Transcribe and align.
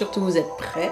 surtout, 0.00 0.22
vous 0.22 0.38
êtes 0.38 0.56
prêts 0.56 0.90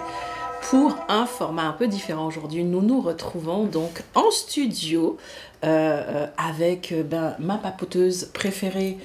pour 0.69 0.95
un 1.09 1.25
format 1.25 1.63
un 1.63 1.73
peu 1.73 1.87
différent 1.89 2.27
aujourd'hui. 2.27 2.63
Nous 2.63 2.83
nous 2.83 3.01
retrouvons 3.01 3.65
donc 3.65 4.03
en 4.15 4.31
studio 4.31 5.17
euh, 5.65 6.03
euh, 6.07 6.27
avec 6.37 6.93
euh, 6.93 7.03
ben, 7.03 7.35
ma 7.39 7.57
papoteuse 7.57 8.27
préférée, 8.35 8.99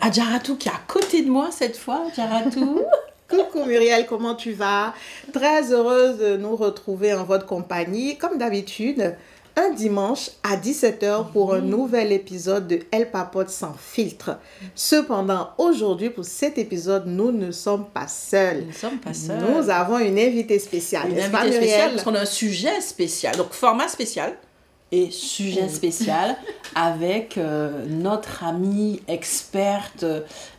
Adjaratou, 0.00 0.54
qui 0.54 0.68
est 0.68 0.70
à 0.70 0.80
côté 0.86 1.22
de 1.22 1.28
moi 1.28 1.48
cette 1.50 1.76
fois. 1.76 2.04
Adjaratou. 2.06 2.82
Coucou 3.28 3.64
Muriel, 3.64 4.06
comment 4.06 4.36
tu 4.36 4.52
vas? 4.52 4.94
Très 5.32 5.72
heureuse 5.72 6.18
de 6.18 6.36
nous 6.36 6.54
retrouver 6.54 7.12
en 7.12 7.24
votre 7.24 7.44
compagnie, 7.44 8.16
comme 8.16 8.38
d'habitude, 8.38 9.16
un 9.58 9.70
dimanche 9.70 10.30
à 10.42 10.56
17h 10.56 11.30
pour 11.32 11.52
un 11.52 11.60
nouvel 11.60 12.12
épisode 12.12 12.68
de 12.68 12.80
Elle 12.92 13.10
Papote 13.10 13.50
sans 13.50 13.74
filtre. 13.74 14.38
Cependant, 14.74 15.50
aujourd'hui, 15.58 16.10
pour 16.10 16.24
cet 16.24 16.58
épisode, 16.58 17.04
nous 17.06 17.32
ne 17.32 17.50
sommes 17.50 17.86
pas 17.86 18.06
seuls. 18.06 18.60
Nous 18.60 18.68
ne 18.68 18.72
sommes 18.72 18.98
pas 18.98 19.14
seuls. 19.14 19.40
Nous 19.40 19.68
avons 19.68 19.98
une 19.98 20.18
invitée 20.18 20.60
spéciale. 20.60 21.10
Une 21.10 21.18
invitée 21.18 21.56
spéciale 21.56 21.90
parce 21.92 22.04
qu'on 22.04 22.14
a 22.14 22.20
un 22.20 22.24
sujet 22.26 22.80
spécial. 22.80 23.36
Donc, 23.36 23.52
format 23.52 23.88
spécial 23.88 24.36
et 24.92 25.10
sujet 25.10 25.68
spécial 25.68 26.36
avec 26.74 27.36
euh, 27.36 27.84
notre 27.88 28.44
amie 28.44 29.02
experte 29.08 30.04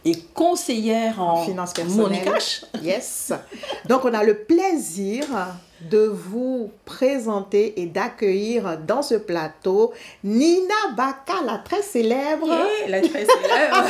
et 0.04 0.16
conseillère 0.34 1.21
en 1.21 1.45
Finance 1.45 1.73
personnelle. 1.73 2.26
Monica. 2.26 2.38
Yes. 2.84 3.31
Donc, 3.88 4.04
on 4.04 4.13
a 4.13 4.23
le 4.23 4.40
plaisir 4.40 5.26
de 5.82 6.00
vous 6.00 6.72
présenter 6.85 7.82
et 7.82 7.85
d'accueillir 7.85 8.77
dans 8.85 9.02
ce 9.02 9.16
plateau 9.16 9.94
Nina 10.24 10.74
Baka, 10.96 11.41
la 11.46 11.58
très 11.60 11.82
célèbre. 11.82 12.49
Et 12.86 12.90
la 12.90 12.99
très 13.02 13.26
célèbre. 13.26 13.86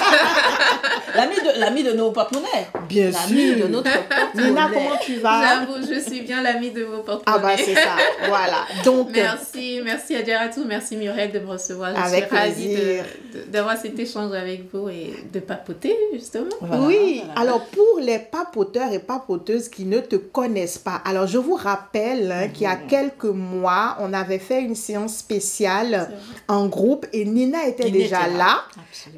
L'ami 1.58 1.84
de, 1.84 1.92
nos 1.94 2.12
porte-monnaies. 2.12 2.68
Bien 2.88 3.10
L'ami 3.10 3.56
sûr. 3.56 3.58
de 3.58 3.72
notre 3.72 3.92
porte-monnaie. 3.92 4.50
Nina, 4.50 4.70
comment 4.72 4.98
tu 5.02 5.16
vas? 5.16 5.42
J'avoue, 5.42 5.88
je 5.88 6.00
suis 6.00 6.22
bien 6.22 6.44
l'amie 6.44 6.70
de 6.72 6.84
vos 6.84 7.00
porte 7.00 7.24
Ah 7.26 7.40
bah 7.40 7.58
c'est 7.58 7.74
ça, 7.74 7.96
voilà. 8.28 8.66
Donc, 8.86 9.10
Merci, 9.12 9.82
merci 9.84 10.16
à 10.16 10.24
Djaratou, 10.24 10.66
merci 10.66 10.96
Muriel 10.96 11.32
de 11.32 11.40
me 11.40 11.48
recevoir. 11.48 11.96
Je 11.96 12.02
Avec 12.02 12.28
suis 12.28 12.38
ravie 12.38 12.78
d'avoir 13.48 13.78
cet 13.78 13.98
échange 13.98 14.34
avec 14.34 14.72
vous 14.72 14.90
et 14.90 15.14
de 15.34 15.40
papoter, 15.40 15.96
justement. 16.14 16.46
Voilà, 16.62 16.84
oui, 16.86 17.24
voilà. 17.26 17.42
alors 17.42 17.66
pour 17.66 18.00
les 18.00 18.20
papoteurs 18.20 18.92
et 18.94 19.00
papoteuses 19.00 19.70
qui 19.70 19.86
ne 19.86 20.00
te 20.00 20.16
connaissent 20.16 20.78
pas, 20.78 21.02
alors 21.06 21.28
je 21.28 21.38
vous 21.38 21.56
rappelle 21.56 21.79
hein, 21.96 22.48
qu'il 22.54 22.64
y 22.64 22.66
a 22.66 22.76
Mhm. 22.76 22.88
quelques 22.88 23.24
mois, 23.26 23.98
on 24.00 24.14
avait 24.14 24.40
fait 24.40 24.62
une 24.62 24.76
séance 24.76 25.18
spéciale 25.18 26.10
en 26.48 26.68
groupe 26.68 27.06
et 27.14 27.26
Nina 27.26 27.66
était 27.68 27.90
déjà 27.90 28.28
était 28.28 28.38
là. 28.38 28.64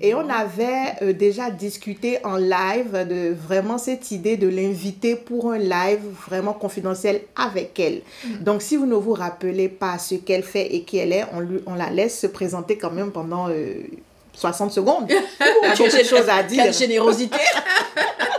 Et 0.02 0.14
on 0.14 0.30
avait 0.30 0.94
euh, 1.02 1.14
déjà 1.14 1.50
discuté 1.52 2.20
en 2.24 2.36
live 2.38 3.08
de 3.10 3.34
vraiment 3.34 3.78
cette 3.78 4.12
idée 4.12 4.38
de 4.38 4.48
l'inviter 4.48 5.16
pour 5.16 5.52
un 5.52 5.58
live 5.58 6.02
vraiment 6.28 6.54
confidentiel 6.54 7.22
avec 7.36 7.80
elle. 7.80 8.02
Donc 8.42 8.62
si 8.62 8.76
vous 8.78 8.86
ne 8.86 8.96
vous 8.96 9.14
rappelez 9.14 9.70
pas 9.70 9.98
ce 9.98 10.16
qu'elle 10.16 10.44
fait 10.44 10.74
et 10.76 10.84
qui 10.84 10.98
elle 10.98 11.14
est, 11.14 11.26
on, 11.34 11.40
lui, 11.40 11.60
on 11.66 11.76
la 11.76 11.90
laisse 11.90 12.20
se 12.20 12.28
présenter 12.28 12.78
quand 12.78 12.92
même 12.92 13.12
pendant 13.12 13.50
euh, 13.50 13.76
60 14.34 14.72
secondes. 14.72 15.08
Pour 15.08 15.74
Quelle 15.76 15.92
quelque 15.92 16.08
chose 16.08 16.30
à 16.30 16.42
dire. 16.44 16.64
Quelle 16.64 16.74
générosité. 16.74 17.38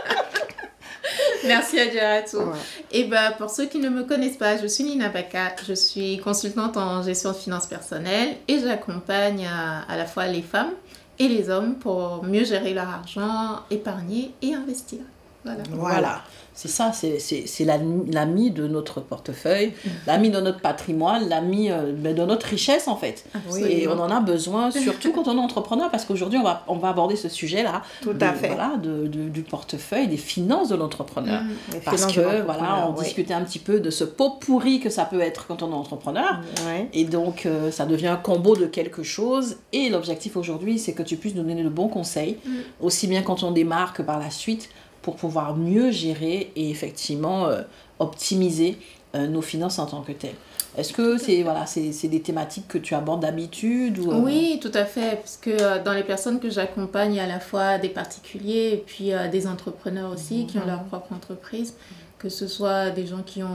Merci 1.47 1.79
à 1.79 1.91
Djaratou. 1.91 2.37
Ouais. 2.37 2.57
Et 2.91 3.03
ben 3.05 3.31
pour 3.37 3.49
ceux 3.49 3.65
qui 3.65 3.79
ne 3.79 3.89
me 3.89 4.03
connaissent 4.03 4.37
pas, 4.37 4.57
je 4.57 4.67
suis 4.67 4.83
Nina 4.83 5.09
Baka, 5.09 5.55
je 5.67 5.73
suis 5.73 6.17
consultante 6.19 6.77
en 6.77 7.03
gestion 7.03 7.31
de 7.31 7.37
finances 7.37 7.67
personnelles 7.67 8.35
et 8.47 8.59
j'accompagne 8.59 9.45
à, 9.47 9.81
à 9.91 9.97
la 9.97 10.05
fois 10.05 10.27
les 10.27 10.41
femmes 10.41 10.71
et 11.19 11.27
les 11.27 11.49
hommes 11.49 11.75
pour 11.75 12.23
mieux 12.23 12.43
gérer 12.43 12.73
leur 12.73 12.89
argent, 12.89 13.59
épargner 13.69 14.33
et 14.41 14.53
investir. 14.53 14.99
Voilà. 15.43 15.63
Voilà. 15.71 16.21
C'est 16.55 16.67
ça, 16.67 16.91
c'est, 16.93 17.65
l'ami, 17.65 18.51
de 18.51 18.67
notre 18.67 19.01
portefeuille, 19.01 19.73
l'ami 20.07 20.29
de 20.29 20.39
notre 20.39 20.59
patrimoine, 20.59 21.27
l'ami 21.27 21.71
euh, 21.71 21.93
ben, 21.95 22.15
de 22.15 22.23
notre 22.23 22.45
richesse 22.47 22.87
en 22.87 22.95
fait. 22.95 23.25
Et 23.59 23.87
on 23.87 23.99
en 23.99 24.09
a 24.11 24.19
besoin, 24.19 24.69
surtout 24.71 25.11
quand 25.13 25.27
on 25.27 25.37
est 25.37 25.41
entrepreneur, 25.41 25.89
parce 25.89 26.05
qu'aujourd'hui 26.05 26.39
on 26.39 26.43
va, 26.43 26.63
on 26.67 26.75
va 26.77 26.89
aborder 26.89 27.15
ce 27.15 27.29
sujet-là. 27.29 27.81
Tout 28.01 28.13
de- 28.13 28.23
à 28.23 28.33
fait. 28.33 28.47
Voilà, 28.47 28.73
de, 28.81 29.07
de- 29.07 29.29
du 29.29 29.41
portefeuille, 29.41 30.07
des 30.07 30.17
finances 30.17 30.69
de 30.69 30.75
l'entrepreneur. 30.75 31.41
Mm. 31.43 31.75
Parce 31.85 32.05
que 32.05 32.41
voilà, 32.43 32.87
on 32.89 32.93
ouais. 32.97 33.03
discutait 33.03 33.33
un 33.33 33.41
petit 33.43 33.59
peu 33.59 33.79
de 33.79 33.89
ce 33.89 34.03
pot 34.03 34.37
pourri 34.39 34.79
que 34.79 34.89
ça 34.89 35.05
peut 35.05 35.21
être 35.21 35.47
quand 35.47 35.63
on 35.63 35.71
est 35.71 35.75
entrepreneur. 35.75 36.39
Ouais. 36.67 36.87
Et 36.93 37.05
donc, 37.05 37.45
euh, 37.45 37.71
ça 37.71 37.85
devient 37.85 38.07
un 38.07 38.15
combo 38.17 38.55
de 38.55 38.65
quelque 38.65 39.03
chose. 39.03 39.57
Et 39.71 39.89
l'objectif 39.89 40.37
aujourd'hui, 40.37 40.77
c'est 40.79 40.93
que 40.93 41.03
tu 41.03 41.17
puisses 41.17 41.35
nous 41.35 41.43
donner 41.43 41.63
de 41.63 41.69
bons 41.69 41.87
conseils, 41.87 42.37
Mm. 42.45 42.49
aussi 42.81 43.07
bien 43.07 43.21
quand 43.23 43.43
on 43.43 43.51
démarre 43.51 43.93
que 43.93 44.01
par 44.01 44.19
la 44.19 44.29
suite, 44.29 44.69
pour 45.03 45.17
pouvoir 45.17 45.55
mieux 45.55 45.91
gérer 45.91 46.51
et 46.55 46.71
effectivement 46.71 47.45
euh, 47.45 47.61
optimiser 47.99 48.79
euh, 49.13 49.27
nos 49.27 49.43
finances 49.43 49.77
en 49.77 49.85
tant 49.85 50.01
que 50.01 50.13
telles. 50.13 50.33
Est-ce 50.75 50.91
que 50.91 51.19
c'est 51.19 51.43
voilà, 51.43 51.67
c'est, 51.67 52.07
des 52.07 52.21
thématiques 52.21 52.67
que 52.67 52.79
tu 52.79 52.95
abordes 52.95 53.21
d'habitude 53.21 53.99
ou, 53.99 54.11
euh, 54.11 54.19
Oui, 54.21 54.59
tout 54.59 54.71
à 54.73 54.85
fait, 54.85 55.17
parce 55.17 55.37
que 55.37 55.83
dans 55.83 55.93
les 55.93 56.03
personnes 56.03 56.39
que 56.39 56.49
j'accompagne, 56.49 57.13
il 57.13 57.17
y 57.17 57.19
a 57.19 57.25
à 57.25 57.27
la 57.27 57.39
fois 57.39 57.77
des 57.77 57.89
particuliers 57.89 58.71
et 58.73 58.83
puis 58.83 59.11
des 59.31 59.45
entrepreneurs 59.45 60.11
aussi 60.11 60.47
qui 60.47 60.57
ont 60.57 60.65
leur 60.65 60.83
propre 60.85 61.13
entreprise, 61.13 61.75
que 62.17 62.29
ce 62.29 62.47
soit 62.47 62.89
des 62.89 63.05
gens 63.05 63.21
qui 63.23 63.43
ont 63.43 63.47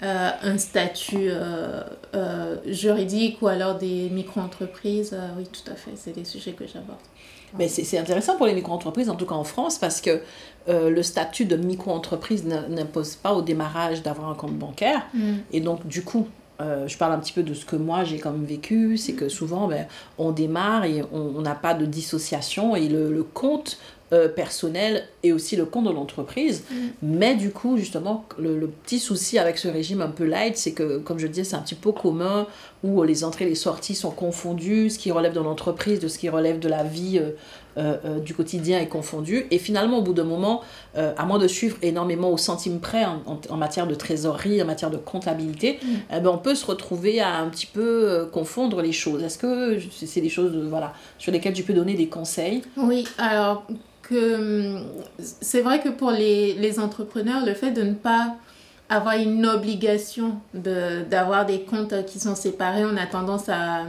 un 0.00 0.58
statut 0.58 1.30
juridique 2.66 3.40
ou 3.42 3.46
alors 3.46 3.78
des 3.78 4.10
micro-entreprises. 4.10 5.16
Oui, 5.38 5.44
tout 5.46 5.70
à 5.70 5.76
fait, 5.76 5.92
c'est 5.94 6.16
des 6.16 6.24
sujets 6.24 6.52
que 6.52 6.66
j'aborde. 6.66 6.98
Mais 7.58 7.68
c'est 7.68 7.98
intéressant 7.98 8.36
pour 8.36 8.46
les 8.46 8.54
micro-entreprises, 8.54 9.10
en 9.10 9.14
tout 9.14 9.26
cas 9.26 9.34
en 9.34 9.44
France, 9.44 9.78
parce 9.78 10.00
que 10.00 10.20
euh, 10.68 10.90
le 10.90 11.02
statut 11.02 11.44
de 11.44 11.56
micro-entreprise 11.56 12.44
n'impose 12.44 13.16
pas 13.16 13.34
au 13.34 13.42
démarrage 13.42 14.02
d'avoir 14.02 14.28
un 14.30 14.34
compte 14.34 14.54
bancaire. 14.54 15.06
Et 15.52 15.60
donc, 15.60 15.86
du 15.86 16.02
coup, 16.02 16.28
euh, 16.60 16.86
je 16.86 16.96
parle 16.96 17.12
un 17.12 17.18
petit 17.18 17.32
peu 17.32 17.42
de 17.42 17.54
ce 17.54 17.64
que 17.64 17.76
moi 17.76 18.04
j'ai 18.04 18.18
comme 18.18 18.44
vécu, 18.44 18.96
c'est 18.96 19.14
que 19.14 19.28
souvent, 19.28 19.66
ben, 19.68 19.86
on 20.18 20.30
démarre 20.30 20.84
et 20.84 21.02
on 21.12 21.40
n'a 21.40 21.54
pas 21.54 21.74
de 21.74 21.86
dissociation 21.86 22.76
et 22.76 22.88
le, 22.88 23.12
le 23.12 23.22
compte 23.22 23.78
euh, 24.12 24.28
personnel 24.28 25.04
et 25.22 25.32
aussi 25.32 25.56
le 25.56 25.64
compte 25.64 25.84
de 25.84 25.90
l'entreprise. 25.90 26.64
Mais 27.02 27.34
du 27.34 27.50
coup, 27.50 27.78
justement, 27.78 28.26
le, 28.38 28.58
le 28.58 28.68
petit 28.68 28.98
souci 28.98 29.38
avec 29.38 29.56
ce 29.56 29.68
régime 29.68 30.02
un 30.02 30.08
peu 30.08 30.24
light, 30.24 30.56
c'est 30.56 30.72
que, 30.72 30.98
comme 30.98 31.18
je 31.18 31.26
disais, 31.26 31.44
c'est 31.44 31.56
un 31.56 31.62
petit 31.62 31.74
peu 31.74 31.92
commun 31.92 32.46
où 32.82 33.02
les 33.04 33.24
entrées 33.24 33.44
et 33.44 33.48
les 33.48 33.54
sorties 33.54 33.94
sont 33.94 34.10
confondues, 34.10 34.90
ce 34.90 34.98
qui 34.98 35.10
relève 35.12 35.32
de 35.32 35.40
l'entreprise, 35.40 36.00
de 36.00 36.08
ce 36.08 36.18
qui 36.18 36.28
relève 36.28 36.58
de 36.58 36.68
la 36.68 36.82
vie 36.84 37.18
euh, 37.18 37.30
euh, 37.78 37.96
euh, 38.04 38.18
du 38.20 38.34
quotidien 38.34 38.80
est 38.80 38.88
confondu. 38.88 39.46
Et 39.50 39.58
finalement, 39.58 39.98
au 39.98 40.02
bout 40.02 40.12
d'un 40.14 40.24
moment, 40.24 40.62
euh, 40.96 41.14
à 41.16 41.24
moins 41.24 41.38
de 41.38 41.48
suivre 41.48 41.76
énormément 41.82 42.30
au 42.30 42.36
centime 42.36 42.80
près 42.80 43.04
en, 43.04 43.22
en- 43.26 43.40
en 43.48 43.56
matière 43.56 43.86
de 43.86 43.94
trésorerie, 43.94 44.60
en 44.62 44.66
matière 44.66 44.90
de 44.90 44.96
comptabilité, 44.98 45.78
eh 46.14 46.20
ben, 46.20 46.30
on 46.30 46.38
peut 46.38 46.54
se 46.54 46.66
retrouver 46.66 47.20
à 47.20 47.36
un 47.38 47.48
petit 47.48 47.66
peu 47.66 48.28
confondre 48.32 48.82
les 48.82 48.92
choses. 48.92 49.22
Est-ce 49.22 49.38
que 49.38 49.78
c'est 49.90 50.20
des 50.20 50.28
choses 50.28 50.54
voilà, 50.68 50.92
sur 51.18 51.32
lesquelles 51.32 51.54
tu 51.54 51.62
peux 51.62 51.74
donner 51.74 51.94
des 51.94 52.08
conseils? 52.08 52.62
Oui, 52.76 53.14
alors 53.18 53.66
que 54.02 54.76
hum, 54.78 54.86
c'est 55.18 55.60
vrai 55.62 55.80
que 55.80 55.88
pour 55.90 56.10
les, 56.10 56.54
les 56.54 56.78
entrepreneurs, 56.80 57.44
le 57.44 57.54
fait 57.54 57.70
de 57.72 57.82
ne 57.82 57.94
pas 57.94 58.36
avoir 58.96 59.16
une 59.16 59.46
obligation 59.46 60.36
de- 60.54 61.02
d'avoir 61.10 61.46
des 61.46 61.62
comptes 61.62 62.04
qui 62.06 62.18
sont 62.20 62.34
séparés, 62.36 62.84
on 62.84 62.96
a 62.96 63.06
tendance 63.06 63.48
à, 63.48 63.84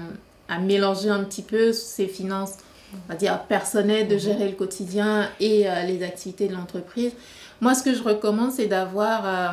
à 0.50 0.60
mélanger 0.60 1.10
un 1.10 1.24
petit 1.24 1.42
peu 1.42 1.74
ses 1.74 2.08
finances, 2.08 2.54
on 2.94 3.12
va 3.12 3.16
dire 3.16 3.40
personnelles, 3.44 4.08
de 4.08 4.18
gérer 4.18 4.48
le 4.48 4.56
quotidien 4.56 5.30
et 5.40 5.68
euh, 5.70 5.84
les 5.84 6.04
activités 6.04 6.48
de 6.48 6.54
l'entreprise. 6.54 7.12
Moi, 7.62 7.74
ce 7.76 7.84
que 7.84 7.94
je 7.94 8.04
recommande, 8.04 8.52
c'est 8.52 8.68
d'avoir 8.68 9.20
euh, 9.26 9.50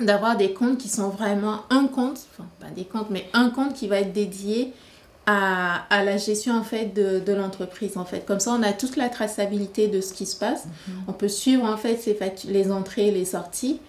d'avoir 0.00 0.36
des 0.36 0.52
comptes 0.52 0.78
qui 0.78 0.88
sont 0.88 1.08
vraiment 1.08 1.60
un 1.70 1.86
compte, 1.86 2.18
enfin 2.32 2.48
pas 2.60 2.70
des 2.74 2.84
comptes, 2.84 3.10
mais 3.10 3.26
un 3.32 3.50
compte 3.50 3.74
qui 3.74 3.86
va 3.86 4.00
être 4.00 4.12
dédié 4.12 4.72
à, 5.26 5.84
à 5.88 6.04
la 6.04 6.16
gestion 6.16 6.54
en 6.58 6.64
fait 6.64 6.86
de, 6.92 7.20
de 7.20 7.32
l'entreprise 7.32 7.96
en 7.96 8.04
fait. 8.04 8.26
Comme 8.26 8.40
ça, 8.40 8.50
on 8.58 8.62
a 8.62 8.72
toute 8.72 8.96
la 8.96 9.08
traçabilité 9.08 9.86
de 9.88 10.00
ce 10.00 10.12
qui 10.12 10.26
se 10.26 10.36
passe. 10.36 10.64
On 11.08 11.12
peut 11.12 11.28
suivre 11.28 11.64
en 11.64 11.76
fait 11.76 11.98
les 12.48 12.72
entrées 12.72 13.08
et 13.08 13.10
les 13.12 13.24
sorties 13.24 13.80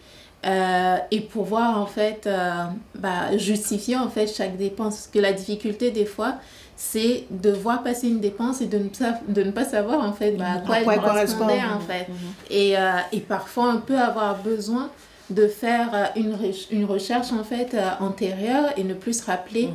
euh, 0.46 0.98
et 1.12 1.22
pouvoir 1.22 1.80
en 1.80 1.86
fait 1.86 2.28
euh, 2.28 2.52
bah, 3.00 3.36
justifier 3.38 3.98
en 3.98 4.10
fait 4.10 4.28
chaque 4.28 4.58
dépense. 4.58 4.96
Parce 4.96 5.08
que 5.08 5.20
la 5.20 5.34
difficulté 5.34 5.92
des 5.92 6.06
fois, 6.06 6.36
c'est 6.76 7.24
de 7.32 7.52
voir 7.52 7.84
passer 7.84 8.08
une 8.10 8.20
dépense 8.20 8.62
et 8.62 8.66
de 8.68 8.78
ne, 8.78 8.90
sa- 8.94 9.20
de 9.28 9.44
ne 9.44 9.52
pas 9.52 9.66
savoir 9.66 10.02
en 10.08 10.14
fait 10.14 10.32
bah, 10.34 10.46
à 10.56 10.60
quoi 10.60 10.76
À 10.76 10.78
elle 10.80 10.84
quoi 10.84 10.94
elle 10.96 11.02
correspondait 11.02 11.54
correspond. 11.56 11.76
en 11.78 11.80
fait. 11.80 12.08
Et, 12.50 12.78
euh, 12.78 12.92
et 13.12 13.20
parfois, 13.22 13.74
on 13.76 13.82
peut 13.82 13.98
avoir 13.98 14.38
besoin 14.42 14.90
de 15.32 15.48
faire 15.48 15.90
euh, 15.96 16.06
une, 16.18 16.34
re- 16.36 16.68
une 16.70 16.86
recherche 16.86 17.32
en 17.32 17.44
fait 17.44 17.76
antérieure 18.00 18.66
et 18.78 18.84
ne 18.84 18.94
plus 18.94 19.22
se 19.22 19.26
rappeler 19.26 19.70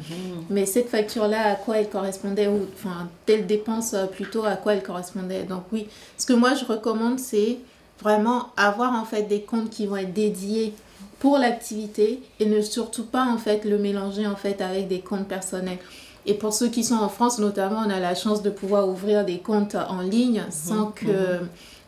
mais 0.49 0.65
cette 0.67 0.89
facture-là, 0.89 1.43
à 1.53 1.55
quoi 1.57 1.79
elle 1.79 1.89
correspondait, 1.89 2.47
ou 2.47 2.69
enfin, 2.75 3.09
telle 3.27 3.47
dépense 3.47 3.97
plutôt, 4.13 4.45
à 4.45 4.55
quoi 4.55 4.75
elle 4.75 4.83
correspondait. 4.85 5.43
Donc 5.43 5.65
oui, 5.73 5.89
ce 6.17 6.27
que 6.27 6.35
moi 6.35 6.55
je 6.55 6.65
recommande, 6.65 7.19
c'est 7.19 7.59
vraiment 8.03 8.49
avoir 8.57 8.95
en 8.95 9.05
fait 9.05 9.25
des 9.25 9.43
comptes 9.43 9.71
qui 9.71 9.87
vont 9.87 9.97
être 9.97 10.13
dédiés 10.13 10.75
pour 11.19 11.39
l'activité 11.39 12.23
et 12.39 12.47
ne 12.47 12.61
surtout 12.63 13.05
pas 13.05 13.25
en 13.25 13.39
fait 13.39 13.65
le 13.65 13.79
mélanger 13.79 14.27
en 14.27 14.37
fait 14.37 14.61
avec 14.61 14.89
des 14.89 15.01
comptes 15.01 15.29
personnels. 15.29 15.79
Et 16.27 16.35
pour 16.35 16.53
ceux 16.53 16.69
qui 16.69 16.85
sont 16.85 16.97
en 16.97 17.09
France 17.09 17.39
notamment, 17.39 17.83
on 17.87 17.91
a 17.91 18.01
la 18.01 18.15
chance 18.15 18.43
de 18.43 18.51
pouvoir 18.51 18.89
ouvrir 18.89 19.25
des 19.25 19.39
comptes 19.39 19.75
en 19.75 20.01
ligne 20.01 20.45
sans 20.51 20.87
que 20.87 21.41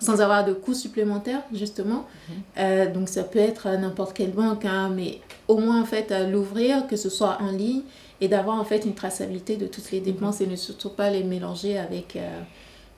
sans 0.03 0.21
avoir 0.21 0.45
de 0.45 0.53
coûts 0.53 0.75
supplémentaires, 0.75 1.43
justement. 1.53 2.07
Mhm. 2.29 2.35
Euh, 2.59 2.93
donc, 2.93 3.09
ça 3.09 3.23
peut 3.23 3.39
être 3.39 3.69
n'importe 3.69 4.15
quelle 4.15 4.33
banque, 4.33 4.65
hein, 4.65 4.91
mais 4.95 5.21
au 5.49 5.59
moins, 5.59 5.81
en 5.81 5.85
fait, 5.85 6.13
l'ouvrir, 6.29 6.89
que 6.89 6.97
ce 6.97 7.09
soit 7.09 7.39
en 7.41 7.53
ligne, 7.53 7.83
et 8.21 8.29
d'avoir, 8.29 8.61
en 8.61 8.65
fait, 8.65 8.85
une 8.85 8.95
traçabilité 8.95 9.57
de 9.57 9.67
toutes 9.67 9.91
les 9.93 10.01
dépenses 10.01 10.41
et 10.41 10.47
ne 10.47 10.57
surtout 10.57 10.91
pas 10.91 11.09
les 11.11 11.23
mélanger 11.23 11.79
avec 11.79 12.19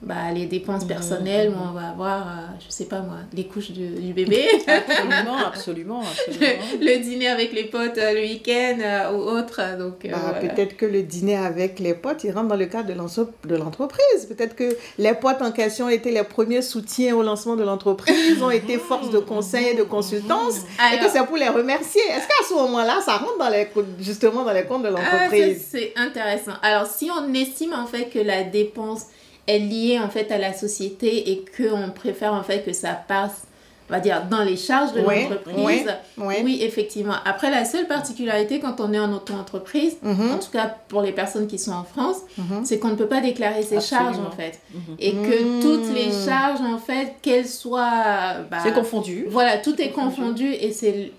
bah, 0.04 0.30
les 0.34 0.44
dépenses 0.44 0.84
personnelles 0.84 1.48
où 1.48 1.56
on 1.58 1.72
va 1.72 1.88
avoir, 1.88 2.20
euh, 2.20 2.40
je 2.64 2.70
sais 2.70 2.84
pas 2.84 3.00
moi, 3.00 3.16
les 3.32 3.46
couches 3.46 3.70
du, 3.70 3.88
du 3.88 4.12
bébé. 4.12 4.44
absolument, 4.66 5.36
absolument. 5.46 6.00
absolument. 6.00 6.62
Le, 6.80 6.98
dîner 6.98 7.28
avec 7.28 7.52
les 7.52 7.64
potes 7.64 7.96
euh, 7.96 8.12
le 8.12 8.20
week-end 8.20 8.78
euh, 8.80 9.12
ou 9.12 9.22
autre. 9.22 9.62
Donc, 9.78 10.06
bah, 10.10 10.38
Peut-être 10.40 10.76
que 10.76 10.84
le 10.84 11.02
dîner 11.02 11.36
avec 11.36 11.78
les 11.78 11.94
potes, 11.94 12.22
il 12.24 12.32
rentre 12.32 12.48
dans 12.48 12.56
le 12.56 12.66
cadre 12.66 12.88
de 12.88 13.56
l'entreprise. 13.56 14.26
Peut-être 14.28 14.54
que 14.54 14.76
les 14.98 15.14
potes 15.14 15.40
en 15.40 15.52
question 15.52 15.88
étaient 15.88 16.10
les 16.10 16.22
premiers 16.22 16.62
soutiens 16.62 17.16
au 17.16 17.22
lancement 17.22 17.56
de 17.56 17.64
l'entreprise, 17.64 18.42
ont 18.42 18.50
été 18.50 18.78
force 18.78 19.10
de 19.10 19.18
conseil 19.18 19.68
et 19.68 19.74
de 19.74 19.84
consultance, 19.84 20.60
et 20.92 20.98
que 20.98 21.08
c'est 21.10 21.24
pour 21.24 21.36
les 21.36 21.48
remercier. 21.48 22.02
Est-ce 22.10 22.26
qu'à 22.26 22.46
ce, 22.46 22.54
moment-là, 22.54 23.00
ça 23.04 23.16
rentre 23.16 23.38
dans 23.38 23.48
les, 23.48 23.68
justement 24.00 24.44
dans 24.44 24.52
les 24.52 24.64
comptes 24.64 24.82
de 24.82 24.88
ah, 24.88 24.90
l'entreprise? 24.90 25.66
C'est 25.70 25.92
intéressant. 25.96 26.52
Alors, 26.62 26.86
si 26.86 27.10
on 27.10 27.32
estime 27.32 27.72
en 27.72 27.86
fait 27.86 28.10
que 28.10 28.18
la 28.18 28.42
dépense 28.42 29.06
est 29.46 29.58
liée 29.58 29.98
en 29.98 30.08
fait 30.08 30.30
à 30.32 30.38
la 30.38 30.52
société 30.52 31.30
et 31.30 31.44
qu'on 31.56 31.90
préfère 31.90 32.32
en 32.32 32.42
fait 32.42 32.64
que 32.64 32.72
ça 32.72 32.92
passe 32.92 33.42
on 33.88 33.92
va 33.92 34.00
dire 34.00 34.24
dans 34.30 34.42
les 34.42 34.56
charges 34.56 34.94
de 34.94 35.00
l'entreprise. 35.00 35.86
oui, 36.16 36.58
effectivement. 36.62 37.16
Après 37.26 37.50
la 37.50 37.66
seule 37.66 37.86
particularité 37.86 38.58
quand 38.58 38.80
on 38.80 38.92
est 38.94 38.98
en 38.98 39.12
auto-entreprise 39.12 39.96
mhm. 40.02 40.32
en 40.32 40.38
tout 40.38 40.50
cas 40.50 40.74
pour 40.88 41.02
les 41.02 41.12
personnes 41.12 41.46
qui 41.46 41.58
sont 41.58 41.72
en 41.72 41.84
France 41.84 42.18
mhm. 42.38 42.64
c'est 42.64 42.78
qu'on 42.78 42.88
ne 42.88 42.94
peut 42.94 43.08
pas 43.08 43.20
déclarer 43.20 43.62
ses 43.62 43.80
charges 43.80 44.18
en 44.18 44.30
fait. 44.30 44.60
Mhm. 44.72 44.96
et 44.98 45.12
que 45.12 45.60
toutes 45.60 45.94
les 45.94 46.10
charges 46.10 46.62
en 46.62 46.78
fait 46.78 47.16
qu'elles 47.20 47.48
soient 47.48 48.36
bah, 48.50 48.58
c'est 48.62 48.72
confondu. 48.72 49.26
voilà 49.28 49.58
tout 49.58 49.80
est 49.80 49.90
confondu 49.90 50.50
et 50.50 50.72
c'est 50.72 51.12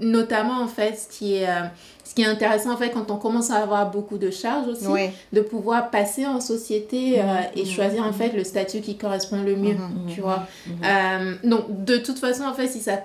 notamment 0.00 0.62
en 0.62 0.68
fait 0.68 0.98
ce 0.98 1.16
qui 1.16 1.36
est 1.36 1.48
euh, 1.48 1.62
ce 2.10 2.14
qui 2.16 2.22
est 2.22 2.26
intéressant 2.26 2.72
en 2.72 2.76
fait 2.76 2.90
quand 2.90 3.08
on 3.12 3.18
commence 3.18 3.52
à 3.52 3.58
avoir 3.58 3.88
beaucoup 3.88 4.18
de 4.18 4.32
charges 4.32 4.66
aussi 4.66 5.12
de 5.32 5.40
pouvoir 5.42 5.90
passer 5.90 6.26
en 6.26 6.40
société 6.40 7.20
euh, 7.20 7.24
et 7.54 7.64
choisir 7.64 8.04
en 8.04 8.12
fait 8.12 8.32
le 8.32 8.42
statut 8.42 8.80
qui 8.80 8.96
correspond 8.96 9.44
le 9.44 9.54
mieux 9.54 9.76
tu 10.12 10.20
vois. 10.20 10.42
Euh, 10.84 11.34
donc 11.44 11.84
de 11.84 11.98
toute 11.98 12.18
façon 12.18 12.42
en 12.42 12.52
fait 12.52 12.66
si 12.66 12.80
ça 12.80 13.04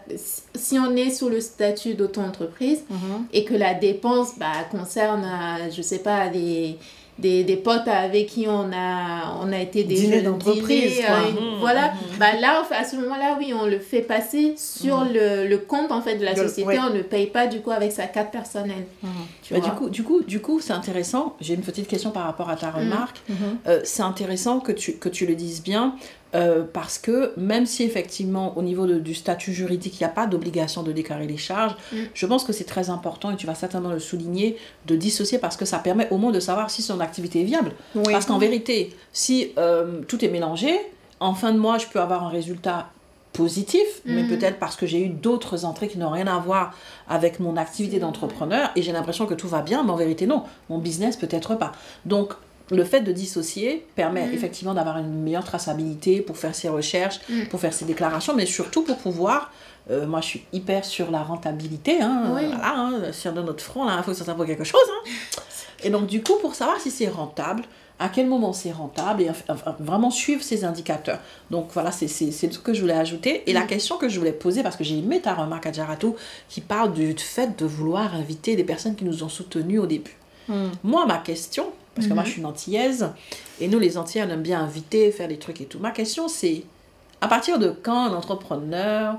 si 0.56 0.80
on 0.80 0.96
est 0.96 1.12
sous 1.12 1.30
le 1.30 1.40
statut 1.40 1.94
d'auto-entreprise 1.94 2.84
et 3.32 3.46
que 3.46 3.54
la 3.54 3.76
dépense 3.76 4.40
bah, 4.40 4.54
concerne 4.72 5.24
je 5.72 5.84
sais 5.84 6.00
pas 6.00 6.30
des 6.30 6.80
des, 7.18 7.44
des 7.46 7.56
potes 7.56 7.88
avec 7.88 8.28
qui 8.28 8.46
on 8.48 8.72
a, 8.74 9.38
on 9.42 9.52
a 9.52 9.60
été 9.60 9.84
des 9.84 9.96
dîner 9.96 10.22
d'entreprise. 10.22 11.00
Euh, 11.00 11.32
mmh, 11.32 11.60
voilà, 11.60 11.88
mmh. 11.88 12.18
bah 12.20 12.34
là, 12.40 12.64
à 12.72 12.84
ce 12.84 12.98
moment-là, 12.98 13.38
oui, 13.40 13.54
on 13.54 13.66
le 13.66 13.80
fait 13.80 14.02
passer 14.02 14.56
sur 14.58 15.06
mmh. 15.06 15.14
le, 15.14 15.48
le, 15.48 15.58
compte 15.58 15.92
en 15.92 16.02
fait 16.02 16.18
de 16.18 16.26
la 16.26 16.36
société. 16.36 16.78
On 16.80 16.94
ne 16.94 17.02
paye 17.02 17.28
pas 17.28 17.48
du 17.48 17.62
coup 17.62 17.72
avec 17.72 17.94
sa 17.94 18.08
carte 18.08 18.32
personnelle. 18.32 18.86
Bah, 19.50 19.60
du 19.60 19.72
coup, 19.72 19.90
du 19.90 20.04
coup, 20.04 20.24
du 20.24 20.42
coup, 20.42 20.60
c'est 20.60 20.74
intéressant. 20.74 21.36
J'ai 21.40 21.54
une 21.54 21.62
petite 21.62 21.88
question 21.88 22.12
par 22.12 22.26
rapport 22.26 22.50
à 22.50 22.58
ta 22.58 22.72
remarque. 22.72 23.22
Euh, 23.68 23.80
c'est 23.84 24.04
intéressant 24.04 24.60
que 24.60 24.72
tu, 24.72 24.94
que 24.94 25.10
tu 25.10 25.26
le 25.26 25.36
dises 25.36 25.64
bien. 25.64 25.96
Euh, 26.36 26.64
parce 26.72 26.98
que 26.98 27.32
même 27.38 27.66
si 27.66 27.84
effectivement 27.84 28.58
au 28.58 28.62
niveau 28.62 28.86
du 28.86 29.16
statut 29.16 29.54
juridique, 29.54 30.00
il 30.00 30.04
n'y 30.04 30.10
a 30.10 30.14
pas 30.14 30.28
d'obligation 30.28 30.84
de 30.84 30.92
déclarer 30.92 31.28
les 31.28 31.38
charges, 31.38 31.76
mm. 31.94 31.98
je 32.14 32.26
pense 32.26 32.44
que 32.44 32.52
c'est 32.52 32.66
très 32.66 32.90
important, 32.90 33.32
et 33.32 33.38
tu 33.38 33.48
vas 33.48 33.56
certainement 33.56 33.92
le 33.92 34.00
souligner, 34.00 34.58
de 34.86 34.96
dissocier 34.96 35.38
parce 35.38 35.56
que 35.56 35.66
ça 35.66 35.80
permet 35.80 36.08
au 36.12 36.18
moins 36.18 36.32
de 36.32 36.40
savoir 36.40 36.70
si 36.70 36.82
son 36.82 37.00
activité 37.00 37.42
est 37.42 37.46
viable. 37.46 37.72
Parce 38.04 38.26
qu'en 38.26 38.38
vérité, 38.38 38.96
si 39.14 39.54
euh, 39.58 40.02
tout 40.08 40.24
est 40.26 40.30
mélangé, 40.30 40.76
en 41.20 41.34
fin 41.34 41.54
de 41.54 41.58
mois, 41.58 41.78
je 41.78 41.88
peux 41.88 42.02
avoir 42.02 42.24
un 42.24 42.30
résultat 42.30 42.90
positif, 43.32 44.02
mais 44.06 44.24
mm. 44.24 44.28
peut-être 44.28 44.60
parce 44.60 44.76
que 44.76 44.86
j'ai 44.86 45.04
eu 45.06 45.10
d'autres 45.10 45.64
entrées 45.64 45.88
qui 45.88 45.98
n'ont 45.98 46.10
rien 46.10 46.28
à 46.28 46.38
voir 46.40 46.74
avec 47.08 47.40
mon 47.40 47.56
activité 47.56 48.00
d'entrepreneur 48.00 48.72
et 48.76 48.82
j'ai 48.82 48.92
l'impression 48.92 49.26
que 49.26 49.34
tout 49.34 49.48
va 49.48 49.62
bien, 49.62 49.84
mais 49.84 49.92
en 49.92 49.96
vérité 49.96 50.28
non, 50.28 50.44
mon 50.70 50.80
business 50.80 51.16
peut-être 51.16 51.56
pas. 51.56 51.72
Donc 52.06 52.34
le 52.72 52.84
fait 52.84 53.02
de 53.02 53.12
dissocier 53.12 53.86
permet 53.96 54.26
mm. 54.28 54.34
effectivement 54.34 54.74
d'avoir 54.74 54.98
une 54.98 55.22
meilleure 55.22 55.44
traçabilité 55.44 56.22
pour 56.22 56.38
faire 56.38 56.56
ses 56.56 56.70
recherches, 56.70 57.20
mm. 57.30 57.46
pour 57.46 57.60
faire 57.60 57.74
ses 57.74 57.86
déclarations, 57.86 58.34
mais 58.34 58.46
surtout 58.46 58.84
pour 58.84 58.98
pouvoir. 58.98 59.52
Euh, 59.92 60.08
moi, 60.08 60.20
je 60.22 60.26
suis 60.26 60.44
hyper 60.52 60.84
sur 60.84 61.12
la 61.12 61.22
rentabilité, 61.22 62.02
hein, 62.02 62.30
voilà, 62.32 62.76
hein, 62.76 63.12
sur 63.12 63.34
de 63.34 63.42
notre 63.44 63.64
front, 63.64 63.88
il 63.88 64.04
faut 64.04 64.12
que 64.12 64.18
ça 64.18 64.34
pour 64.34 64.46
quelque 64.48 64.64
chose. 64.64 64.82
Hein. 64.90 65.10
Et 65.84 65.92
donc, 65.92 66.08
du 66.08 66.24
coup, 66.24 66.38
pour 66.42 66.56
savoir 66.56 66.80
si 66.80 66.90
c'est 66.90 67.08
rentable, 67.08 67.64
à 68.00 68.10
quel 68.10 68.26
moment 68.26 68.52
c'est 68.52 68.72
rentable 68.72 69.22
et 69.22 69.32
vraiment 69.80 70.10
suivre 70.10 70.42
ces 70.42 70.66
indicateurs. 70.66 71.20
Donc 71.52 71.68
voilà, 71.72 71.92
c'est 71.92 72.08
ce 72.08 72.48
que 72.58 72.74
je 72.74 72.82
voulais 72.82 72.96
ajouter. 72.96 73.44
Et 73.46 73.54
la 73.54 73.64
mm. 73.64 73.68
question 73.68 73.98
que 73.98 74.10
je 74.10 74.18
voulais 74.18 74.34
poser, 74.34 74.64
parce 74.64 74.76
que 74.76 74.84
j'ai 74.84 74.98
aimé 74.98 75.22
ta 75.22 75.36
remarque 75.36 75.68
à 75.68 75.72
Jarato 75.72 76.16
qui 76.50 76.62
parle 76.62 76.92
du 76.92 77.16
fait 77.16 77.56
de 77.58 77.66
vouloir 77.66 78.16
inviter 78.16 78.56
des 78.56 78.64
personnes 78.64 78.96
qui 78.96 79.06
nous 79.06 79.24
ont 79.24 79.30
soutenus 79.30 79.80
au 79.80 79.86
début. 79.86 80.18
Moi, 80.84 81.06
ma 81.08 81.18
question, 81.18 81.72
parce 81.96 82.08
que 82.08 82.14
moi, 82.14 82.24
je 82.24 82.28
mhm. 82.28 82.34
suis 82.34 82.42
une 82.42 82.48
antillaise. 82.48 83.10
Et 83.60 83.68
nous, 83.68 83.80
les 83.80 83.98
Antillais, 83.98 84.26
on 84.28 84.30
aime 84.30 84.42
bien 84.42 84.60
inviter, 84.60 85.12
faire 85.12 85.30
des 85.30 85.40
trucs 85.40 85.62
et 85.62 85.66
tout. 85.66 85.80
Ma 85.80 85.92
question, 85.92 86.28
c'est 86.28 86.64
à 87.22 87.28
partir 87.28 87.58
de 87.58 87.70
quand 87.70 88.08
un 88.08 88.14
entrepreneur 88.14 89.16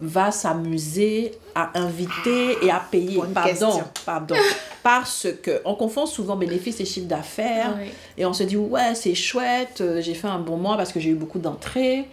va 0.00 0.30
s'amuser 0.30 1.32
à 1.54 1.78
inviter 1.78 2.58
et 2.62 2.70
à 2.70 2.80
payer? 2.80 3.20
Pardon, 3.32 3.82
pardon. 4.04 4.34
Parce 4.82 5.26
que 5.42 5.62
on 5.64 5.74
confond 5.74 6.06
souvent 6.06 6.36
bénéfices 6.36 6.80
et 6.80 6.84
chiffre 6.84 7.08
d'affaires. 7.08 7.76
Et 8.18 8.26
on 8.26 8.32
se 8.32 8.42
dit, 8.42 8.56
ouais, 8.56 8.94
c'est 8.94 9.14
chouette, 9.14 9.80
euh, 9.80 10.00
j'ai 10.00 10.14
fait 10.14 10.28
un 10.28 10.38
bon 10.38 10.56
mois 10.56 10.76
parce 10.76 10.92
que 10.92 11.00
j'ai 11.00 11.10
eu 11.10 11.16
beaucoup 11.16 11.40
d'entrées. 11.40 12.06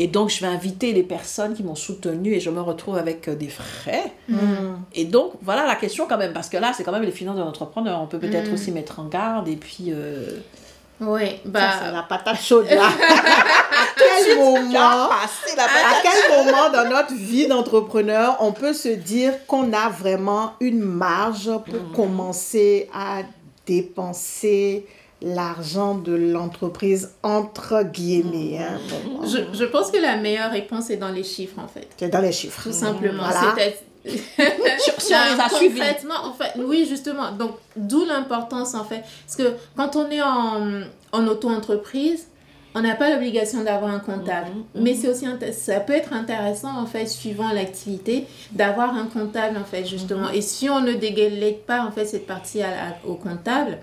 Et 0.00 0.06
donc, 0.06 0.30
je 0.30 0.40
vais 0.40 0.46
inviter 0.46 0.92
les 0.92 1.02
personnes 1.02 1.54
qui 1.54 1.64
m'ont 1.64 1.74
soutenu 1.74 2.32
et 2.32 2.38
je 2.38 2.50
me 2.50 2.60
retrouve 2.60 2.96
avec 2.96 3.26
euh, 3.26 3.34
des 3.34 3.48
frais. 3.48 4.12
Mm. 4.28 4.36
Et 4.94 5.04
donc, 5.04 5.32
voilà 5.42 5.66
la 5.66 5.74
question 5.74 6.06
quand 6.08 6.16
même, 6.16 6.32
parce 6.32 6.48
que 6.48 6.56
là, 6.56 6.72
c'est 6.74 6.84
quand 6.84 6.92
même 6.92 7.02
les 7.02 7.10
finances 7.10 7.36
de 7.36 7.42
l'entrepreneur. 7.42 8.00
On 8.00 8.06
peut 8.06 8.20
peut-être 8.20 8.48
mm. 8.48 8.54
aussi 8.54 8.70
mettre 8.70 9.00
en 9.00 9.06
garde 9.06 9.48
et 9.48 9.56
puis... 9.56 9.86
Euh... 9.88 10.38
Oui, 11.00 11.40
bah... 11.44 11.60
c'est 11.80 11.92
la 11.92 12.02
patate 12.02 12.40
chaude 12.40 12.66
là. 12.70 12.86
à 12.88 13.86
quel 13.96 14.36
moment, 14.36 15.10
à 15.10 15.28
quel 16.02 16.36
moment 16.36 16.70
dans 16.72 16.90
notre 16.90 17.14
vie 17.14 17.46
d'entrepreneur 17.46 18.36
on 18.40 18.50
peut 18.50 18.72
se 18.72 18.88
dire 18.88 19.46
qu'on 19.46 19.72
a 19.72 19.90
vraiment 19.90 20.54
une 20.58 20.80
marge 20.80 21.52
pour 21.66 21.74
mm. 21.74 21.92
commencer 21.94 22.90
à 22.92 23.22
dépenser 23.64 24.86
l'argent 25.20 25.96
de 25.96 26.12
l'entreprise 26.12 27.14
entre 27.22 27.82
guillemets. 27.82 28.58
Hein. 28.58 28.78
Je, 29.24 29.38
je, 29.58 29.64
pense 29.64 29.90
que 29.90 29.98
la 29.98 30.16
meilleure 30.16 30.52
réponse 30.52 30.90
est 30.90 30.96
dans 30.96 31.10
les 31.10 31.24
chiffres 31.24 31.58
en 31.58 31.68
fait. 31.68 31.88
C'est 31.96 32.08
dans 32.08 32.20
les 32.20 32.32
chiffres. 32.32 32.62
Tout 32.62 32.72
simplement. 32.72 33.24
Voilà. 33.24 33.54
les 34.08 35.14
a 35.14 35.48
concrètement, 35.48 36.24
en 36.24 36.32
fait, 36.32 36.52
oui, 36.56 36.86
justement. 36.88 37.32
Donc, 37.32 37.52
d'où 37.76 38.04
l'importance, 38.04 38.74
en 38.74 38.84
fait. 38.84 39.02
Parce 39.26 39.36
que 39.36 39.56
quand 39.76 39.96
on 39.96 40.10
est 40.10 40.22
en, 40.22 40.82
en 41.12 41.26
auto-entreprise, 41.26 42.28
on 42.74 42.80
n'a 42.80 42.94
pas 42.94 43.10
l'obligation 43.10 43.64
d'avoir 43.64 43.92
un 43.92 43.98
comptable. 43.98 44.50
Mm-hmm. 44.50 44.82
Mais 44.82 44.94
c'est 44.94 45.08
aussi, 45.08 45.26
ça 45.52 45.80
peut 45.80 45.94
être 45.94 46.12
intéressant, 46.12 46.76
en 46.78 46.86
fait, 46.86 47.06
suivant 47.06 47.52
l'activité, 47.52 48.26
d'avoir 48.52 48.94
un 48.94 49.06
comptable, 49.06 49.56
en 49.56 49.64
fait, 49.64 49.84
justement. 49.84 50.28
Mm-hmm. 50.28 50.36
Et 50.36 50.42
si 50.42 50.70
on 50.70 50.80
ne 50.80 50.92
délègue 50.92 51.62
pas, 51.66 51.84
en 51.84 51.90
fait, 51.90 52.06
cette 52.06 52.26
partie 52.26 52.62
à 52.62 52.96
au 53.06 53.14
comptable, 53.14 53.78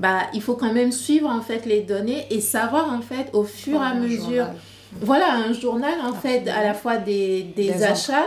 bah, 0.00 0.22
il 0.32 0.40
faut 0.40 0.54
quand 0.54 0.72
même 0.72 0.92
suivre 0.92 1.28
en 1.28 1.42
fait 1.42 1.66
les 1.66 1.82
données 1.82 2.26
et 2.30 2.40
savoir 2.40 2.92
en 2.92 3.02
fait 3.02 3.28
au 3.34 3.44
fur 3.44 3.80
et 3.82 3.86
à 3.86 3.94
mesure. 3.94 4.46
Voilà, 5.02 5.34
un 5.34 5.52
journal 5.52 5.94
en 6.02 6.14
fait 6.14 6.48
à 6.48 6.64
la 6.64 6.74
fois 6.74 6.96
des, 6.96 7.42
des, 7.54 7.84
achats 7.84 8.26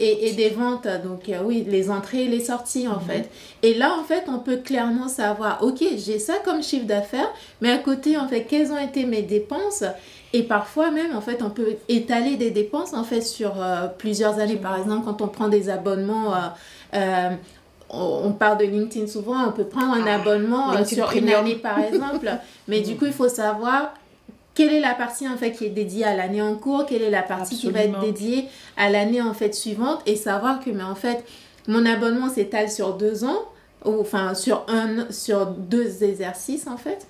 et, 0.00 0.28
et, 0.28 0.32
des 0.32 0.48
ventes. 0.48 0.88
Donc 1.04 1.28
euh, 1.28 1.40
oui, 1.44 1.64
les 1.68 1.88
entrées 1.88 2.24
et 2.24 2.28
les 2.28 2.40
sorties 2.40 2.88
en 2.88 2.96
mhm. 2.96 3.06
fait. 3.06 3.30
Et 3.62 3.74
là 3.74 3.94
en 4.00 4.02
fait, 4.02 4.24
on 4.26 4.40
peut 4.40 4.56
clairement 4.56 5.06
savoir, 5.06 5.62
ok, 5.62 5.84
j'ai 5.98 6.18
ça 6.18 6.34
comme 6.44 6.64
chiffre 6.64 6.86
d'affaires, 6.86 7.30
mais 7.60 7.70
à 7.70 7.78
côté 7.78 8.16
en 8.16 8.26
fait, 8.26 8.42
quelles 8.42 8.72
ont 8.72 8.78
été 8.78 9.04
mes 9.04 9.22
dépenses? 9.22 9.84
Et 10.32 10.44
parfois 10.44 10.90
même, 10.90 11.14
en 11.16 11.20
fait, 11.20 11.42
on 11.42 11.50
peut 11.50 11.76
étaler 11.88 12.36
des 12.36 12.50
dépenses, 12.52 12.94
en 12.94 13.02
fait, 13.02 13.20
sur 13.20 13.60
euh, 13.60 13.88
plusieurs 13.88 14.38
années. 14.38 14.56
Par 14.56 14.78
exemple, 14.78 15.04
quand 15.04 15.22
on 15.22 15.28
prend 15.28 15.48
des 15.48 15.68
abonnements 15.68 16.34
euh, 16.94 17.30
on 17.92 18.32
parle 18.32 18.58
de 18.58 18.64
LinkedIn 18.64 19.06
souvent, 19.06 19.48
on 19.48 19.52
peut 19.52 19.64
prendre 19.64 19.94
un 19.94 20.06
ah, 20.06 20.16
abonnement 20.16 20.72
euh, 20.72 20.84
sur 20.84 21.10
une 21.12 21.28
année 21.28 21.56
par 21.56 21.78
exemple, 21.78 22.30
mais 22.68 22.80
du 22.80 22.96
coup 22.96 23.06
il 23.06 23.12
faut 23.12 23.28
savoir 23.28 23.94
quelle 24.54 24.72
est 24.72 24.80
la 24.80 24.94
partie 24.94 25.28
en 25.28 25.36
fait 25.36 25.52
qui 25.52 25.66
est 25.66 25.70
dédiée 25.70 26.04
à 26.04 26.14
l'année 26.14 26.42
en 26.42 26.54
cours, 26.54 26.86
quelle 26.86 27.02
est 27.02 27.10
la 27.10 27.22
partie 27.22 27.56
qui 27.56 27.70
va 27.70 27.80
être 27.80 28.00
dédiée 28.00 28.46
à 28.76 28.90
l'année 28.90 29.22
en 29.22 29.34
fait 29.34 29.54
suivante 29.54 30.00
et 30.06 30.16
savoir 30.16 30.60
que 30.60 30.70
mais 30.70 30.82
en 30.82 30.94
fait 30.94 31.24
mon 31.68 31.86
abonnement 31.86 32.28
s'étale 32.28 32.70
sur 32.70 32.94
deux 32.94 33.24
ans, 33.24 33.44
ou 33.84 34.00
enfin 34.00 34.34
sur 34.34 34.64
un 34.68 35.10
sur 35.10 35.46
deux 35.46 36.04
exercices 36.04 36.66
en 36.66 36.76
fait. 36.76 37.06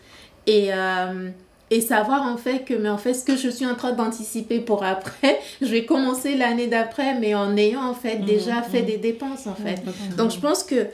Et 0.47 0.73
euh, 0.73 1.31
et 1.71 1.81
savoir 1.81 2.23
en 2.23 2.37
fait 2.37 2.65
que 2.65 2.75
mais 2.75 2.89
en 2.89 2.99
fait 2.99 3.15
ce 3.15 3.25
que 3.25 3.37
je 3.37 3.49
suis 3.49 3.67
en 3.67 3.75
train 3.75 3.93
d'anticiper 3.93 4.61
pour 4.61 4.85
après 4.85 5.39
je 5.63 5.67
vais 5.67 5.85
commencer 5.85 6.37
l'année 6.37 6.67
d'après 6.67 7.19
mais 7.19 7.35
en 7.35 7.57
ayant 7.57 7.85
en 7.85 7.95
fait 7.95 8.19
mmh, 8.19 8.25
déjà 8.25 8.63
fait 8.63 8.83
mmh. 8.83 8.87
des 8.87 8.97
dépenses 8.97 9.47
en 9.47 9.55
fait 9.55 9.83
donc 10.17 10.31
je 10.31 10.39
pense 10.39 10.65
que 10.65 10.87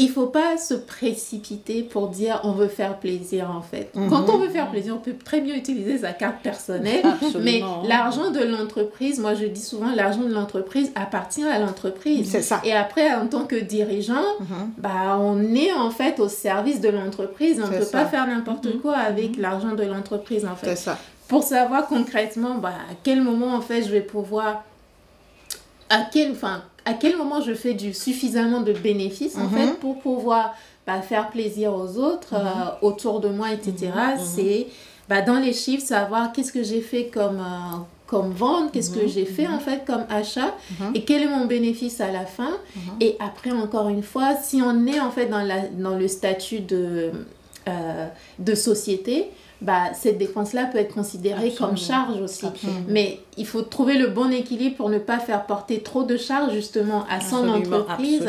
il 0.00 0.08
faut 0.08 0.26
pas 0.26 0.56
se 0.56 0.72
précipiter 0.72 1.82
pour 1.82 2.08
dire 2.08 2.40
on 2.44 2.52
veut 2.52 2.68
faire 2.68 2.98
plaisir 2.98 3.50
en 3.50 3.60
fait. 3.60 3.92
Quand 4.08 4.30
on 4.30 4.38
veut 4.38 4.48
faire 4.48 4.70
plaisir, 4.70 4.94
on 4.96 4.98
peut 4.98 5.14
très 5.22 5.42
bien 5.42 5.54
utiliser 5.54 5.98
sa 5.98 6.14
carte 6.14 6.42
personnelle, 6.42 7.04
mais 7.40 7.62
l'argent 7.86 8.30
de 8.30 8.40
l'entreprise, 8.40 9.20
moi 9.20 9.34
je 9.34 9.44
dis 9.44 9.60
souvent 9.60 9.94
l'argent 9.94 10.22
de 10.22 10.32
l'entreprise 10.32 10.90
appartient 10.94 11.44
à 11.44 11.58
l'entreprise. 11.58 12.30
C'est 12.30 12.40
ça. 12.40 12.62
Et 12.64 12.72
après 12.72 13.12
en 13.12 13.26
tant 13.26 13.44
que 13.44 13.56
dirigeant, 13.56 14.24
bah 14.78 15.18
on 15.20 15.54
est 15.54 15.72
en 15.72 15.90
fait 15.90 16.18
au 16.18 16.28
service 16.28 16.80
de 16.80 16.88
l'entreprise, 16.88 17.60
on 17.62 17.70
ne 17.70 17.78
peut 17.78 17.84
pas 17.84 18.06
faire 18.06 18.26
n'importe 18.26 18.80
quoi 18.80 18.96
avec 18.96 19.36
l'argent 19.36 19.74
de 19.74 19.84
l'entreprise 19.84 20.46
en 20.46 20.56
fait. 20.56 20.70
C'est 20.70 20.76
ça. 20.76 20.98
Pour 21.28 21.42
savoir 21.42 21.86
concrètement 21.86 22.54
bah, 22.56 22.70
à 22.90 22.94
quel 23.04 23.22
moment 23.22 23.54
en 23.54 23.60
fait 23.60 23.82
je 23.82 23.90
vais 23.90 24.00
pouvoir 24.00 24.64
à 25.90 26.02
quel 26.10 26.32
enfin 26.32 26.62
à 26.86 26.94
quel 26.94 27.16
moment 27.18 27.42
je 27.42 27.52
fais 27.52 27.74
du 27.74 27.92
suffisamment 27.92 28.62
de 28.62 28.72
bénéfices 28.72 29.36
en 29.36 29.48
fait 29.50 29.78
pour 29.78 29.98
pouvoir 29.98 30.54
bah, 30.86 31.02
faire 31.02 31.28
plaisir 31.28 31.74
aux 31.74 31.98
autres 31.98 32.34
euh, 32.34 32.86
autour 32.86 33.20
de 33.20 33.28
moi 33.28 33.52
etc 33.52 33.90
c'est 34.18 34.68
bah, 35.08 35.20
dans 35.20 35.38
les 35.38 35.52
chiffres 35.52 35.84
savoir 35.84 36.32
qu'est-ce 36.32 36.52
que 36.52 36.62
j'ai 36.62 36.80
fait 36.80 37.06
comme 37.06 37.40
euh, 37.40 37.76
comme 38.10 38.32
vente, 38.32 38.72
qu'est-ce 38.72 38.90
que 38.90 39.06
j'ai 39.06 39.24
fait 39.24 39.46
en 39.46 39.60
fait 39.60 39.84
comme 39.86 40.04
achat 40.10 40.56
et 40.96 41.04
quel 41.04 41.22
est 41.22 41.28
mon 41.28 41.46
bénéfice 41.46 42.00
à 42.00 42.10
la 42.10 42.26
fin. 42.26 42.56
Et 42.98 43.16
après, 43.20 43.52
encore 43.52 43.88
une 43.88 44.02
fois, 44.02 44.34
si 44.34 44.60
on 44.60 44.84
est 44.88 44.98
en 44.98 45.12
fait 45.12 45.26
dans, 45.26 45.42
la, 45.42 45.68
dans 45.68 45.96
le 45.96 46.08
statut 46.08 46.58
de, 46.58 47.12
euh, 47.68 48.08
de 48.40 48.54
société, 48.56 49.30
bah, 49.62 49.92
cette 49.94 50.18
dépense-là 50.18 50.66
peut 50.66 50.78
être 50.78 50.94
considérée 50.94 51.52
comme 51.52 51.76
charge 51.76 52.20
aussi. 52.20 52.46
Mais 52.88 53.20
il 53.36 53.46
faut 53.46 53.62
trouver 53.62 53.98
le 53.98 54.08
bon 54.08 54.32
équilibre 54.32 54.76
pour 54.76 54.88
ne 54.88 54.98
pas 54.98 55.18
faire 55.18 55.46
porter 55.46 55.80
trop 55.82 56.02
de 56.02 56.16
charges 56.16 56.52
justement 56.52 57.04
à 57.10 57.20
son 57.20 57.48
entreprise 57.48 58.26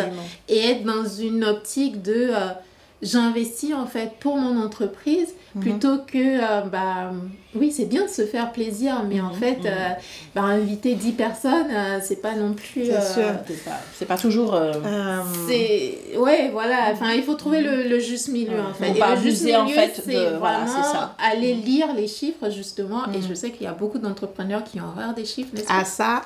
et 0.50 0.60
être 0.60 0.84
dans 0.84 1.06
une 1.06 1.44
optique 1.44 2.02
de 2.02 2.30
euh, 2.32 2.50
j'investis 3.02 3.74
en 3.74 3.86
fait 3.86 4.12
pour 4.20 4.38
mon 4.38 4.62
entreprise. 4.62 5.34
Plutôt 5.60 5.98
que, 6.00 6.18
euh, 6.18 6.62
bah, 6.62 7.12
oui, 7.54 7.74
c'est 7.76 7.86
bien 7.86 8.06
de 8.06 8.10
se 8.10 8.26
faire 8.26 8.52
plaisir, 8.54 9.04
mais 9.08 9.20
en 9.20 9.34
mhm. 9.34 9.40
fait, 9.40 9.58
mhm. 9.58 9.66
Euh, 9.66 9.90
bah, 10.34 10.44
inviter 10.44 10.96
10 10.96 11.12
personnes, 11.14 11.68
euh, 11.70 12.00
c'est 12.02 12.22
pas 12.22 12.34
non 12.34 12.54
plus. 12.54 12.86
C'est 12.86 13.14
sûr, 13.14 13.32
c'est 13.94 14.06
pas, 14.06 14.18
toujours. 14.18 14.58
C'est. 15.48 16.18
Ouais, 16.18 16.50
voilà, 16.52 16.92
enfin, 16.92 17.12
il 17.12 17.24
faut 17.24 17.34
trouver 17.34 17.62
le, 17.62 17.84
le 17.84 18.00
juste 18.00 18.30
milieu 18.30 18.60
en 18.60 18.74
fait. 18.74 18.92
Et 18.92 18.94
le 18.94 19.22
juste 19.22 19.44
milieu, 19.44 19.58
en 19.58 19.68
fait, 19.68 20.02
c'est 20.06 20.14
vraiment 20.14 20.40
voilà, 20.40 20.68
ça. 20.68 21.16
aller 21.32 21.54
lire 21.54 21.94
les 21.94 22.08
chiffres 22.08 22.50
justement, 22.50 23.04
et 23.14 23.22
je 23.28 23.34
sais 23.34 23.52
qu'il 23.52 23.64
y 23.64 23.68
a 23.68 23.74
beaucoup 23.74 23.98
d'entrepreneurs 23.98 24.64
qui 24.64 24.80
ont 24.80 24.86
horreur 24.86 25.14
des 25.14 25.26
chiffres, 25.26 25.50
n'est-ce 25.54 25.68
pas? 25.68 25.74
Ah, 25.80 25.86
ça 25.86 26.22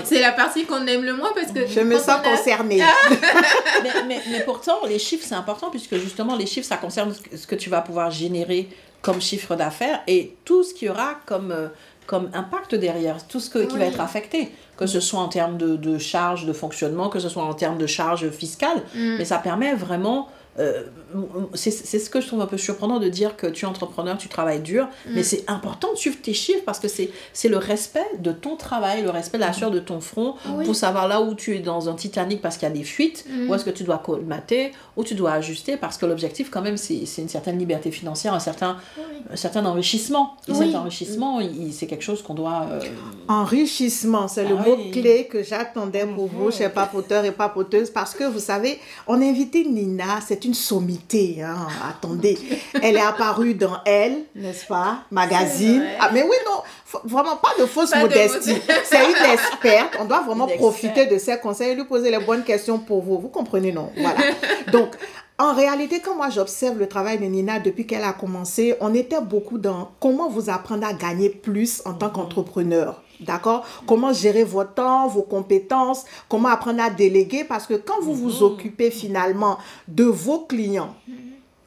C'est 0.04 0.20
la 0.20 0.32
partie 0.32 0.64
qu'on 0.64 0.86
aime 0.86 1.02
le 1.02 1.14
moins 1.14 1.30
parce 1.34 1.52
que. 1.52 1.66
Je 1.66 1.80
me 1.80 1.98
sens 1.98 2.20
concernée. 2.22 2.82
mais, 3.82 3.90
mais, 4.06 4.20
mais, 4.30 4.40
pourtant, 4.40 4.78
les 4.86 4.98
chiffres, 4.98 5.24
c'est 5.26 5.34
important 5.34 5.70
puisque 5.70 5.96
justement, 5.96 6.36
les 6.36 6.46
chiffres, 6.46 6.66
ça 6.66 6.76
concerne 6.76 7.14
ce 7.34 7.46
que 7.46 7.54
tu 7.54 7.70
vas 7.70 7.80
pouvoir 7.80 8.10
gérer 8.10 8.25
générer 8.26 8.68
comme 9.02 9.20
chiffre 9.20 9.54
d'affaires 9.54 10.00
et 10.06 10.36
tout 10.44 10.62
ce 10.64 10.74
qu'il 10.74 10.88
y 10.88 10.90
aura 10.90 11.14
comme, 11.26 11.52
euh, 11.52 11.68
comme 12.06 12.28
impact 12.34 12.74
derrière, 12.74 13.26
tout 13.26 13.40
ce 13.40 13.50
qui 13.50 13.78
va 13.78 13.84
être 13.84 14.00
affecté, 14.00 14.52
que 14.76 14.86
ce 14.86 15.00
soit 15.00 15.20
en 15.20 15.28
termes 15.28 15.56
de, 15.56 15.76
de 15.76 15.98
charges 15.98 16.44
de 16.44 16.52
fonctionnement, 16.52 17.08
que 17.08 17.20
ce 17.20 17.28
soit 17.28 17.44
en 17.44 17.54
termes 17.54 17.78
de 17.78 17.86
charges 17.86 18.28
fiscales, 18.30 18.82
mm. 18.94 19.16
mais 19.18 19.24
ça 19.24 19.38
permet 19.38 19.74
vraiment 19.74 20.28
euh, 20.58 20.84
c'est 21.54 21.70
ce 21.70 22.10
que 22.10 22.20
je 22.20 22.26
trouve 22.26 22.40
un 22.40 22.46
peu 22.46 22.58
surprenant 22.58 22.98
de 22.98 23.08
dire 23.08 23.36
que 23.36 23.46
tu 23.46 23.64
es 23.64 23.68
entrepreneur, 23.68 24.16
tu 24.16 24.28
travailles 24.28 24.60
dur, 24.60 24.86
mm. 24.86 25.10
mais 25.14 25.22
c'est 25.22 25.44
important 25.48 25.92
de 25.92 25.98
suivre 25.98 26.16
tes 26.22 26.34
chiffres 26.34 26.62
parce 26.64 26.78
que 26.78 26.88
c'est 26.88 27.48
le 27.48 27.58
respect 27.58 28.06
de 28.18 28.32
ton 28.32 28.56
travail, 28.56 29.02
le 29.02 29.10
respect 29.10 29.38
de 29.38 29.42
la 29.42 29.52
sueur 29.52 29.70
de 29.70 29.78
ton 29.78 30.00
front 30.00 30.34
pour 30.64 30.74
savoir 30.74 31.08
là 31.08 31.20
où 31.20 31.34
tu 31.34 31.56
es 31.56 31.58
dans 31.60 31.88
un 31.88 31.94
Titanic 31.94 32.40
parce 32.40 32.56
qu'il 32.56 32.68
y 32.68 32.70
a 32.70 32.74
des 32.74 32.84
fuites, 32.84 33.24
mm. 33.28 33.50
où 33.50 33.54
est-ce 33.54 33.64
que 33.64 33.70
tu 33.70 33.84
dois 33.84 33.98
colmater, 33.98 34.72
où 34.96 35.04
tu 35.04 35.14
dois 35.14 35.32
ajuster 35.32 35.76
parce 35.76 35.98
que 35.98 36.06
l'objectif 36.06 36.50
quand 36.50 36.62
même 36.62 36.76
c'est 36.76 37.04
une 37.18 37.28
certaine 37.28 37.58
liberté 37.58 37.90
financière, 37.90 38.34
un 38.34 38.40
certain, 38.40 38.78
un 39.30 39.36
certain 39.36 39.64
enrichissement. 39.66 40.36
Et 40.48 40.54
cet 40.54 40.74
enrichissement, 40.74 41.40
c'est 41.72 41.86
quelque 41.86 42.04
chose 42.04 42.22
qu'on 42.22 42.34
doit... 42.34 42.66
Euh, 42.70 42.80
enrichissement, 43.28 44.28
c'est 44.28 44.48
le 44.48 44.56
ah 44.58 44.62
mot 44.66 44.76
clé 44.92 45.28
que 45.30 45.42
j'attendais 45.42 46.06
pour 46.06 46.26
vous, 46.26 46.50
chers 46.50 46.72
papoteurs 46.72 47.24
et 47.24 47.32
papoteuses, 47.32 47.90
parce 47.90 48.14
que 48.14 48.24
vous 48.24 48.38
savez, 48.38 48.78
on 49.06 49.20
a 49.20 49.24
invité 49.24 49.64
Nina, 49.64 50.20
c'est 50.26 50.45
une 50.46 50.54
sommité, 50.54 51.42
hein. 51.42 51.66
attendez. 51.88 52.38
Elle 52.82 52.96
est 52.96 53.00
apparue 53.00 53.54
dans 53.54 53.78
Elle, 53.84 54.24
n'est-ce 54.34 54.66
pas? 54.66 55.00
Magazine. 55.10 55.84
Ah, 56.00 56.10
mais 56.12 56.22
oui, 56.22 56.36
non, 56.46 56.62
vraiment 57.04 57.36
pas 57.36 57.50
de 57.58 57.66
fausse 57.66 57.94
modestie. 57.94 58.56
C'est 58.84 59.04
une 59.04 59.32
experte. 59.32 59.96
On 60.00 60.04
doit 60.04 60.22
vraiment 60.22 60.46
profiter 60.46 61.06
de 61.06 61.18
ses 61.18 61.38
conseils 61.38 61.72
et 61.72 61.74
lui 61.74 61.84
poser 61.84 62.10
les 62.10 62.18
bonnes 62.18 62.44
questions 62.44 62.78
pour 62.78 63.02
vous. 63.02 63.18
Vous 63.18 63.28
comprenez, 63.28 63.72
non? 63.72 63.90
Voilà. 63.96 64.18
Donc, 64.72 64.96
en 65.38 65.52
réalité, 65.52 66.00
quand 66.00 66.14
moi 66.14 66.30
j'observe 66.30 66.78
le 66.78 66.88
travail 66.88 67.18
de 67.18 67.24
Nina 67.24 67.58
depuis 67.58 67.86
qu'elle 67.86 68.04
a 68.04 68.12
commencé, 68.12 68.74
on 68.80 68.94
était 68.94 69.20
beaucoup 69.20 69.58
dans 69.58 69.90
comment 70.00 70.30
vous 70.30 70.48
apprendre 70.48 70.86
à 70.86 70.94
gagner 70.94 71.28
plus 71.28 71.82
en 71.84 71.92
tant 71.92 72.08
qu'entrepreneur. 72.08 73.02
D'accord? 73.20 73.66
Comment 73.86 74.12
gérer 74.12 74.44
votre 74.44 74.74
temps, 74.74 75.08
vos 75.08 75.22
compétences, 75.22 76.04
comment 76.28 76.48
apprendre 76.48 76.82
à 76.82 76.90
déléguer? 76.90 77.44
Parce 77.44 77.66
que 77.66 77.74
quand 77.74 78.00
vous 78.02 78.14
vous 78.14 78.38
mhm. 78.38 78.42
occupez 78.42 78.90
finalement 78.90 79.58
de 79.88 80.04
vos 80.04 80.40
clients, 80.40 80.94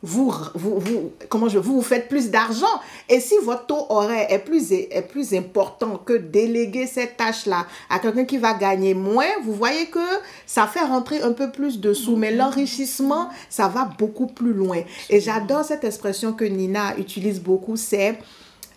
vous, 0.02 0.34
vous, 0.56 0.80
vous, 0.80 1.12
comment 1.28 1.50
je, 1.50 1.60
vous, 1.60 1.76
vous 1.76 1.82
faites 1.82 2.08
plus 2.08 2.30
d'argent. 2.30 2.66
Et 3.10 3.20
si 3.20 3.36
votre 3.44 3.66
taux 3.66 3.86
horaire 3.90 4.28
est 4.30 4.40
plus, 4.40 4.72
est 4.72 5.06
plus 5.10 5.34
important 5.34 5.98
que 5.98 6.14
déléguer 6.14 6.88
cette 6.88 7.18
tâche-là 7.18 7.66
à 7.90 8.00
quelqu'un 8.00 8.24
qui 8.24 8.38
va 8.38 8.54
gagner 8.54 8.94
moins, 8.94 9.28
vous 9.44 9.54
voyez 9.54 9.88
que 9.88 10.00
ça 10.46 10.68
fait 10.68 10.86
rentrer 10.86 11.22
un 11.22 11.34
peu 11.34 11.52
plus 11.52 11.80
de 11.80 11.94
sous. 11.94 12.16
Mais 12.16 12.32
mhm. 12.32 12.38
l'enrichissement, 12.38 13.30
ça 13.50 13.68
va 13.68 13.90
beaucoup 13.98 14.28
plus 14.28 14.54
loin. 14.54 14.84
Et 15.10 15.20
j'adore 15.20 15.66
cette 15.66 15.84
expression 15.84 16.32
que 16.34 16.46
Nina 16.46 16.98
utilise 16.98 17.42
beaucoup, 17.42 17.76
c'est 17.76 18.18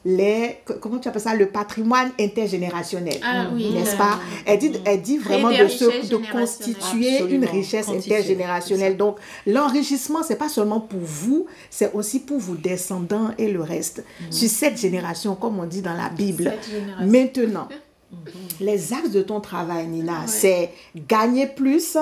les, 0.04 0.58
comment 0.80 0.98
tu 0.98 1.08
appelles 1.08 1.22
ça, 1.22 1.34
le 1.34 1.46
patrimoine 1.46 2.10
intergénérationnel. 2.18 3.20
Ah, 3.22 3.46
oui, 3.52 3.70
n'est-ce 3.70 3.96
pas? 3.96 4.18
Elle 4.44 4.58
dit, 4.58 4.72
elle 4.84 5.00
dit 5.00 5.18
vraiment 5.18 5.50
de, 5.50 5.68
se, 5.68 6.08
de 6.08 6.16
constituer 6.30 7.20
une 7.30 7.44
richesse 7.44 7.88
intergénérationnelle. 7.88 8.96
Donc, 8.96 9.18
l'enrichissement, 9.46 10.22
c'est 10.22 10.36
pas 10.36 10.48
seulement 10.48 10.80
pour 10.80 11.00
vous, 11.00 11.46
c'est 11.70 11.92
aussi 11.94 12.20
pour 12.20 12.38
vos 12.38 12.54
descendants 12.54 13.30
et 13.38 13.48
le 13.48 13.60
reste. 13.60 14.04
Mm. 14.20 14.32
Sur 14.32 14.48
cette 14.48 14.80
génération, 14.80 15.34
comme 15.36 15.58
on 15.58 15.66
dit 15.66 15.82
dans 15.82 15.94
la 15.94 16.08
Bible. 16.08 16.52
Maintenant, 17.00 17.68
les 18.60 18.92
axes 18.92 19.10
de 19.10 19.22
ton 19.22 19.40
travail, 19.40 19.86
Nina, 19.86 20.26
c'est 20.26 20.70
gagner 21.08 21.46
plus, 21.46 21.96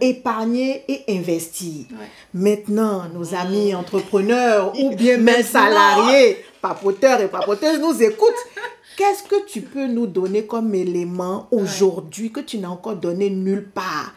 épargner 0.00 0.82
et 0.88 1.18
investir. 1.18 1.86
Maintenant, 2.32 3.04
nos 3.12 3.34
amis 3.34 3.74
entrepreneurs 3.74 4.72
ou 4.80 4.94
bien 4.94 5.18
même 5.18 5.42
salariés, 5.42 6.38
papoteurs 6.64 7.20
et 7.20 7.28
papoteuses 7.28 7.78
nous 7.78 8.02
écoutent. 8.02 8.32
Qu'est-ce 8.96 9.22
que 9.22 9.44
tu 9.44 9.60
peux 9.60 9.86
nous 9.86 10.06
donner 10.06 10.46
comme 10.46 10.74
élément 10.74 11.46
aujourd'hui 11.50 12.32
que 12.32 12.40
tu 12.40 12.56
n'as 12.56 12.68
encore 12.68 12.96
donné 12.96 13.28
nulle 13.28 13.68
part? 13.68 14.14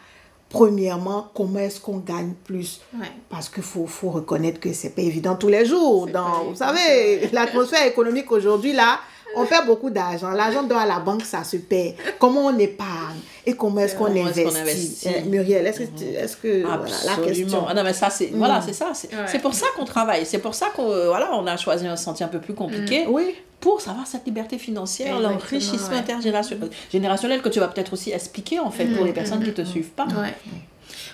Premièrement, 0.48 1.30
comment 1.34 1.58
est-ce 1.58 1.78
qu'on 1.78 1.98
gagne 1.98 2.32
plus? 2.44 2.80
Parce 3.28 3.50
qu'il 3.50 3.62
faut, 3.62 3.86
faut 3.86 4.08
reconnaître 4.08 4.60
que 4.60 4.72
c'est 4.72 4.94
pas 4.94 5.02
évident 5.02 5.36
tous 5.36 5.48
les 5.48 5.66
jours. 5.66 6.06
Dans, 6.06 6.44
vous 6.44 6.54
savez, 6.54 7.28
l'atmosphère 7.32 7.86
économique 7.86 8.32
aujourd'hui, 8.32 8.72
là, 8.72 8.98
on 9.36 9.46
perd 9.46 9.66
beaucoup 9.66 9.90
d'argent. 9.90 10.30
L'argent 10.30 10.62
doit 10.62 10.80
à 10.80 10.86
la 10.86 11.00
banque, 11.00 11.22
ça 11.22 11.44
se 11.44 11.56
perd. 11.56 11.94
Comment 12.18 12.46
on 12.46 12.58
épargne 12.58 13.18
et 13.46 13.54
comment 13.54 13.80
est-ce 13.80 13.96
qu'on 13.96 14.06
investit, 14.06 15.08
eh, 15.08 15.22
Muriel, 15.22 15.66
est-ce 15.66 15.78
que, 15.80 16.04
est 16.04 16.40
que 16.40 16.66
voilà, 16.66 16.84
la 17.06 17.16
question 17.24 17.64
ah 17.66 17.72
non, 17.72 17.82
mais 17.82 17.94
ça, 17.94 18.10
c'est, 18.10 18.30
voilà, 18.34 18.58
mm. 18.58 18.62
c'est 18.66 18.72
ça. 18.74 18.92
C'est, 18.94 19.38
pour 19.38 19.54
ça 19.54 19.66
qu'on 19.76 19.86
travaille. 19.86 20.26
C'est 20.26 20.38
pour 20.38 20.54
ça 20.54 20.66
qu'on 20.74 20.90
euh, 20.90 21.08
voilà, 21.08 21.30
on 21.32 21.46
a 21.46 21.56
choisi 21.56 21.86
un 21.86 21.96
sentier 21.96 22.26
un 22.26 22.28
peu 22.28 22.40
plus 22.40 22.54
compliqué. 22.54 23.06
Mm. 23.06 23.10
Oui 23.10 23.34
pour 23.60 23.80
savoir 23.80 24.06
cette 24.06 24.24
liberté 24.24 24.56
financière, 24.56 25.18
l'enrichissement 25.18 25.96
intergénérationnel 25.96 27.42
que 27.42 27.48
tu 27.48 27.58
vas 27.58 27.66
peut-être 27.66 27.92
aussi 27.92 28.12
expliquer 28.12 28.60
en 28.60 28.70
fait 28.70 28.86
pour 28.86 29.04
les 29.04 29.10
mm, 29.10 29.14
personnes 29.14 29.40
qui 29.40 29.48
ne 29.48 29.54
te 29.54 29.64
suivent 29.64 29.90
pas. 29.90 30.06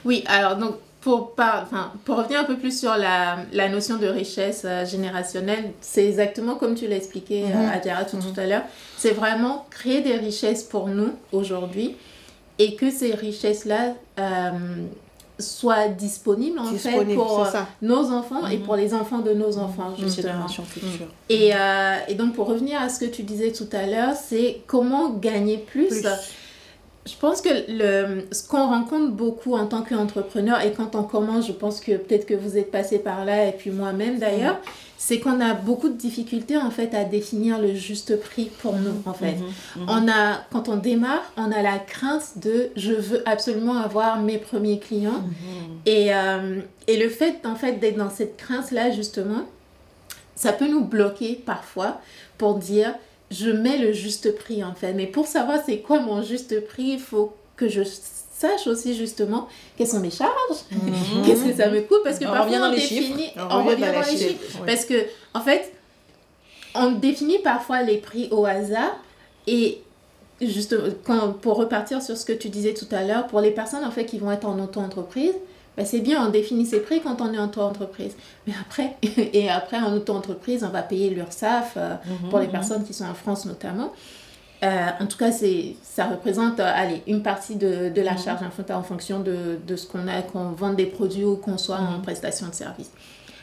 Oui, 0.05 0.25
alors 0.27 0.57
donc 0.57 0.75
pour, 1.05 1.35
enfin, 1.37 1.93
pour 2.07 2.17
revenir 2.17 2.41
un 2.41 2.45
peu 2.45 2.57
plus 2.57 2.81
sur 2.81 2.97
la, 2.97 3.37
la 3.53 3.69
notion 3.69 3.99
de 3.99 4.07
richesse 4.07 4.63
euh, 4.65 4.87
générationnelle, 4.87 5.73
c'est 5.83 6.07
exactement 6.07 6.55
comme 6.55 6.75
tu 6.75 6.89
l'as 6.89 6.97
expliqué 6.97 7.45
euh, 7.45 7.71
Adjara 7.71 8.07
tout, 8.07 8.17
tout, 8.17 8.41
à 8.41 8.47
l'heure. 8.47 8.63
C'est 8.97 9.11
vraiment 9.11 9.67
créer 9.69 10.01
des 10.01 10.15
richesses 10.15 10.63
pour 10.63 10.89
nous 10.89 11.11
aujourd'hui 11.31 11.95
et 12.59 12.75
que 12.75 12.91
ces 12.91 13.15
richesses-là 13.15 13.93
euh, 14.19 14.51
soient 15.39 15.89
disponibles 15.89 16.59
en 16.59 16.73
fait 16.73 17.05
pour 17.15 17.47
nos 17.83 18.11
enfants 18.11 18.47
et 18.47 18.57
pour 18.57 18.77
les 18.77 18.95
enfants 18.95 19.19
de 19.19 19.35
nos 19.35 19.59
enfants 19.59 19.93
justement. 19.99 20.47
Et, 21.29 21.51
et, 22.09 22.15
donc 22.15 22.35
pour 22.35 22.47
revenir 22.47 22.81
à 22.81 22.89
ce 22.89 23.01
que 23.01 23.11
tu 23.11 23.25
disais 23.25 23.53
tout 23.53 23.69
à 23.73 23.85
l'heure, 23.87 24.15
c'est 24.15 24.63
comment 24.67 25.11
gagner 25.11 25.59
plus 25.59 26.03
je 27.07 27.15
pense 27.17 27.43
que 27.43 27.51
le, 27.69 28.25
ce 28.33 28.47
qu'on 28.49 28.67
rencontre 28.67 29.13
beaucoup 29.13 29.55
en 29.55 29.67
tant 29.67 29.83
qu'entrepreneur 29.83 30.61
et 30.63 30.73
quand 30.73 30.95
on 30.95 31.03
commence, 31.03 31.47
je 31.47 31.53
pense 31.53 31.81
que 31.81 31.97
peut-être 31.97 32.25
que 32.25 32.35
vous 32.35 32.57
êtes 32.57 32.71
passé 32.71 32.99
par 32.99 33.25
là 33.27 33.47
et 33.47 33.53
puis 33.53 33.71
moi-même 33.71 34.19
d'ailleurs, 34.19 34.59
c'est 34.97 35.21
qu'on 35.21 35.39
a 35.41 35.53
beaucoup 35.53 35.91
de 35.91 35.99
difficultés 35.99 36.57
en 36.57 36.71
fait 36.71 36.95
à 36.95 37.05
définir 37.05 37.61
le 37.61 37.75
juste 37.75 38.19
prix 38.19 38.51
pour 38.63 38.77
nous 38.77 39.03
en 39.05 39.13
fait. 39.13 39.35
Mhm, 39.35 39.83
mhm. 39.83 39.87
On 39.89 40.09
a, 40.09 40.41
quand 40.51 40.71
on 40.71 40.77
démarre, 40.77 41.31
on 41.37 41.53
a 41.53 41.61
la 41.61 41.79
crainte 41.79 42.39
de 42.39 42.71
je 42.75 42.93
veux 42.93 43.23
absolument 43.29 43.77
avoir 43.77 44.19
mes 44.21 44.39
premiers 44.39 44.79
clients 44.79 45.21
mhm. 45.21 45.77
et, 45.85 46.15
euh, 46.15 46.61
et 46.87 46.97
le 46.97 47.11
fait 47.11 47.45
en 47.45 47.55
fait 47.55 47.73
d'être 47.81 47.99
dans 47.99 48.11
cette 48.11 48.39
crainte 48.39 48.71
là 48.71 48.91
justement, 48.91 49.43
ça 50.37 50.55
peut 50.55 50.69
nous 50.69 50.85
bloquer 50.85 51.35
parfois 51.35 52.01
pour 52.39 52.55
dire 52.55 52.95
je 53.35 53.51
mets 53.51 53.79
le 53.79 53.93
juste 53.93 54.35
prix 54.37 54.63
en 54.63 54.75
fait. 54.75 54.93
Mais 54.93 55.07
pour 55.07 55.27
savoir 55.27 55.59
c'est 55.65 55.79
quoi 55.79 56.01
mon 56.01 56.23
juste 56.23 56.65
prix, 56.67 56.93
il 56.93 57.01
faut 57.01 57.33
que 57.57 57.69
je 57.69 57.83
sache 57.85 58.67
aussi 58.67 58.95
justement 58.97 59.49
quelles 59.77 59.89
sont 59.89 60.01
mes 60.01 60.11
charges, 60.11 60.33
mhm. 60.71 61.23
qu'est-ce 61.27 61.45
que 61.45 61.55
ça 61.55 61.69
me 61.69 61.81
coûte, 61.83 62.01
parce 62.05 62.19
que 62.19 62.25
parfois 62.25 62.69
on, 62.69 62.71
définit, 62.71 63.31
on, 63.37 63.65
revient 63.65 63.93
dans 63.93 64.11
les 64.11 64.17
chiffres, 64.17 64.59
parce 64.67 64.85
que 64.85 64.95
en 65.35 65.41
fait, 65.41 65.73
on 66.75 66.93
définit 66.93 67.39
parfois 67.39 67.83
les 67.83 67.99
prix 67.99 68.29
au 68.31 68.45
hasard 68.45 68.97
et 69.47 69.81
juste 70.41 70.77
quand, 71.05 71.33
pour 71.33 71.57
repartir 71.57 72.03
sur 72.03 72.17
ce 72.17 72.25
que 72.25 72.33
tu 72.33 72.49
disais 72.49 72.75
tout 72.75 72.89
à 72.91 73.05
l'heure, 73.05 73.27
pour 73.29 73.41
les 73.41 73.53
personnes 73.53 73.85
en 73.85 73.91
fait 73.91 74.05
qui 74.05 74.19
vont 74.19 74.33
être 74.33 74.47
en 74.47 74.59
auto-entreprise, 74.59 75.35
ben, 75.77 75.85
c'est 75.85 76.01
bien, 76.01 76.27
on 76.27 76.31
définit 76.31 76.67
ses 76.67 76.81
prix 76.81 77.01
quand 77.01 77.21
on 77.21 77.33
est 77.33 77.39
en 77.39 77.47
auto-entreprise. 77.47 78.15
Mais 78.47 78.55
après, 78.61 78.97
et 79.33 79.51
après 79.51 79.79
en 79.79 79.93
auto-entreprise, 79.93 80.65
on 80.65 80.71
va 80.71 80.83
payer 80.83 81.11
l'URSSAF 81.11 81.75
euh, 81.77 81.95
mhm, 82.07 82.31
pour 82.31 82.39
les 82.39 82.47
mhm. 82.47 82.53
personnes 82.53 82.85
qui 82.85 82.95
sont 82.95 83.05
en 83.05 83.15
France 83.15 83.45
notamment. 83.45 83.93
Euh, 84.63 84.89
en 84.99 85.07
tout 85.07 85.19
cas, 85.19 85.31
ça 85.83 86.07
représente 86.07 86.61
euh, 86.61 86.73
allez, 86.75 87.03
une 87.07 87.23
partie 87.23 87.57
de, 87.57 87.91
de 87.91 88.01
la 88.01 88.13
mhm. 88.13 88.19
charge 88.19 88.41
en 88.71 88.83
fonction 88.83 89.21
de, 89.21 89.59
de 89.67 89.77
ce 89.77 89.87
qu'on 89.87 90.07
a, 90.09 90.23
qu'on 90.23 90.51
vende 90.53 90.77
des 90.77 90.87
produits 90.87 91.25
ou 91.25 91.37
qu'on 91.37 91.59
soit 91.59 91.79
en 91.79 92.01
prestation 92.01 92.49
de 92.49 92.55
service. 92.55 92.91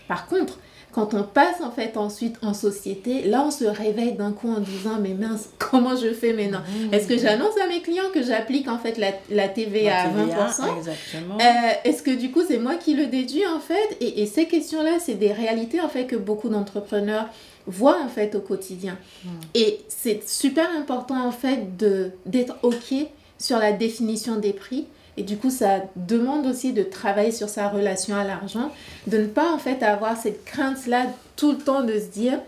Par 0.07 0.27
contre, 0.27 0.57
quand 0.91 1.13
on 1.13 1.24
passe 1.24 1.62
en 1.62 1.71
fait 1.71 1.98
ensuite 1.98 2.38
en 2.41 2.53
société, 2.53 3.24
là 3.24 3.43
on 3.45 3.51
se 3.51 3.65
réveille 3.65 4.13
d'un 4.13 4.31
coup 4.31 4.50
en 4.50 4.60
disant 4.60 4.98
mais 5.01 5.13
mince, 5.13 5.50
comment 5.60 5.95
je 5.95 6.13
fais 6.13 6.33
maintenant? 6.33 6.60
Mmh. 6.60 6.93
Est-ce 6.93 7.07
que 7.07 7.17
j'annonce 7.17 7.57
à 7.63 7.67
mes 7.67 7.81
clients 7.81 8.10
que 8.13 8.21
j'applique 8.21 8.67
en 8.67 8.77
fait 8.77 8.98
la, 8.98 9.12
la 9.29 9.48
TVA, 9.48 10.01
à 10.01 10.07
20% 10.10 10.77
Exactement. 10.77 11.38
Euh, 11.39 11.71
est-ce 11.83 12.03
que 12.03 12.12
du 12.12 12.31
coup 12.31 12.41
c'est 12.48 12.57
moi 12.57 12.75
qui 12.75 12.93
le 12.93 13.07
déduis 13.07 13.48
en 13.48 13.60
fait? 13.60 13.98
Et, 14.01 14.21
et, 14.21 14.25
ces 14.25 14.45
questions-là, 14.45 15.00
c'est 15.00 15.15
des 15.15 15.31
réalités 15.31 15.81
en 15.81 15.89
fait 15.89 16.05
que 16.05 16.15
beaucoup 16.15 16.50
d'entrepreneurs 16.50 17.27
voient 17.67 18.01
en 18.03 18.10
fait 18.10 18.36
au 18.36 18.39
quotidien. 18.41 18.98
Mmh. 19.24 19.29
Et 19.55 19.81
c'est 19.88 20.27
super 20.27 20.67
important 20.77 21.25
en 21.25 21.31
fait 21.31 21.77
de 21.77 22.12
d'être 22.25 22.55
OK 22.63 22.93
sur 23.38 23.57
la 23.57 23.71
définition 23.71 24.36
des 24.36 24.53
prix 24.53 24.88
et 25.18 25.24
du 25.24 25.38
coup, 25.38 25.50
ça 25.50 25.82
demande 25.96 26.48
aussi 26.48 26.74
de 26.74 26.84
travailler 26.84 27.32
sur 27.32 27.50
sa 27.50 27.68
relation 27.68 28.15
à 28.15 28.24
l'argent, 28.24 28.72
de 29.08 29.18
ne 29.18 29.27
pas 29.27 29.51
en 29.51 29.58
fait 29.58 29.84
avoir 29.84 30.18
cette 30.18 30.46
crainte-là 30.46 31.08
tout 31.36 31.51
le 31.51 31.58
temps 31.58 31.84
de 31.84 32.00
se 32.00 32.08
dire, 32.08 32.39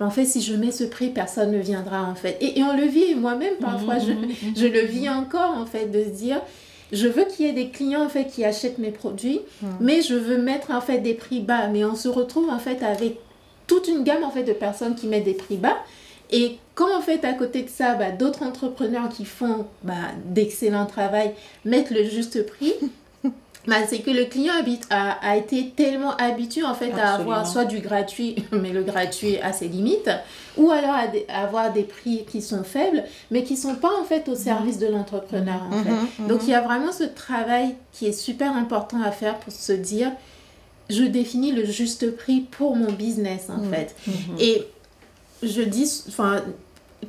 en 0.00 0.10
fait, 0.10 0.24
si 0.24 0.40
je 0.40 0.54
mets 0.54 0.70
ce 0.70 0.84
prix, 0.84 1.10
personne 1.10 1.52
ne 1.52 1.58
viendra 1.58 2.02
en 2.02 2.14
fait. 2.14 2.36
Et, 2.40 2.62
on 2.62 2.76
le 2.76 2.86
vit, 2.86 3.14
moi-même 3.14 3.54
parfois, 3.60 3.98
je, 3.98 4.12
mmh, 4.12 4.20
mmh, 4.20 4.26
mmh, 4.26 4.56
je, 4.56 4.66
le 4.66 4.80
vis 4.80 5.08
encore 5.08 5.56
en 5.56 5.66
fait, 5.66 5.86
de 5.86 6.04
se 6.04 6.10
dire, 6.10 6.40
je 6.92 7.08
veux 7.08 7.24
qu'il 7.24 7.46
y 7.46 7.48
ait 7.48 7.52
des 7.52 7.68
clients 7.68 8.04
en 8.04 8.08
fait 8.08 8.26
qui 8.26 8.44
achètent 8.44 8.78
mes 8.78 8.90
produits, 8.90 9.40
mais 9.80 10.02
je 10.02 10.14
veux 10.14 10.38
mettre 10.38 10.70
en 10.70 10.80
fait 10.80 10.98
des 10.98 11.14
prix 11.14 11.40
bas. 11.40 11.68
Mais 11.68 11.84
on 11.84 11.94
se 11.94 12.08
retrouve 12.08 12.50
en 12.50 12.58
fait 12.58 12.82
avec 12.82 13.18
toute 13.66 13.88
une 13.88 14.04
gamme 14.04 14.24
en 14.24 14.30
fait 14.30 14.44
de 14.44 14.52
personnes 14.52 14.94
qui 14.94 15.06
mettent 15.06 15.24
des 15.24 15.34
prix 15.34 15.56
bas. 15.56 15.76
Et 16.32 16.58
quand 16.74 16.96
en 16.96 17.02
fait 17.02 17.24
à 17.24 17.34
côté 17.34 17.62
de 17.62 17.68
ça, 17.68 17.94
bah, 17.94 18.10
d'autres 18.10 18.42
entrepreneurs 18.42 19.08
qui 19.10 19.24
font 19.24 19.66
bah, 19.82 19.94
d'excellents 20.24 20.86
travail 20.86 21.32
mettent 21.66 21.90
le 21.90 22.04
juste 22.04 22.46
prix, 22.46 22.72
bah, 23.66 23.86
c'est 23.86 23.98
que 23.98 24.10
le 24.10 24.24
client 24.24 24.54
habite, 24.58 24.86
a, 24.90 25.36
été 25.36 25.72
tellement 25.76 26.16
habitué 26.16 26.64
en 26.64 26.74
fait 26.74 26.92
à 26.92 27.14
avoir 27.16 27.46
soit 27.46 27.66
du 27.66 27.80
gratuit, 27.80 28.36
mais 28.52 28.70
le 28.70 28.82
gratuit 28.82 29.38
a 29.38 29.52
ses 29.52 29.68
limites, 29.68 30.10
ou 30.56 30.70
alors 30.70 30.94
à, 31.28 31.38
avoir 31.38 31.70
des 31.70 31.82
prix 31.82 32.24
qui 32.26 32.40
sont 32.40 32.64
faibles, 32.64 33.04
mais 33.30 33.42
qui 33.42 33.58
sont 33.58 33.74
pas 33.74 33.92
en 34.00 34.04
fait 34.04 34.28
au 34.30 34.34
service 34.34 34.78
de 34.78 34.86
l'entrepreneur. 34.86 35.60
En 35.70 35.76
mhm, 35.76 35.84
fait. 35.84 36.22
Mhm. 36.22 36.28
Donc 36.28 36.40
il 36.44 36.48
y 36.48 36.54
a 36.54 36.62
vraiment 36.62 36.92
ce 36.92 37.04
travail 37.04 37.74
qui 37.92 38.06
est 38.06 38.12
super 38.12 38.56
important 38.56 39.02
à 39.02 39.10
faire 39.10 39.38
pour 39.38 39.52
se 39.52 39.72
dire, 39.72 40.10
je 40.88 41.04
définis 41.04 41.52
le 41.52 41.66
juste 41.66 42.16
prix 42.16 42.40
pour 42.40 42.74
mon 42.74 42.90
business 42.90 43.50
en 43.50 43.58
mhm, 43.58 43.70
fait. 43.70 43.94
Et 44.40 44.66
je 45.42 45.62
dis, 45.62 46.04
enfin, 46.08 46.42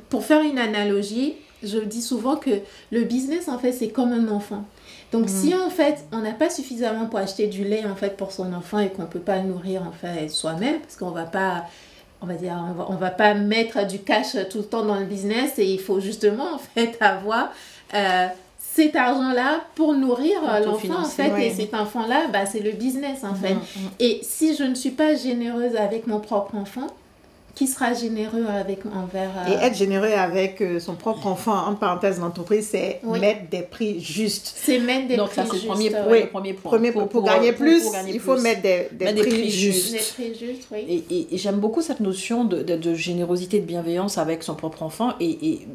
pour 0.08 0.24
faire 0.24 0.42
une 0.42 0.58
analogie, 0.58 1.34
je 1.62 1.78
dis 1.78 2.02
souvent 2.02 2.36
que 2.36 2.50
le 2.92 3.04
business, 3.04 3.48
en 3.48 3.58
fait, 3.58 3.72
c'est 3.72 3.88
comme 3.88 4.12
un 4.12 4.28
enfant. 4.28 4.64
Donc, 5.12 5.28
si 5.28 5.54
mm. 5.54 5.60
en 5.60 5.70
fait, 5.70 6.04
on 6.12 6.18
n'a 6.18 6.32
pas 6.32 6.50
suffisamment 6.50 7.06
pour 7.06 7.18
acheter 7.18 7.46
du 7.46 7.64
lait, 7.64 7.84
en 7.84 7.94
fait, 7.94 8.16
pour 8.16 8.32
son 8.32 8.52
enfant 8.52 8.78
et 8.78 8.88
qu'on 8.88 9.02
ne 9.02 9.06
peut 9.06 9.20
pas 9.20 9.36
le 9.38 9.44
nourrir, 9.44 9.82
en 9.82 9.92
fait, 9.92 10.28
soi-même, 10.28 10.80
parce 10.80 10.96
qu'on 10.96 11.10
va 11.10 11.24
pas, 11.24 11.64
on 12.20 12.26
va 12.26 12.34
dire, 12.34 12.56
on 12.88 12.94
va, 12.94 12.96
va 12.96 13.10
pas 13.10 13.34
mettre 13.34 13.86
du 13.86 14.00
cash 14.00 14.36
tout 14.50 14.58
le 14.58 14.64
temps 14.64 14.84
dans 14.84 14.98
le 14.98 15.06
business 15.06 15.58
et 15.58 15.66
il 15.66 15.80
faut 15.80 16.00
justement, 16.00 16.54
en 16.54 16.58
fait, 16.58 16.96
avoir... 17.00 17.50
Euh, 17.94 18.26
cet 18.74 18.96
argent-là 18.96 19.60
pour 19.76 19.94
nourrir 19.94 20.40
l'enfant, 20.64 21.02
en 21.02 21.04
fait, 21.04 21.38
et 21.40 21.50
cet 21.52 21.74
enfant-là, 21.74 22.26
bah, 22.32 22.44
c'est 22.44 22.58
le 22.58 22.72
business, 22.72 23.22
en 23.22 23.32
mm, 23.32 23.36
fait. 23.36 23.54
Mm. 23.54 23.88
Et 24.00 24.20
si 24.24 24.56
je 24.56 24.64
ne 24.64 24.74
suis 24.74 24.90
pas 24.90 25.14
généreuse 25.14 25.76
avec 25.76 26.08
mon 26.08 26.18
propre 26.18 26.56
enfant, 26.56 26.88
qui 27.54 27.66
sera 27.66 27.94
généreux 27.94 28.46
avec 28.46 28.80
envers 28.86 29.30
et 29.48 29.52
euh, 29.52 29.66
être 29.66 29.76
généreux 29.76 30.10
avec 30.12 30.60
euh, 30.60 30.80
son 30.80 30.94
propre 30.94 31.26
enfant 31.26 31.66
en 31.66 31.74
parenthèse 31.74 32.18
d'entreprise 32.18 32.68
c'est 32.70 33.00
mettre 33.04 33.48
des 33.50 33.62
prix 33.62 34.00
justes 34.00 34.52
c'est 34.56 34.78
mettre 34.78 35.08
des 35.08 35.16
donc 35.16 35.30
prix 35.30 35.36
ça 35.36 35.46
c'est 35.50 35.62
le 35.62 35.66
premier 35.66 35.90
point, 35.90 36.06
oui. 36.08 36.20
le 36.20 36.26
premier 36.28 36.52
point 36.52 36.70
premier, 36.70 36.92
pour, 36.92 37.08
pour, 37.08 37.24
gagner 37.24 37.52
plus 37.52 37.84
il 38.08 38.20
faut 38.20 38.38
mettre 38.40 38.62
des, 38.62 38.88
des, 38.92 39.12
prix, 39.14 39.50
justes, 39.50 39.92
des 39.92 39.98
prix 39.98 40.34
justes 40.34 40.68
oui. 40.72 41.04
et, 41.10 41.34
et, 41.34 41.38
j'aime 41.38 41.58
beaucoup 41.58 41.82
cette 41.82 42.00
notion 42.00 42.44
de, 42.44 42.62
de, 42.62 42.76
de, 42.76 42.94
générosité 42.94 43.60
de 43.60 43.66
bienveillance 43.66 44.18
avec 44.18 44.42
son 44.42 44.54
propre 44.54 44.82
enfant 44.82 45.14
et, 45.20 45.30
et 45.48 45.68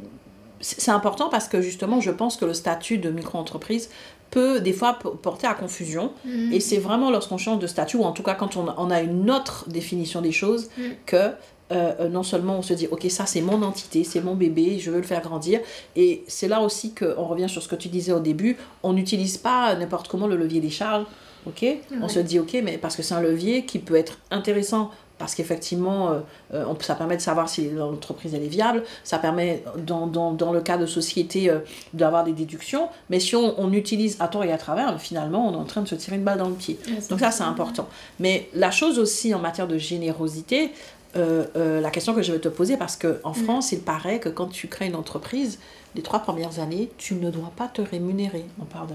c'est 0.62 0.92
important 0.92 1.30
parce 1.30 1.48
que 1.48 1.62
justement 1.62 2.02
je 2.02 2.12
pense 2.12 2.36
que 2.36 2.46
le 2.46 2.54
statut 2.54 2.98
de 2.98 3.10
micro-entreprise 3.10 3.90
peut 4.30 4.60
des 4.60 4.74
fois 4.74 5.00
porter 5.22 5.48
à 5.48 5.54
confusion. 5.54 6.12
Mm. 6.26 6.54
Et 6.54 6.60
c'est 6.60 6.78
vraiment 6.78 7.12
lorsqu'on 7.12 7.38
change 7.38 7.60
de 7.60 7.68
statut, 7.68 7.98
ou 7.98 8.04
en 8.04 8.12
tout 8.12 8.24
cas 8.24 8.36
quand 8.36 8.58
on, 8.58 8.68
on 8.78 8.92
a 8.92 9.02
une 9.02 9.32
autre 9.32 9.66
définition 9.70 10.22
des 10.22 10.32
choses, 10.32 10.70
mm. 10.78 10.82
que 11.06 11.32
euh, 11.72 11.94
euh, 12.00 12.10
non 12.10 12.24
seulement 12.24 12.58
on 12.58 12.62
se 12.62 12.74
dit, 12.74 12.88
ok, 12.90 13.06
ça 13.10 13.26
c'est 13.26 13.42
mon 13.42 13.62
entité, 13.62 14.04
c'est 14.04 14.22
mon 14.22 14.34
bébé, 14.34 14.80
je 14.80 14.90
veux 14.90 14.98
le 14.98 15.04
faire 15.04 15.22
grandir. 15.22 15.60
Et 15.96 16.24
c'est 16.28 16.48
là 16.48 16.62
aussi 16.62 16.94
qu'on 16.96 17.26
revient 17.26 17.50
sur 17.50 17.62
ce 17.62 17.68
que 17.68 17.76
tu 17.76 17.90
disais 17.90 18.12
au 18.12 18.20
début, 18.20 18.58
on 18.82 18.94
n'utilise 18.94 19.38
pas 19.38 19.76
n'importe 19.76 20.08
comment 20.08 20.28
le 20.28 20.36
levier 20.36 20.62
des 20.62 20.72
charges. 20.72 21.06
ok? 21.46 21.66
On 22.02 22.08
se 22.08 22.20
dit, 22.20 22.40
ok, 22.40 22.58
mais 22.64 22.78
parce 22.78 22.96
que 22.96 23.04
c'est 23.04 23.14
un 23.14 23.22
levier 23.22 23.66
qui 23.66 23.78
peut 23.80 23.96
être 23.96 24.18
intéressant 24.32 24.90
parce 25.20 25.36
qu'effectivement, 25.36 26.22
euh, 26.54 26.64
ça 26.80 26.96
permet 26.96 27.18
de 27.18 27.22
savoir 27.22 27.50
si 27.50 27.70
l'entreprise 27.72 28.34
elle 28.34 28.44
est 28.44 28.48
viable, 28.48 28.84
ça 29.04 29.20
permet 29.20 29.66
dans, 29.86 30.08
dans, 30.08 30.32
dans 30.32 30.54
le 30.54 30.62
cas 30.62 30.78
de 30.78 30.86
société 30.86 31.52
d'avoir 31.94 32.24
des 32.24 32.32
déductions, 32.32 32.88
mais 33.10 33.20
si 33.20 33.36
on, 33.36 33.60
on, 33.60 33.74
utilise 33.74 34.16
à 34.22 34.30
tort 34.30 34.46
et 34.46 34.54
à 34.54 34.58
travers, 34.58 34.98
finalement 35.02 35.50
on 35.50 35.56
est 35.56 35.58
en 35.58 35.66
train 35.66 35.82
de 35.82 35.90
se 35.90 35.96
tirer 35.96 36.16
une 36.16 36.24
balle 36.24 36.38
dans 36.38 36.48
le 36.48 36.56
pied. 36.56 36.80
Donc 37.10 37.20
ça 37.20 37.32
c'est 37.32 37.44
important. 37.44 37.90
Mais 38.22 38.48
la 38.54 38.72
chose 38.72 38.98
aussi 38.98 39.36
en 39.36 39.40
matière 39.40 39.68
de 39.68 39.78
générosité, 39.78 40.72
euh, 41.16 41.46
euh, 41.56 41.82
la 41.82 41.90
question 41.90 42.14
que 42.14 42.22
je 42.22 42.32
vais 42.32 42.40
te 42.40 42.50
poser, 42.50 42.78
parce 42.78 42.96
qu'en 42.96 43.32
mm. 43.32 43.44
France, 43.44 43.72
il 43.72 43.82
paraît 43.82 44.20
que 44.20 44.30
quand 44.30 44.48
tu 44.48 44.68
crées 44.68 44.88
une 44.88 44.96
entreprise, 44.96 45.60
les 45.96 46.02
trois 46.02 46.20
premières 46.20 46.60
années, 46.60 46.92
tu 46.98 47.16
ne 47.16 47.32
dois 47.32 47.52
pas 47.56 47.68
te 47.68 47.82
rémunérer. 47.82 48.46
On 48.62 48.66
parle 48.66 48.90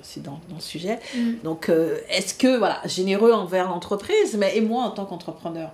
aussi 0.00 0.20
dans, 0.20 0.40
dans, 0.48 0.56
le 0.56 0.60
sujet. 0.60 0.98
Mm. 1.14 1.32
Donc, 1.44 1.68
euh, 1.68 1.98
est-ce 2.08 2.34
que, 2.34 2.56
voilà, 2.58 2.80
généreux 2.84 3.32
envers 3.32 3.68
l'entreprise, 3.68 4.36
mais 4.36 4.56
et 4.56 4.60
moi 4.60 4.84
en 4.84 4.90
tant 4.90 5.04
qu'entrepreneur 5.04 5.70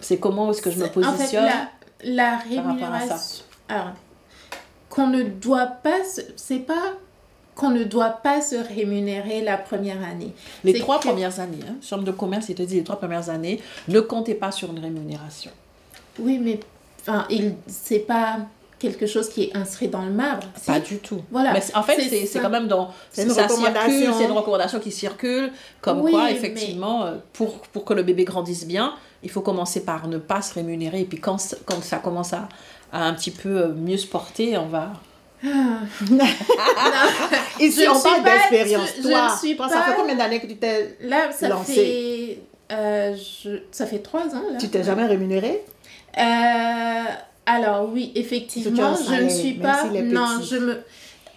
C'est 0.00 0.18
comment 0.18 0.50
est-ce 0.50 0.60
que 0.60 0.70
je 0.70 0.78
me 0.78 0.88
positionne 0.88 1.44
En 1.44 1.48
fait, 1.48 1.66
la, 2.04 2.32
la 2.32 2.38
rémunération. 2.38 3.44
Alors, 3.68 3.92
qu'on 4.90 5.06
ne 5.06 5.22
doit 5.22 5.66
pas. 5.66 6.00
C'est 6.36 6.58
pas 6.58 6.92
qu'on 7.62 7.70
ne 7.70 7.84
doit 7.84 8.10
pas 8.10 8.42
se 8.42 8.56
rémunérer 8.56 9.40
la 9.40 9.56
première 9.56 10.02
année. 10.02 10.34
Les 10.64 10.80
trois 10.80 10.98
premières 10.98 11.38
années, 11.38 11.60
hein, 11.68 11.76
chambre 11.80 12.02
de 12.02 12.10
commerce, 12.10 12.48
il 12.48 12.56
te 12.56 12.62
dit 12.62 12.74
les 12.74 12.82
trois 12.82 12.98
premières 12.98 13.30
années, 13.30 13.60
ne 13.86 14.00
comptez 14.00 14.34
pas 14.34 14.50
sur 14.50 14.72
une 14.72 14.80
rémunération. 14.80 15.52
Oui, 16.18 16.38
mais 16.42 16.58
enfin, 17.02 17.24
il 17.30 17.54
c'est 17.68 18.00
pas 18.00 18.38
quelque 18.80 19.06
chose 19.06 19.28
qui 19.28 19.44
est 19.44 19.56
inscrit 19.56 19.86
dans 19.86 20.02
le 20.02 20.10
marbre. 20.10 20.48
Pas 20.66 20.80
du 20.80 20.98
tout. 20.98 21.20
Voilà. 21.30 21.52
Mais 21.52 21.62
en 21.76 21.84
fait, 21.84 22.00
c'est 22.26 22.40
quand 22.40 22.50
même 22.50 22.66
dans. 22.66 22.90
C'est 23.12 23.22
une 23.22 23.30
recommandation. 23.30 24.12
C'est 24.18 24.24
une 24.24 24.32
recommandation 24.32 24.80
qui 24.80 24.90
circule, 24.90 25.52
comme 25.80 26.00
quoi, 26.10 26.32
effectivement, 26.32 27.04
euh, 27.04 27.18
pour, 27.32 27.60
pour 27.72 27.84
que 27.84 27.94
le 27.94 28.02
bébé 28.02 28.24
grandisse 28.24 28.66
bien, 28.66 28.94
il 29.22 29.30
faut 29.30 29.40
commencer 29.40 29.84
par 29.84 30.08
ne 30.08 30.18
pas 30.18 30.42
se 30.42 30.52
rémunérer. 30.54 31.02
Et 31.02 31.04
puis 31.04 31.20
quand, 31.20 31.36
quand 31.64 31.80
ça 31.80 31.98
commence 31.98 32.32
à, 32.32 32.48
à 32.92 33.04
un 33.04 33.14
petit 33.14 33.30
peu 33.30 33.68
mieux 33.68 33.98
se 33.98 34.08
porter, 34.08 34.58
on 34.58 34.66
va 34.66 34.94
Ici, 37.60 37.84
on 37.88 38.00
parle 38.00 38.22
d'expérience. 38.22 38.94
Toi, 39.02 39.28
je 39.42 39.54
pas... 39.56 39.68
ça 39.68 39.82
fait 39.82 39.94
combien 39.96 40.14
d'années 40.14 40.40
que 40.40 40.46
tu 40.46 40.56
t'es 40.56 40.96
Là, 41.02 41.32
ça 41.32 41.48
lancé? 41.48 41.74
fait... 41.74 42.38
Euh, 42.74 43.14
je... 43.16 43.50
Ça 43.70 43.86
fait 43.86 43.98
trois 43.98 44.26
ans. 44.34 44.44
Là. 44.52 44.58
Tu 44.58 44.68
t'es 44.68 44.84
jamais 44.84 45.06
rémunéré 45.06 45.64
euh... 46.18 47.02
Alors 47.44 47.90
oui, 47.92 48.12
effectivement, 48.14 48.94
je 48.94 49.14
ne 49.22 49.28
suis 49.28 49.54
pas... 49.54 49.84
Non, 49.86 50.40
je 50.42 50.56
me... 50.56 50.78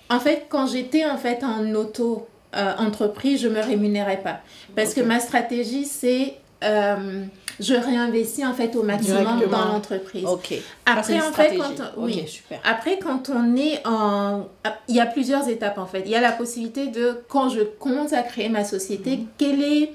En 0.09 0.19
fait, 0.19 0.45
quand 0.49 0.67
j'étais 0.67 1.03
en 1.05 1.17
fait 1.17 1.43
en 1.43 1.73
auto 1.73 2.27
euh, 2.55 2.73
entreprise, 2.77 3.41
je 3.41 3.47
me 3.47 3.59
rémunérais 3.59 4.21
pas. 4.21 4.41
Parce 4.75 4.93
que 4.93 5.01
ma 5.01 5.19
stratégie, 5.19 5.85
c'est 5.85 6.35
euh, 6.65 7.23
je 7.59 7.73
réinvestis 7.73 8.45
en 8.45 8.53
fait 8.53 8.75
au 8.75 8.83
maximum 8.83 9.41
dans 9.49 9.65
l'entreprise. 9.65 10.25
Ok. 10.25 10.55
Après, 10.85 11.21
en 11.21 11.31
fait, 11.31 11.57
quand 11.57 11.81
on, 11.97 12.03
oui. 12.03 12.27
super. 12.27 12.59
Après, 12.63 12.99
quand 12.99 13.29
on 13.29 13.55
est 13.55 13.85
en, 13.85 14.47
il 14.87 14.95
y 14.95 14.99
a 14.99 15.05
plusieurs 15.05 15.47
étapes 15.47 15.77
en 15.77 15.85
fait. 15.85 16.01
Il 16.05 16.11
y 16.11 16.15
a 16.15 16.21
la 16.21 16.31
possibilité 16.31 16.87
de 16.87 17.21
quand 17.29 17.49
je 17.49 17.61
commence 17.61 18.13
à 18.13 18.23
créer 18.23 18.49
ma 18.49 18.63
société, 18.65 19.17
mhm. 19.17 19.27
quelle 19.37 19.63
est 19.63 19.91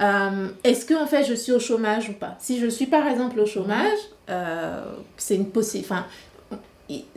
euh, 0.00 0.48
est-ce 0.62 0.84
que 0.84 0.94
en 0.94 1.06
fait 1.06 1.24
je 1.24 1.34
suis 1.34 1.52
au 1.52 1.60
chômage 1.60 2.10
ou 2.10 2.12
pas? 2.12 2.36
Si 2.38 2.60
je 2.60 2.66
suis 2.66 2.86
par 2.86 3.06
exemple 3.08 3.40
au 3.40 3.46
chômage, 3.46 3.98
euh, 4.28 4.84
c'est 5.16 5.36
une 5.36 5.48
possible, 5.48 5.86
enfin, 5.88 6.06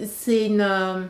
c'est 0.07 0.45
une 0.45 1.07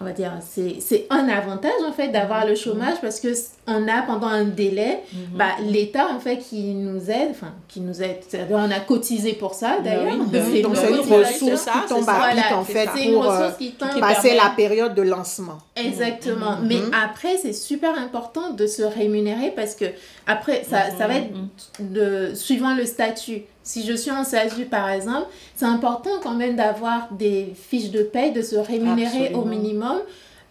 on 0.00 0.04
va 0.04 0.12
dire, 0.12 0.32
c'est 0.42 1.06
un 1.08 1.28
avantage 1.28 1.72
en 1.86 1.92
fait 1.92 2.08
d'avoir 2.08 2.46
le 2.46 2.54
chômage 2.54 3.00
parce 3.00 3.18
que 3.18 3.28
on 3.66 3.88
a 3.88 4.02
pendant 4.02 4.26
un 4.26 4.44
délai 4.44 5.00
mhm. 5.12 5.38
bah, 5.38 5.50
l'État 5.62 6.08
en 6.14 6.20
fait 6.20 6.38
qui 6.38 6.74
nous 6.74 7.10
aide, 7.10 7.30
enfin 7.30 7.52
qui 7.66 7.80
nous 7.80 8.02
aide, 8.02 8.18
on 8.50 8.70
a 8.70 8.80
cotisé 8.80 9.32
pour 9.32 9.54
ça 9.54 9.78
d'ailleurs. 9.82 10.16
donc 10.18 10.28
c'est 10.34 10.60
une 10.60 10.66
ressource 10.66 11.64
qui 11.64 11.88
tombe 11.88 12.08
à 12.08 12.30
pic 12.30 12.52
en 12.52 12.64
fait 12.64 12.88
pour 13.12 13.30
euh, 13.30 13.50
passer 13.98 14.34
la 14.34 14.52
période 14.54 14.94
de 14.94 15.02
lancement. 15.02 15.58
Exactement, 15.76 16.56
mhm. 16.56 16.66
mais 16.68 16.78
après 16.92 17.36
c'est 17.36 17.52
super 17.52 17.98
important 17.98 18.50
de 18.50 18.66
se 18.66 18.82
rémunérer 18.82 19.52
parce 19.54 19.74
que 19.74 19.84
après 20.26 20.64
ça, 20.64 20.90
ça 20.96 21.06
va 21.06 21.16
être 21.16 21.32
mhm. 21.32 21.92
de, 21.92 22.34
suivant 22.34 22.74
le 22.74 22.86
statut. 22.86 23.42
Si 23.62 23.84
je 23.84 23.92
suis 23.92 24.10
en 24.10 24.24
SASU, 24.24 24.64
par 24.66 24.88
exemple, 24.88 25.26
c'est 25.54 25.66
important 25.66 26.10
quand 26.22 26.34
même 26.34 26.56
d'avoir 26.56 27.12
des 27.12 27.52
fiches 27.54 27.90
de 27.90 28.02
paye, 28.02 28.32
de 28.32 28.42
se 28.42 28.56
rémunérer 28.56 29.34
au 29.34 29.44
minimum, 29.44 29.98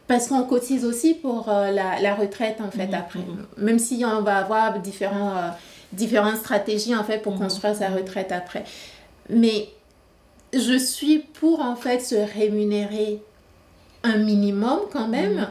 parce 0.08 0.28
qu'on 0.28 0.44
cotise 0.44 0.86
aussi 0.86 1.14
pour 1.16 1.50
euh, 1.50 1.72
la, 1.72 2.00
la, 2.02 2.14
retraite, 2.14 2.58
en 2.62 2.70
fait, 2.70 2.88
mhm, 2.88 2.94
après. 2.94 3.20
Même 3.58 3.80
si 3.80 4.04
on 4.06 4.22
va 4.22 4.38
avoir 4.38 4.80
différents, 4.80 5.32
euh, 5.32 5.50
différentes 5.94 6.38
stratégies, 6.38 6.96
en 6.96 7.04
fait, 7.04 7.20
pour 7.20 7.36
construire 7.36 7.76
sa 7.76 7.90
retraite 7.90 8.32
après. 8.32 8.66
Mais 9.30 9.70
je 10.54 10.78
suis 10.78 11.20
pour, 11.20 11.62
en 11.62 11.76
fait, 11.76 12.00
se 12.00 12.16
rémunérer 12.16 13.22
un 14.06 14.18
minimum 14.18 14.80
quand 14.92 15.08
même. 15.08 15.48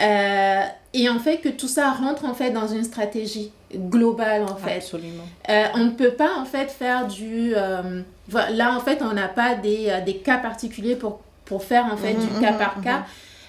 Euh, 0.00 0.62
et 0.94 1.08
en 1.08 1.18
fait, 1.18 1.38
que 1.38 1.48
tout 1.48 1.68
ça 1.68 1.90
rentre, 1.90 2.24
en 2.24 2.34
fait, 2.34 2.50
dans 2.50 2.68
une 2.68 2.84
stratégie 2.84 3.52
global 3.76 4.42
en 4.42 4.56
fait. 4.56 4.76
Absolument. 4.76 5.24
Euh, 5.48 5.64
on 5.74 5.84
ne 5.84 5.90
peut 5.90 6.12
pas 6.12 6.36
en 6.38 6.44
fait 6.44 6.70
faire 6.70 7.06
du... 7.06 7.52
Euh, 7.56 8.02
là 8.50 8.74
en 8.76 8.80
fait 8.80 9.02
on 9.02 9.12
n'a 9.12 9.28
pas 9.28 9.54
des, 9.54 9.88
euh, 9.88 10.00
des, 10.00 10.16
cas 10.16 10.38
particuliers 10.38 10.96
pour, 10.96 11.20
pour 11.44 11.64
faire 11.64 11.86
en 11.86 11.96
fait 11.96 12.14
du 12.14 12.26
mm-hmm, 12.26 12.40
cas 12.40 12.52
par 12.52 12.80
cas. 12.80 13.04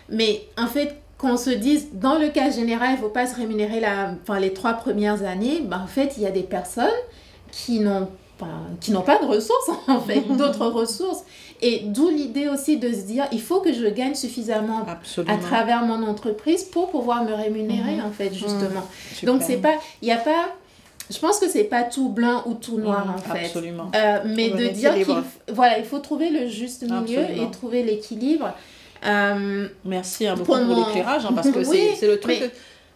Mais 0.09 0.41
en 0.57 0.67
fait 0.67 0.97
qu'on 1.17 1.37
se 1.37 1.49
dise 1.49 1.89
dans 1.93 2.17
le 2.17 2.29
cas 2.29 2.51
général 2.51 2.89
il 2.91 2.95
ne 2.95 3.01
faut 3.01 3.09
pas 3.09 3.27
se 3.27 3.35
rémunérer 3.35 3.79
la, 3.79 4.13
enfin, 4.21 4.39
les 4.39 4.53
trois 4.53 4.73
premières 4.73 5.23
années, 5.23 5.61
ben, 5.63 5.79
en 5.79 5.87
fait 5.87 6.15
il 6.17 6.23
y 6.23 6.27
a 6.27 6.31
des 6.31 6.43
personnes 6.43 6.87
qui 7.51 7.79
n'ont 7.79 8.09
qui 8.81 8.91
n'ont 8.91 9.03
pas 9.03 9.19
de 9.19 9.25
ressources 9.25 9.69
en 9.87 10.01
fait, 10.01 10.21
d'autres 10.21 10.65
ressources. 10.65 11.23
Et 11.65 11.83
d'où 11.85 12.09
l'idée 12.09 12.49
aussi 12.49 12.75
de 12.75 12.91
se 12.91 13.03
dire, 13.03 13.25
il 13.31 13.41
faut 13.41 13.61
que 13.61 13.71
je 13.71 13.85
gagne 13.85 14.15
suffisamment 14.15 14.85
à 15.27 15.37
travers 15.37 15.85
mon 15.85 16.05
entreprise 16.05 16.65
pour 16.65 16.91
pouvoir 16.91 17.23
me 17.23 17.33
rémunérer, 17.33 17.95
mhm. 17.95 18.05
en 18.05 18.11
fait, 18.11 18.33
justement. 18.33 18.85
Mhm. 19.21 19.27
Donc, 19.27 19.41
c'est 19.41 19.57
pas, 19.57 19.75
il 20.01 20.05
n'y 20.05 20.11
a 20.11 20.17
pas, 20.17 20.49
je 21.09 21.17
pense 21.19 21.39
que 21.39 21.47
c'est 21.47 21.63
pas 21.63 21.83
tout 21.83 22.09
blanc 22.09 22.43
ou 22.47 22.55
tout 22.55 22.77
noir, 22.77 23.05
mhm. 23.05 23.13
en 23.13 23.17
fait. 23.17 23.45
Absolument. 23.45 23.89
Euh, 23.95 24.19
mais 24.25 24.49
de 24.49 24.67
dire 24.67 24.93
qu'il 24.95 25.05
voilà, 25.53 25.79
il 25.79 25.85
faut 25.85 25.99
trouver 25.99 26.29
le 26.29 26.49
juste 26.49 26.83
milieu 26.83 27.21
et 27.21 27.49
trouver 27.49 27.81
l'équilibre. 27.81 28.53
Euh, 29.05 29.67
Merci 29.85 30.27
hein, 30.27 30.35
beaucoup 30.35 30.51
pour, 30.51 30.75
l'éclairage, 30.75 31.25
hein, 31.25 31.31
parce 31.33 31.49
que 31.49 31.63
c'est 31.95 32.07
le 32.07 32.19
truc. 32.19 32.51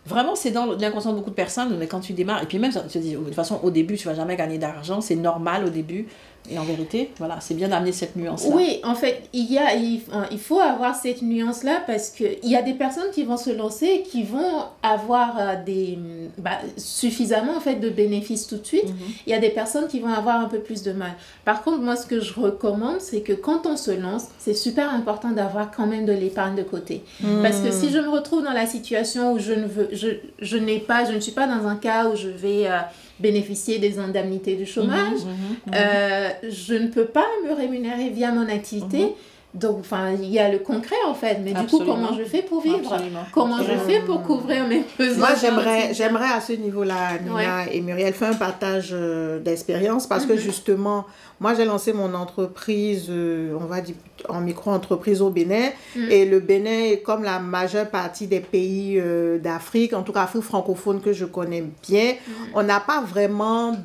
Vraiment, 0.07 0.35
c'est 0.35 0.51
dans 0.51 0.65
l'inconscient 0.65 1.11
de 1.11 1.17
beaucoup 1.17 1.31
de 1.31 1.35
personnes, 1.35 1.75
mais 1.77 1.87
quand 1.87 1.99
tu 1.99 2.13
démarres, 2.13 2.43
et 2.43 2.45
puis 2.45 2.59
même, 2.59 2.71
tu 2.89 2.99
dis, 2.99 3.13
de 3.13 3.17
toute 3.17 3.33
façon, 3.33 3.59
au 3.61 3.69
début, 3.69 3.97
tu 3.97 4.07
vas 4.07 4.15
jamais 4.15 4.35
gagner 4.35 4.57
d'argent, 4.57 5.01
c'est 5.01 5.15
normal 5.15 5.65
au 5.65 5.69
début. 5.69 6.07
Et 6.49 6.57
en 6.57 6.63
vérité, 6.63 7.11
voilà, 7.17 7.39
c'est 7.41 7.55
bien 7.55 7.67
d'amener 7.67 7.91
cette 7.91 8.15
nuance-là. 8.15 8.55
Oui, 8.55 8.79
en 8.83 8.95
fait, 8.95 9.23
il, 9.33 9.51
y 9.51 9.57
a, 9.57 9.75
il, 9.75 10.01
il 10.31 10.39
faut 10.39 10.59
avoir 10.59 10.95
cette 10.95 11.21
nuance-là 11.21 11.81
parce 11.85 12.09
qu'il 12.09 12.37
y 12.43 12.55
a 12.55 12.61
des 12.61 12.73
personnes 12.73 13.11
qui 13.11 13.23
vont 13.23 13.35
se 13.35 13.49
lancer 13.49 13.85
et 13.85 14.03
qui 14.03 14.23
vont 14.23 14.63
avoir 14.81 15.37
euh, 15.37 15.55
des, 15.65 15.99
bah, 16.37 16.59
suffisamment 16.77 17.57
en 17.57 17.59
fait, 17.59 17.75
de 17.75 17.89
bénéfices 17.89 18.47
tout 18.47 18.57
de 18.57 18.65
suite. 18.65 18.85
Mhm. 18.85 18.95
Il 19.25 19.31
y 19.31 19.35
a 19.35 19.39
des 19.39 19.49
personnes 19.49 19.87
qui 19.87 19.99
vont 19.99 20.13
avoir 20.13 20.39
un 20.39 20.45
peu 20.45 20.59
plus 20.59 20.83
de 20.83 20.93
mal. 20.93 21.11
Par 21.43 21.63
contre, 21.63 21.79
moi, 21.79 21.97
ce 21.97 22.05
que 22.05 22.21
je 22.21 22.33
recommande, 22.33 23.01
c'est 23.01 23.21
que 23.21 23.33
quand 23.33 23.65
on 23.65 23.75
se 23.75 23.91
lance, 23.91 24.27
c'est 24.39 24.53
super 24.53 24.93
important 24.93 25.31
d'avoir 25.31 25.69
quand 25.71 25.85
même 25.85 26.05
de 26.05 26.13
l'épargne 26.13 26.55
de 26.55 26.63
côté. 26.63 27.03
Mhm. 27.21 27.41
Parce 27.41 27.59
que 27.59 27.71
si 27.71 27.89
je 27.89 27.97
me 27.97 28.09
retrouve 28.09 28.43
dans 28.43 28.53
la 28.53 28.67
situation 28.67 29.33
où 29.33 29.39
je 29.39 29.51
ne 29.51 29.67
veux, 29.67 29.89
je, 29.97 30.07
je 30.39 30.57
n'ai 30.57 30.79
pas, 30.79 31.05
je 31.05 31.13
ne 31.13 31.19
suis 31.19 31.33
pas 31.33 31.47
dans 31.47 31.67
un 31.67 31.75
cas 31.75 32.07
où 32.09 32.15
je 32.15 32.29
vais... 32.29 32.67
Euh, 32.67 32.79
bénéficier 33.19 33.79
des 33.79 33.99
indemnités 33.99 34.55
du 34.55 34.65
chômage. 34.65 35.23
Mhm, 35.25 35.31
mhm, 35.31 35.57
mhm. 35.67 35.73
Euh, 35.75 36.29
je 36.49 36.73
ne 36.75 36.87
peux 36.87 37.05
pas 37.05 37.25
me 37.47 37.53
rémunérer 37.53 38.09
via 38.09 38.31
mon 38.31 38.47
activité. 38.47 39.13
Donc, 39.59 39.77
enfin, 39.79 40.11
il 40.11 40.29
y 40.29 40.39
a 40.39 40.51
le 40.51 40.59
concret 40.59 40.95
en 41.07 41.13
fait, 41.13 41.39
mais 41.43 41.53
du 41.53 41.65
coup, 41.65 41.79
comment 41.79 42.13
je 42.17 42.23
fais 42.23 42.41
pour 42.41 42.61
vivre? 42.61 42.95
Comment 43.33 43.57
je 43.57 43.77
fais 43.77 44.01
pour 44.01 44.21
couvrir 44.23 44.67
mes 44.67 44.83
besoins 44.97 45.17
Moi, 45.17 45.29
j'aimerais, 45.39 45.93
j'aimerais 45.93 46.31
à 46.31 46.41
ce 46.41 46.53
niveau-là, 46.53 47.19
Nina 47.23 47.71
et 47.71 47.81
Muriel, 47.81 48.13
faire 48.13 48.31
un 48.31 48.35
partage 48.35 48.89
euh, 48.91 49.39
d'expérience 49.39 50.07
parce 50.07 50.25
que 50.25 50.35
justement, 50.37 51.05
moi, 51.39 51.53
j'ai 51.53 51.65
lancé 51.65 51.93
mon 51.93 52.13
entreprise, 52.15 53.07
euh, 53.09 53.55
on 53.59 53.65
va 53.65 53.81
dire, 53.81 53.95
en 54.27 54.41
micro-entreprise 54.41 55.21
au 55.21 55.29
Bénin. 55.29 55.69
Mm. 55.95 55.99
Et 56.09 56.25
le 56.25 56.39
Bénin 56.39 56.95
comme 57.05 57.23
la 57.23 57.39
majeure 57.39 57.89
partie 57.89 58.25
des 58.25 58.39
pays 58.39 58.99
euh, 58.99 59.37
d'Afrique, 59.37 59.93
en 59.93 60.01
tout 60.01 60.11
cas 60.11 60.23
Afrique 60.23 60.41
francophone 60.41 60.99
que 60.99 61.13
je 61.13 61.25
connais 61.25 61.63
bien, 61.87 62.13
mm. 62.13 62.31
on 62.55 62.63
n'a 62.63 62.79
pas 62.79 63.01
vraiment 63.01 63.75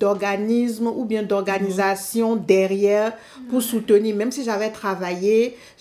d'organisme 0.00 0.88
ou 0.88 1.04
bien 1.04 1.22
d'organisation 1.22 2.34
mm. 2.34 2.44
derrière 2.44 3.12
pour 3.50 3.62
soutenir. 3.62 4.16
Même 4.16 4.32
si 4.32 4.42
j'avais 4.42 4.70
travaillé, 4.70 4.99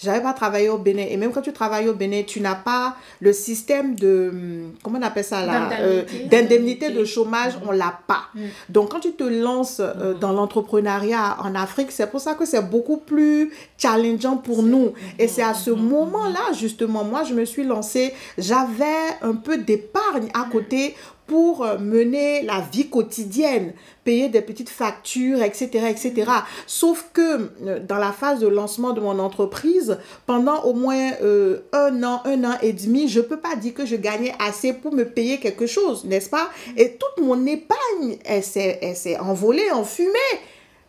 j'avais 0.02 0.22
pas 0.22 0.34
travaillé 0.34 0.70
au 0.70 0.78
Bénin. 0.78 1.06
Et 1.10 1.18
même 1.18 1.32
quand 1.32 1.42
tu 1.42 1.54
travailles 1.54 1.88
au 1.90 1.94
Bénin, 1.94 2.24
tu 2.26 2.42
n'as 2.42 2.56
pas 2.56 2.96
le 3.20 3.34
système 3.34 3.96
de, 3.96 4.32
comment 4.84 5.00
on 5.00 5.02
appelle 5.02 5.24
ça 5.24 5.46
là, 5.46 5.70
d'indemnité 6.30 6.88
euh, 6.88 7.00
de 7.00 7.06
chômage, 7.06 7.54
on 7.68 7.72
l'a 7.72 8.00
pas. 8.08 8.24
Donc 8.70 8.92
quand 8.92 9.00
tu 9.00 9.14
te 9.14 9.24
lances 9.24 9.82
dans 10.20 10.32
l'entrepreneuriat, 10.32 11.38
en 11.44 11.56
Afrique. 11.56 11.92
C'est 11.92 12.10
pour 12.10 12.22
ça 12.22 12.34
que 12.34 12.46
c'est 12.46 12.62
beaucoup 12.62 12.98
plus 12.98 13.52
challengeant 13.78 14.38
pour 14.38 14.64
nous. 14.64 14.94
Et 15.18 15.28
c'est 15.28 15.44
à 15.44 15.54
ce 15.54 15.72
moment-là, 15.72 16.54
justement, 16.58 17.04
moi, 17.04 17.24
je 17.24 17.34
me 17.34 17.46
suis 17.46 17.64
lancée. 17.64 18.14
J'avais 18.38 18.86
un 19.22 19.36
peu 19.36 19.58
d'épargne 19.58 20.30
à 20.34 20.48
côté 20.52 20.96
pour 21.30 21.64
euh, 21.64 21.78
mener 21.78 22.42
la 22.42 22.60
vie 22.60 22.90
quotidienne, 22.90 23.74
payer 24.04 24.30
des 24.30 24.42
petites 24.42 24.70
factures, 24.70 25.44
etc., 25.44 25.86
etc. 25.88 26.32
Sauf 26.66 27.12
que 27.14 27.52
euh, 27.66 27.80
dans 27.88 28.00
la 28.00 28.12
phase 28.12 28.40
de 28.40 28.48
lancement 28.48 28.94
de 28.94 29.00
mon 29.00 29.20
entreprise, 29.20 30.00
pendant 30.26 30.64
au 30.64 30.74
moins 30.74 31.12
euh, 31.22 31.60
un 31.72 32.04
an, 32.04 32.22
un 32.26 32.44
an 32.44 32.58
et 32.64 32.74
demi, 32.74 33.08
je 33.08 33.22
peux 33.22 33.38
pas 33.38 33.56
dire 33.56 33.76
que 33.76 33.86
je 33.86 33.96
gagnais 33.96 34.34
assez 34.40 34.74
pour 34.74 34.92
me 34.92 35.06
payer 35.06 35.38
quelque 35.38 35.68
chose, 35.68 36.04
n'est-ce 36.04 36.32
pas? 36.32 36.50
Et 36.76 36.98
toute 36.98 37.24
mon 37.24 37.46
épargne, 37.46 38.18
elle 38.26 38.44
s'est 38.44 39.18
envolée 39.20 39.70
en 39.72 39.84
fumée. 39.84 40.34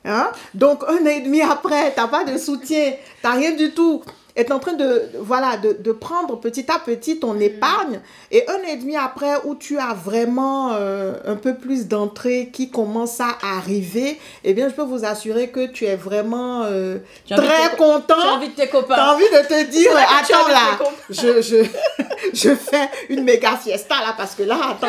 Hein? 0.06 0.30
Donc, 0.54 0.82
un 0.88 1.04
an 1.04 1.10
et 1.10 1.20
demi 1.20 1.42
après, 1.42 1.92
tu 1.92 2.00
n'as 2.00 2.08
pas 2.08 2.24
de 2.24 2.38
soutien, 2.38 2.92
tu 2.92 3.26
n'as 3.26 3.34
rien 3.34 3.54
du 3.54 3.72
tout 3.72 4.02
est 4.36 4.52
en 4.52 4.58
train 4.58 4.74
de, 4.74 5.02
voilà, 5.18 5.56
de, 5.56 5.76
de, 5.78 5.92
prendre 5.92 6.38
petit 6.38 6.70
à 6.70 6.78
petit 6.78 7.18
ton 7.18 7.34
mm. 7.34 7.42
épargne. 7.42 8.00
Et 8.30 8.44
un 8.48 8.62
et 8.68 8.76
demi 8.76 8.96
après, 8.96 9.34
où 9.44 9.54
tu 9.54 9.78
as 9.78 9.94
vraiment 9.94 10.72
euh, 10.72 11.14
un 11.26 11.36
peu 11.36 11.54
plus 11.54 11.88
d'entrée 11.88 12.50
qui 12.52 12.70
commence 12.70 13.20
à 13.20 13.36
arriver, 13.42 14.18
eh 14.44 14.54
bien, 14.54 14.68
je 14.68 14.74
peux 14.74 14.82
vous 14.82 15.04
assurer 15.04 15.48
que 15.48 15.66
tu 15.66 15.86
es 15.86 15.96
vraiment 15.96 16.62
euh, 16.64 16.98
très 17.28 17.76
content. 17.76 18.14
As 18.18 18.32
envie 18.34 18.48
de 18.48 18.54
tes 18.54 18.68
copains. 18.68 18.94
Tu 18.94 19.00
as 19.00 19.12
envie 19.14 19.24
de 19.24 19.46
te 19.46 19.64
dire, 19.70 19.90
attends 19.96 20.48
là, 20.48 20.78
je, 21.08 21.42
je, 21.42 21.64
je 22.34 22.54
fais 22.54 22.88
une 23.08 23.24
méga 23.24 23.56
fiesta 23.56 23.96
là, 23.96 24.14
parce 24.16 24.34
que 24.34 24.42
là, 24.42 24.56
attends, 24.70 24.86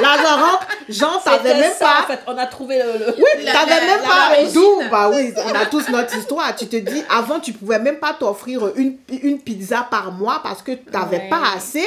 l'argent 0.00 0.36
rentre. 0.36 0.66
Jean, 0.88 1.18
t'avais 1.24 1.54
même 1.54 1.72
pas. 1.78 2.02
En 2.04 2.06
fait, 2.06 2.20
on 2.26 2.36
a 2.36 2.46
trouvé 2.46 2.78
le. 2.78 3.14
Oui, 3.16 3.44
t'avais 3.44 3.86
même 3.86 4.02
pas. 4.02 4.50
D'où 4.52 4.82
Bah 4.90 5.10
oui, 5.12 5.32
on 5.36 5.54
a 5.54 5.66
tous 5.66 5.88
notre 5.88 6.16
histoire. 6.16 6.54
Tu 6.56 6.66
te 6.66 6.76
dis, 6.76 7.02
avant, 7.08 7.40
tu 7.40 7.52
pouvais 7.52 7.78
même 7.78 7.98
pas 7.98 8.14
t'offrir 8.18 8.59
une, 8.76 8.96
une 9.22 9.38
pizza 9.38 9.86
par 9.90 10.12
mois 10.12 10.40
parce 10.42 10.62
que 10.62 10.72
tu 10.72 10.90
n'avais 10.92 11.28
pas 11.28 11.54
assez 11.54 11.84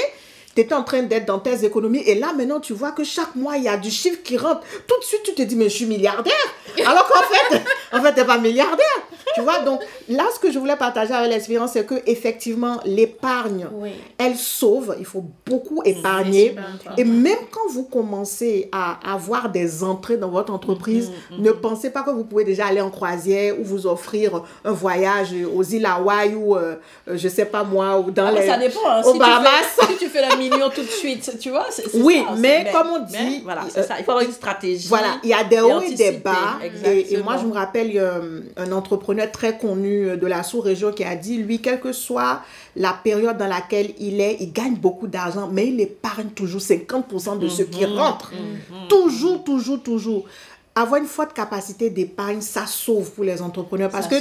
tu 0.56 0.62
étais 0.62 0.74
en 0.74 0.84
train 0.84 1.04
d'être 1.04 1.26
dans 1.26 1.39
tes 1.39 1.66
économies 1.66 2.04
et 2.06 2.16
là 2.16 2.34
maintenant 2.34 2.60
tu 2.60 2.74
vois 2.74 2.92
que 2.92 3.04
chaque 3.04 3.36
mois 3.36 3.58
il 3.58 3.63
y 3.63 3.68
a 3.68 3.78
du 3.78 3.92
chiffre 3.92 4.22
qui 4.24 4.38
rentre. 4.38 4.62
Tout 4.88 5.00
de 5.00 5.04
suite 5.04 5.24
tu 5.24 5.34
te 5.34 5.42
dis 5.42 5.56
mais 5.56 5.66
je 5.66 5.76
suis 5.76 5.86
milliardaire. 5.86 6.34
Alors 6.86 7.08
qu'en 7.08 7.22
fait, 7.22 7.62
en 7.94 8.02
fait 8.02 8.13
tu 8.13 8.20
n'es 8.20 8.26
pas 8.26 8.38
milliardaire. 8.38 9.08
tu 9.36 9.42
vois, 9.42 9.60
donc 9.60 9.82
là, 10.10 10.26
ce 10.34 10.39
que 10.39 10.52
je 10.52 10.60
voulais 10.60 10.76
partager 10.76 11.13
avec 11.13 11.32
l'expérience, 11.32 11.72
c'est 11.74 11.86
que 11.86 11.96
effectivement, 12.06 12.80
l'épargne, 12.86 13.68
elle 14.18 14.36
sauve. 14.36 14.96
Il 15.00 15.06
faut 15.06 15.26
beaucoup 15.46 15.82
épargner. 15.86 16.56
Et 16.98 17.04
même 17.04 17.38
quand 17.52 17.70
vous 17.70 17.84
commencez 17.84 18.70
à 18.72 19.00
avoir 19.12 19.50
des 19.50 19.84
entrées 19.84 20.18
dans 20.18 20.30
votre 20.30 20.54
entreprise, 20.54 21.10
mm-hmm, 21.10 21.42
ne 21.42 21.52
mm-hmm. 21.52 21.60
pensez 21.60 21.89
pas 21.89 22.04
que 22.04 22.12
vous 22.12 22.24
pouvez 22.24 22.44
déjà 22.44 22.68
aller 22.68 22.82
en 22.82 22.89
croisière 22.89 23.60
ou 23.60 23.63
vous 23.63 23.88
offrir 23.88 24.44
un 24.66 24.72
voyage 24.72 25.34
aux 25.54 25.63
îles 25.63 25.86
Hawaï 25.86 26.36
ou, 26.36 26.56
euh, 26.56 26.76
euh, 27.08 27.18
je 27.18 27.28
sais 27.28 27.46
pas 27.46 27.63
moi, 27.63 28.00
ou 28.00 28.12
dans 28.12 28.28
ah, 28.28 28.32
les... 28.32 28.48
Ça 28.48 28.58
dépend. 28.58 28.80
Hein. 28.88 29.04
Si, 29.04 29.13
tu 29.13 29.20
fais, 29.20 29.88
si 29.88 29.98
tu 29.98 30.10
fais 30.10 30.22
la 30.22 30.36
tout 30.49 30.82
de 30.82 30.88
suite, 30.88 31.38
tu 31.39 31.49
vois, 31.49 31.67
c'est 31.69 31.86
Oui, 31.95 32.23
mais 32.38 32.69
comme 32.71 32.88
on 32.88 32.99
dit... 32.99 33.41
voilà, 33.43 33.63
c'est 33.69 33.84
ça. 33.84 33.95
Il 33.99 34.06
faut 34.06 34.12
avoir 34.12 34.25
une 34.25 34.34
stratégie. 34.34 34.88
Voilà, 34.88 35.17
il 35.23 35.29
y 35.29 35.34
a 35.34 35.43
des 35.43 35.60
hauts 35.60 35.82
et 35.82 35.93
des 35.93 36.12
bas. 36.12 36.60
Et, 36.86 37.17
moi, 37.17 37.38
je 37.38 37.45
me 37.45 37.53
rappelle 37.53 38.01
un 38.58 38.71
entrepreneur 38.71 39.32
très 39.32 39.58
connu 39.58 40.17
de 40.17 40.27
la 40.27 40.43
sous-région 40.43 40.91
qui 40.91 41.03
a 41.03 41.15
dit, 41.15 41.38
lui, 41.38 41.60
quelle 41.60 41.79
que 41.79 41.91
soit 41.91 42.41
la 42.75 42.93
période 43.03 43.38
dans 43.38 43.47
laquelle 43.47 43.91
il 43.99 44.19
est, 44.19 44.38
il 44.39 44.51
gagne 44.51 44.75
beaucoup 44.75 45.08
d'argent, 45.08 45.49
mais 45.51 45.67
il 45.67 45.79
épargne 45.79 46.29
toujours 46.29 46.62
50% 46.62 47.39
de 47.39 47.47
ce 47.47 47.63
qui 47.63 47.86
mhm. 47.86 47.97
rentre. 47.97 48.32
Mhm. 48.32 48.88
Toujours, 48.88 49.43
toujours, 49.43 49.82
toujours 49.84 50.25
avoir 50.75 50.99
une 50.99 51.07
forte 51.07 51.33
capacité 51.33 51.89
d'épargne, 51.89 52.41
ça 52.41 52.65
sauve 52.65 53.12
pour 53.12 53.23
les 53.23 53.41
entrepreneurs 53.41 53.91
parce 53.91 54.07
que 54.07 54.15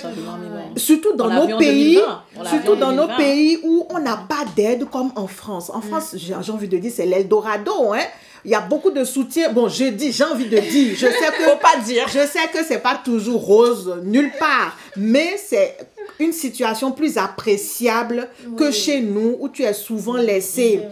surtout 0.77 1.15
dans 1.15 1.31
nos 1.31 1.57
pays, 1.57 1.99
surtout 2.45 2.77
dans 2.77 2.93
nos 2.93 3.09
pays 3.17 3.59
où 3.63 3.87
on 3.91 3.99
n'a 3.99 4.17
pas 4.17 4.45
d'aide 4.55 4.85
comme 4.91 5.13
en 5.17 5.27
France. 5.27 5.71
En 5.71 5.79
mm. 5.79 5.83
France, 5.83 6.15
j'ai 6.17 6.35
envie 6.35 6.69
de 6.69 6.79
dire 6.79 6.93
c'est 6.95 7.07
l'Eldorado, 7.07 7.93
hein. 7.93 8.05
Il 8.45 8.51
y 8.51 8.57
a 8.57 8.61
beaucoup 8.61 8.91
de 8.91 9.05
soutien. 9.05 9.53
Bon, 9.53 9.69
je 9.69 9.85
dis, 9.85 10.11
j'ai 10.11 10.25
envie 10.25 10.49
de 10.49 10.59
dire, 10.59 10.97
je 10.97 11.07
sais 11.07 11.31
que 11.39 11.43
faut 11.49 11.59
pas 11.59 11.81
dire. 11.85 12.09
Je 12.09 12.27
sais 12.27 12.49
que 12.53 12.65
c'est 12.67 12.81
pas 12.81 12.97
toujours 12.97 13.41
rose 13.41 14.01
nulle 14.03 14.33
part, 14.37 14.77
mais 14.97 15.37
c'est 15.37 15.77
une 16.19 16.33
situation 16.33 16.91
plus 16.91 17.19
appréciable 17.19 18.29
que 18.59 18.73
chez 18.73 19.01
nous 19.01 19.37
où 19.39 19.49
tu 19.49 19.63
es 19.63 19.73
souvent 19.73 20.17
laissé 20.17 20.83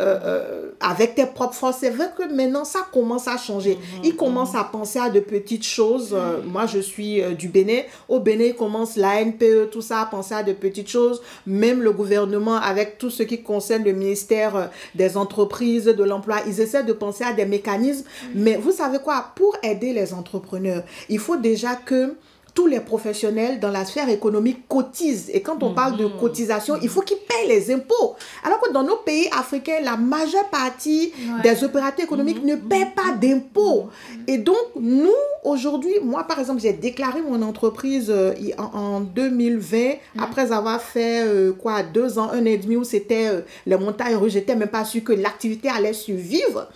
euh, 0.00 0.70
avec 0.80 1.14
tes 1.14 1.26
propres 1.26 1.54
forces. 1.54 1.78
C'est 1.80 1.90
vrai 1.90 2.10
que 2.16 2.30
maintenant, 2.32 2.64
ça 2.64 2.86
commence 2.92 3.28
à 3.28 3.36
changer. 3.36 3.76
Mhm, 3.76 4.04
ils 4.04 4.16
commencent 4.16 4.52
mhm. 4.52 4.60
à 4.60 4.64
penser 4.64 4.98
à 4.98 5.10
de 5.10 5.20
petites 5.20 5.64
choses. 5.64 6.10
Euh, 6.12 6.40
moi, 6.44 6.66
je 6.66 6.78
suis 6.78 7.22
du 7.36 7.48
Bénin. 7.48 7.82
Au 8.08 8.20
Bénin, 8.20 8.44
ils 8.44 8.54
commencent 8.54 8.96
la 8.96 9.22
NPE, 9.24 9.70
tout 9.70 9.80
ça, 9.80 10.02
à 10.02 10.06
penser 10.06 10.34
à 10.34 10.42
de 10.42 10.52
petites 10.52 10.88
choses. 10.88 11.22
Même 11.46 11.82
le 11.82 11.92
gouvernement, 11.92 12.56
avec 12.56 12.98
tout 12.98 13.10
ce 13.10 13.22
qui 13.22 13.42
concerne 13.42 13.84
le 13.84 13.92
ministère 13.92 14.70
des 14.94 15.16
entreprises, 15.16 15.86
de 15.86 16.04
l'emploi, 16.04 16.38
ils 16.46 16.60
essaient 16.60 16.84
de 16.84 16.92
penser 16.92 17.24
à 17.24 17.32
des 17.32 17.46
mécanismes. 17.46 18.04
Mhm. 18.04 18.30
Mais 18.42 18.56
vous 18.56 18.72
savez 18.72 18.98
quoi? 18.98 19.32
Pour 19.34 19.56
aider 19.62 19.92
les 19.92 20.12
entrepreneurs, 20.12 20.82
il 21.08 21.18
faut 21.18 21.36
déjà 21.36 21.74
que 21.74 22.14
tous 22.56 22.66
les 22.66 22.80
professionnels 22.80 23.60
dans 23.60 23.70
la 23.70 23.84
sphère 23.84 24.08
économique 24.08 24.66
cotisent. 24.66 25.30
Et 25.32 25.42
quand 25.42 25.62
on 25.62 25.74
parle 25.74 25.98
de 25.98 26.06
mhm. 26.06 26.16
cotisation, 26.18 26.76
il 26.82 26.88
faut 26.88 27.02
qu'ils 27.02 27.18
payent 27.18 27.48
les 27.48 27.70
impôts. 27.70 28.16
Alors 28.42 28.58
que 28.60 28.72
dans 28.72 28.82
nos 28.82 28.96
pays 28.96 29.28
africains, 29.30 29.80
la 29.84 29.98
majeure 29.98 30.48
partie 30.48 31.12
des 31.42 31.62
opérateurs 31.62 32.06
économiques 32.06 32.42
ne 32.42 32.56
paient 32.56 32.90
pas 32.96 33.12
d'impôts. 33.20 33.84
Mhm. 33.84 34.24
Et 34.26 34.38
donc, 34.38 34.56
nous, 34.80 35.12
aujourd'hui, 35.44 35.92
moi, 36.02 36.24
par 36.24 36.40
exemple, 36.40 36.62
j'ai 36.62 36.72
déclaré 36.72 37.20
mon 37.20 37.42
entreprise 37.42 38.06
euh, 38.08 38.32
en, 38.56 39.00
2020, 39.00 39.76
mhm. 39.76 40.22
après 40.22 40.50
avoir 40.50 40.80
fait, 40.80 41.26
euh, 41.26 41.52
quoi, 41.52 41.82
deux 41.82 42.18
ans, 42.18 42.30
un 42.32 42.46
et 42.46 42.56
demi, 42.56 42.76
où 42.76 42.84
c'était 42.84 43.28
euh, 43.28 43.40
les 43.66 43.76
montagnes 43.76 44.16
russes. 44.16 44.32
J'étais 44.32 44.56
même 44.56 44.68
pas 44.68 44.86
sûr 44.86 45.04
que 45.04 45.12
l'activité 45.12 45.68
allait 45.68 45.92
survivre. 45.92 46.68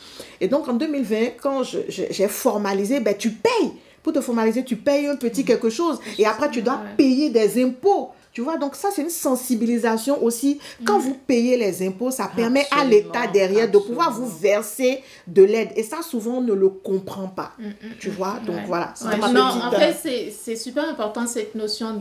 Et 0.42 0.48
donc, 0.48 0.68
en 0.68 0.74
2020, 0.74 1.16
quand 1.42 1.62
j'ai 1.88 2.28
formalisé, 2.28 3.00
ben, 3.00 3.14
tu 3.16 3.30
payes 3.30 3.72
pour 4.02 4.12
te 4.12 4.20
formaliser, 4.20 4.64
tu 4.64 4.76
payes 4.76 5.06
un 5.06 5.16
petit 5.16 5.44
quelque 5.44 5.70
chose 5.70 5.98
et 6.18 6.26
après 6.26 6.50
tu 6.50 6.62
dois 6.62 6.80
payer 6.96 7.30
des 7.30 7.62
impôts. 7.62 8.10
Tu 8.32 8.42
vois, 8.42 8.58
donc 8.58 8.76
ça, 8.76 8.90
c'est 8.94 9.02
une 9.02 9.10
sensibilisation 9.10 10.22
aussi. 10.22 10.60
Quand 10.84 10.98
mm. 10.98 11.02
vous 11.02 11.14
payez 11.26 11.56
les 11.56 11.84
impôts, 11.84 12.12
ça 12.12 12.30
permet 12.34 12.64
à 12.70 12.84
l'État 12.84 13.26
derrière 13.26 13.68
de 13.68 13.76
pouvoir 13.78 14.12
vous 14.12 14.28
verser 14.28 15.02
de 15.26 15.42
l'aide. 15.42 15.70
Et 15.74 15.82
ça, 15.82 15.96
souvent, 16.02 16.34
on 16.34 16.40
ne 16.40 16.52
le 16.52 16.68
comprend 16.68 17.26
pas. 17.26 17.52
Mm, 17.58 17.66
mm, 17.66 17.72
tu 17.98 18.10
vois, 18.10 18.38
donc 18.46 18.60
voilà. 18.66 18.94
Non, 19.32 19.42
en 19.42 19.72
fait, 19.72 19.96
euh, 20.06 20.30
c'est 20.30 20.54
super 20.54 20.88
important 20.88 21.26
cette 21.26 21.56
notion 21.56 21.98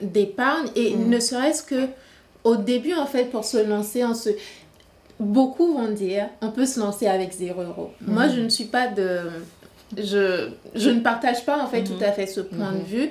d'épargne. 0.00 0.68
Et 0.76 0.94
ne 0.94 1.18
serait-ce 1.18 1.64
que 1.64 1.88
au 2.44 2.54
début, 2.54 2.94
en 2.94 3.06
fait, 3.06 3.24
pour 3.32 3.44
se 3.44 3.56
lancer, 3.56 4.04
en 4.04 4.14
se... 4.14 4.30
beaucoup 5.18 5.74
vont 5.74 5.90
dire 5.90 6.28
on 6.42 6.50
peut 6.50 6.66
se 6.66 6.78
lancer 6.78 7.08
avec 7.08 7.32
0 7.32 7.60
euros. 7.60 7.90
Moi, 8.02 8.28
je 8.28 8.40
ne 8.40 8.48
suis 8.48 8.66
pas 8.66 8.86
de 8.86 9.30
je, 9.96 10.48
je 10.74 10.90
ne 10.90 11.00
partage 11.00 11.44
pas 11.44 11.62
en 11.62 11.66
fait 11.66 11.84
tout 11.84 11.94
mhm. 11.94 12.02
à 12.02 12.12
fait 12.12 12.26
ce 12.26 12.40
point 12.40 12.72
de 12.72 12.78
mhm. 12.78 12.84
vue. 12.84 13.10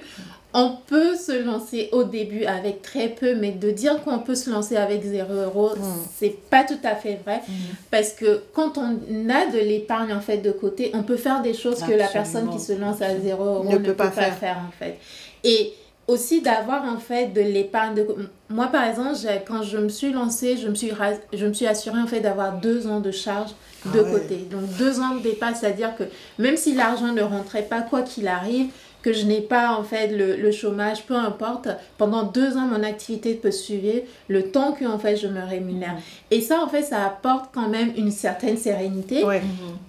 On 0.54 0.76
peut 0.86 1.16
se 1.16 1.44
lancer 1.46 1.88
au 1.94 2.04
début 2.04 2.44
avec 2.44 2.82
très 2.82 3.08
peu, 3.08 3.36
mais 3.36 3.52
de 3.52 3.72
dire 3.72 4.04
qu'on 4.04 4.20
peut 4.20 4.36
se 4.36 4.50
lancer 4.50 4.76
avec 4.76 5.02
0 5.02 5.34
euros, 5.34 5.70
ce 5.76 5.80
mhm. 5.80 5.86
c'est 6.18 6.38
pas 6.50 6.66
tout 6.66 6.80
à 6.84 6.96
fait 6.96 7.20
vrai. 7.24 7.42
Parce 7.90 8.12
que 8.12 8.42
quand 8.54 8.78
on 8.78 9.30
a 9.30 9.46
de 9.46 9.60
l'épargne 9.60 10.12
en 10.14 10.20
fait 10.20 10.40
de 10.40 10.52
côté, 10.52 10.92
on 10.94 11.04
peut 11.04 11.16
faire 11.16 11.42
des 11.42 11.54
choses 11.54 11.82
que 11.82 11.94
la 11.94 12.08
personne 12.08 12.50
qui 12.50 12.60
se 12.60 12.74
lance 12.74 13.02
à 13.02 13.18
0 13.18 13.44
euros 13.44 13.64
ne, 13.64 13.78
peut, 13.78 13.94
pas, 13.94 14.12
faire. 14.12 14.36
faire. 14.36 14.58
en 14.68 14.72
fait. 14.78 14.98
Et 15.44 15.74
aussi 16.08 16.42
d'avoir 16.42 16.84
en 16.84 16.98
fait 16.98 17.28
de 17.28 17.42
l'épargne. 17.42 17.96
De... 17.96 18.08
Moi 18.50 18.68
par 18.68 18.84
exemple, 18.84 19.16
quand 19.48 19.64
je 19.64 19.78
me 19.78 19.90
suis 19.90 20.12
lancée, 20.12 20.58
je 20.58 20.68
me 20.68 20.76
suis, 20.76 20.92
je 21.34 21.46
me 21.46 21.54
suis 21.54 21.68
assurée 21.68 22.02
en 22.02 22.08
fait 22.08 22.20
d'avoir 22.20 22.60
deux 22.60 22.88
ans 22.88 23.00
de 23.00 23.12
charge 23.12 23.52
de 23.86 24.00
ah 24.00 24.12
côté. 24.12 24.48
Donc 24.50 24.68
deux 24.78 25.00
ans 25.00 25.16
de 25.16 25.22
départ, 25.22 25.56
c'est-à-dire 25.56 25.96
que 25.96 26.04
même 26.38 26.58
si 26.58 26.74
l'argent 26.76 27.14
ne 27.14 27.22
rentrait 27.22 27.64
pas, 27.64 27.82
quoi 27.82 28.02
qu'il 28.02 28.28
arrive, 28.28 28.68
que 29.02 29.14
je 29.14 29.26
n'ai 29.26 29.42
pas 29.42 29.76
en 29.76 29.84
fait 29.84 30.10
le, 30.10 30.52
chômage, 30.52 31.04
peu 31.06 31.16
importe, 31.16 31.70
pendant 31.98 32.24
deux 32.24 32.56
ans 32.58 32.68
mon 32.68 32.84
activité 32.84 33.34
peut 33.34 33.52
suivre 33.52 34.04
le 34.28 34.52
temps 34.52 34.74
que 34.74 34.86
en 34.86 35.00
fait 35.00 35.18
je 35.18 35.28
me 35.28 35.42
rémunère. 35.42 35.96
Mm-hmm. 35.96 36.36
Et 36.36 36.42
ça 36.42 36.62
en 36.62 36.68
fait 36.68 36.84
ça 36.84 37.06
apporte 37.06 37.50
quand 37.54 37.68
même 37.68 37.92
une 37.98 38.12
certaine 38.12 38.58
sérénité. 38.58 39.24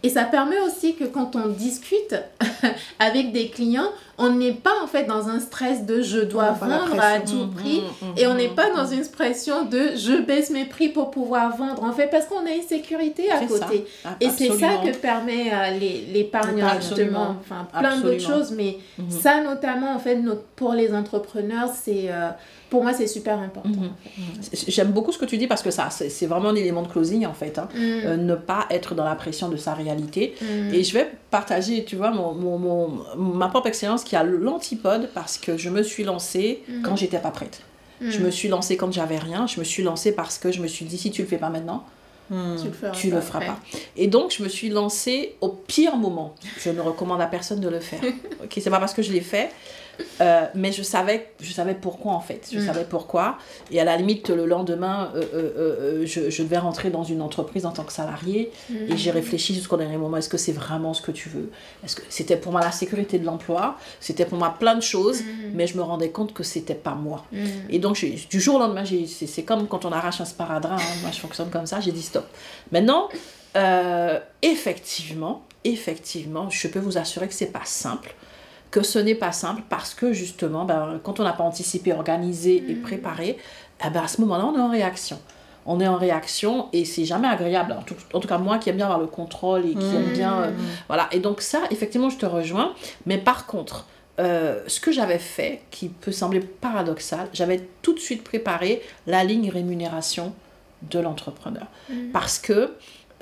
Et 0.02 0.09
ça 0.09 0.24
permet 0.24 0.61
aussi 0.61 0.94
que 0.94 1.05
quand 1.05 1.37
on 1.37 1.48
discute 1.48 2.14
avec 2.98 3.33
des 3.33 3.48
clients, 3.48 3.90
on 4.18 4.31
n'est 4.31 4.53
pas 4.53 4.75
en 4.83 4.87
fait 4.87 5.05
dans 5.05 5.29
un 5.29 5.40
stress 5.40 5.87
de 5.87 6.03
je 6.03 6.20
dois 6.20 6.51
vendre 6.53 7.01
à 7.01 7.20
tout 7.20 7.48
prix 7.48 7.81
mm, 7.81 8.07
mm, 8.07 8.11
mm, 8.11 8.18
et 8.18 8.27
on 8.27 8.35
n'est 8.35 8.48
pas 8.48 8.70
dans 8.70 8.87
une 8.87 9.07
pression 9.07 9.64
de 9.64 9.92
je 9.96 10.22
baisse 10.22 10.51
mes 10.51 10.66
prix 10.66 10.88
pour 10.88 11.11
pouvoir 11.11 11.57
vendre 11.57 11.83
en 11.83 11.92
fait 11.92 12.09
parce 12.09 12.27
qu'on 12.27 12.46
a 12.46 12.51
une 12.51 12.62
sécurité 12.62 13.31
à 13.31 13.44
côté. 13.46 13.87
Et 14.20 14.29
c'est 14.29 14.51
ça 14.51 14.77
que 14.85 14.94
permet 14.96 15.53
euh, 15.53 15.79
l'épargne 16.12 16.62
justement 16.81 17.37
enfin 17.40 17.66
plein 17.79 17.98
d'autres 17.98 18.20
choses 18.20 18.53
mais 18.53 18.79
mm-hmm. 19.01 19.11
ça 19.11 19.42
notamment 19.42 19.94
en 19.94 19.98
fait 19.98 20.18
pour 20.57 20.75
les 20.75 20.94
entrepreneurs 20.94 21.70
c'est 21.75 22.07
euh, 22.11 22.29
pour 22.73 22.83
moi, 22.83 22.95
c'est 22.95 23.07
super 23.07 23.39
important. 23.39 23.69
Mhm. 23.69 23.91
J'aime 24.67 24.93
beaucoup 24.93 25.13
ce 25.13 25.19
que 25.19 25.27
tu 25.27 25.37
dis 25.37 25.47
parce 25.47 25.61
que 25.61 25.71
ça, 25.71 25.91
c'est 25.91 26.25
vraiment 26.25 26.49
un 26.49 26.55
élément 26.55 26.81
de 26.81 26.89
closing 26.89 27.27
en 27.27 27.35
fait. 27.35 27.59
Hein. 27.59 27.69
Mm. 27.75 27.79
Euh, 27.79 28.17
ne 28.17 28.35
pas 28.35 28.65
être 28.71 28.95
dans 28.95 29.05
la 29.05 29.15
pression 29.15 29.51
de 29.51 29.59
sa 29.59 29.75
réalité. 29.75 30.35
Mm. 30.41 30.73
Et 30.73 30.83
je 30.83 30.95
vais 30.95 31.13
partager, 31.31 31.85
tu 31.85 31.97
vois, 31.97 32.13
mon, 32.13 32.33
mon, 32.33 32.89
ma 33.15 33.49
propre 33.49 33.67
expérience 33.67 34.05
qui 34.05 34.17
a 34.17 34.23
l'antipode 34.23 35.11
parce 35.13 35.37
que 35.37 35.59
je 35.59 35.69
me 35.69 35.83
suis 35.83 36.03
lancée 36.03 36.63
mm. 36.67 36.81
quand 36.81 36.97
j'étais 36.97 37.19
pas 37.19 37.31
prête. 37.31 37.61
Je 38.01 38.19
me 38.21 38.31
suis 38.31 38.49
lancée 38.49 38.79
quand 38.79 38.91
j'avais 38.91 39.19
rien. 39.19 39.47
Je 39.47 39.61
me 39.61 39.65
suis 39.65 39.83
lancée 39.83 40.13
parce 40.13 40.39
que 40.39 40.51
je 40.51 40.63
me 40.63 40.67
suis 40.67 40.87
dit, 40.87 40.97
si 40.97 41.11
tu 41.11 41.21
le 41.21 41.29
fais 41.29 41.37
pas 41.37 41.51
maintenant, 41.51 41.85
tu 42.31 43.11
le, 43.11 43.17
le 43.17 43.21
feras 43.21 43.41
pas. 43.41 43.61
Et 43.99 44.07
donc, 44.07 44.35
je 44.37 44.43
me 44.43 44.49
suis 44.49 44.71
lancée 44.71 45.37
au 45.43 45.51
pire 45.51 45.97
moment. 45.97 46.35
Je 46.59 46.71
ne 46.71 46.81
recommande 46.81 47.21
à 47.21 47.27
personne 47.27 47.61
de 47.61 47.69
le 47.69 47.81
faire. 47.81 48.01
ok, 48.43 48.51
c'est 48.57 48.71
pas 48.71 48.81
parce 48.81 48.95
que 48.95 49.03
je 49.03 49.13
l'ai 49.13 49.21
fait. 49.21 49.51
Euh, 50.20 50.46
mais 50.55 50.72
je 50.72 50.83
savais, 50.83 51.31
je 51.40 51.52
savais 51.52 51.74
pourquoi 51.74 52.12
en 52.12 52.20
fait. 52.20 52.48
Je 52.52 52.59
mm. 52.59 52.66
savais 52.66 52.85
pourquoi. 52.85 53.38
Et 53.70 53.81
à 53.81 53.85
la 53.85 53.96
limite, 53.96 54.31
le 54.31 54.46
lendemain, 54.46 55.11
euh, 55.14 55.22
euh, 55.35 56.07
je, 56.07 56.31
je, 56.31 56.42
devais 56.42 56.59
rentrer 56.59 56.90
dans 56.90 57.05
une 57.05 57.22
entreprise 57.22 57.66
en 57.66 57.72
tant 57.72 57.85
que 57.85 57.92
salarié. 57.92 58.52
Et 58.70 58.96
j'ai 58.96 59.11
mm. 59.11 59.14
réfléchi 59.14 59.55
jusqu'au 59.55 59.76
dernier 59.76 59.96
moment 59.96 60.16
est-ce 60.16 60.28
que 60.28 60.38
c'est 60.38 60.52
vraiment 60.52 60.94
ce 60.94 61.02
que 61.02 61.11
tu 61.11 61.28
veux? 61.28 61.50
Est-ce 61.85 61.96
que 61.96 62.02
c'était 62.09 62.37
pour 62.37 62.52
moi 62.52 62.61
la 62.61 62.72
sécurité 62.72 63.18
de 63.18 63.24
l'emploi? 63.24 63.76
C'était 64.00 64.24
pour 64.24 64.38
moi 64.38 64.55
plein 64.59 64.74
de 64.74 64.83
choses. 64.83 65.22
Mm. 65.22 65.26
Mais 65.55 65.66
je 65.66 65.76
me 65.76 65.83
rendais 65.83 66.11
compte 66.11 66.33
que 66.33 66.42
c'était 66.42 66.74
pas 66.74 66.94
moi. 66.94 67.24
Et 67.68 67.78
donc, 67.78 68.05
du 68.31 68.40
jour 68.40 68.57
au 68.57 68.59
lendemain, 68.59 68.85
c'est 69.07 69.42
comme 69.42 69.66
quand 69.66 69.85
on 69.85 69.92
arrache 69.92 70.20
un 70.20 70.24
sparadrap. 70.24 70.81
Hein. 70.81 70.83
moi, 71.02 71.11
je 71.12 71.18
fonctionne 71.18 71.50
comme 71.50 71.66
ça. 71.66 71.81
J'ai 71.81 71.92
dit 71.92 72.02
stop. 72.02 72.26
Maintenant, 72.70 73.09
effectivement, 74.42 75.44
effectivement, 75.64 76.50
je 76.50 76.68
peux 76.68 76.81
vous 76.81 76.98
assurer 76.98 77.28
que 77.28 77.35
c'est 77.35 77.52
pas 77.52 77.64
simple 77.64 78.14
que 78.73 78.83
ce 78.83 78.99
n'est 78.99 79.15
pas 79.15 79.31
simple 79.31 79.63
parce 79.69 79.95
que 79.95 80.13
justement, 80.13 80.65
ben, 80.65 80.99
quand 81.05 81.21
on 81.21 81.23
n'a 81.23 81.35
pas 81.35 81.45
anticipé, 81.45 81.93
organisé 81.93 82.65
et 82.69 82.75
mm. 82.75 82.83
préparé, 82.83 83.37
eh 83.87 83.91
ben, 83.91 84.03
à 84.03 84.09
ce 84.09 84.21
moment-là, 84.23 84.47
on 84.47 84.57
est 84.57 84.61
en 84.61 84.71
réaction. 84.71 85.21
On 85.67 85.79
est 85.79 85.87
en 85.87 85.97
réaction 85.97 86.69
et 86.73 86.85
c'est 86.85 87.05
jamais 87.05 87.29
agréable. 87.29 87.77
En 88.13 88.21
tout, 88.21 88.27
cas, 88.27 88.39
moi 88.39 88.59
qui 88.59 88.71
aime 88.71 88.77
bien 88.77 88.87
avoir 88.87 88.99
le 88.99 89.07
contrôle 89.07 89.67
et 89.67 89.75
qui 89.75 89.95
aime 89.95 90.13
bien. 90.13 90.43
Euh, 90.43 90.51
mm. 90.51 90.57
voilà. 90.89 91.09
Et 91.13 91.21
donc, 91.21 91.43
ça, 91.43 91.61
effectivement, 91.71 92.11
je 92.11 92.17
te 92.17 92.27
rejoins. 92.27 92.73
Mais 93.05 93.19
par 93.19 93.47
contre, 93.47 93.87
euh, 94.19 94.63
ce 94.67 94.81
que 94.81 94.91
j'avais 94.91 95.19
fait, 95.19 95.61
qui 95.71 95.89
peut 95.91 96.11
sembler 96.11 96.41
paradoxal, 96.41 97.29
j'avais 97.35 97.69
tout 97.83 97.93
de 97.93 98.01
suite 98.01 98.25
préparé 98.25 98.83
la 99.07 99.23
ligne 99.23 99.51
rémunération 99.51 100.33
de 100.91 100.99
l'entrepreneur. 100.99 101.67
Mm. 101.91 102.11
Parce 102.13 102.39
que 102.39 102.73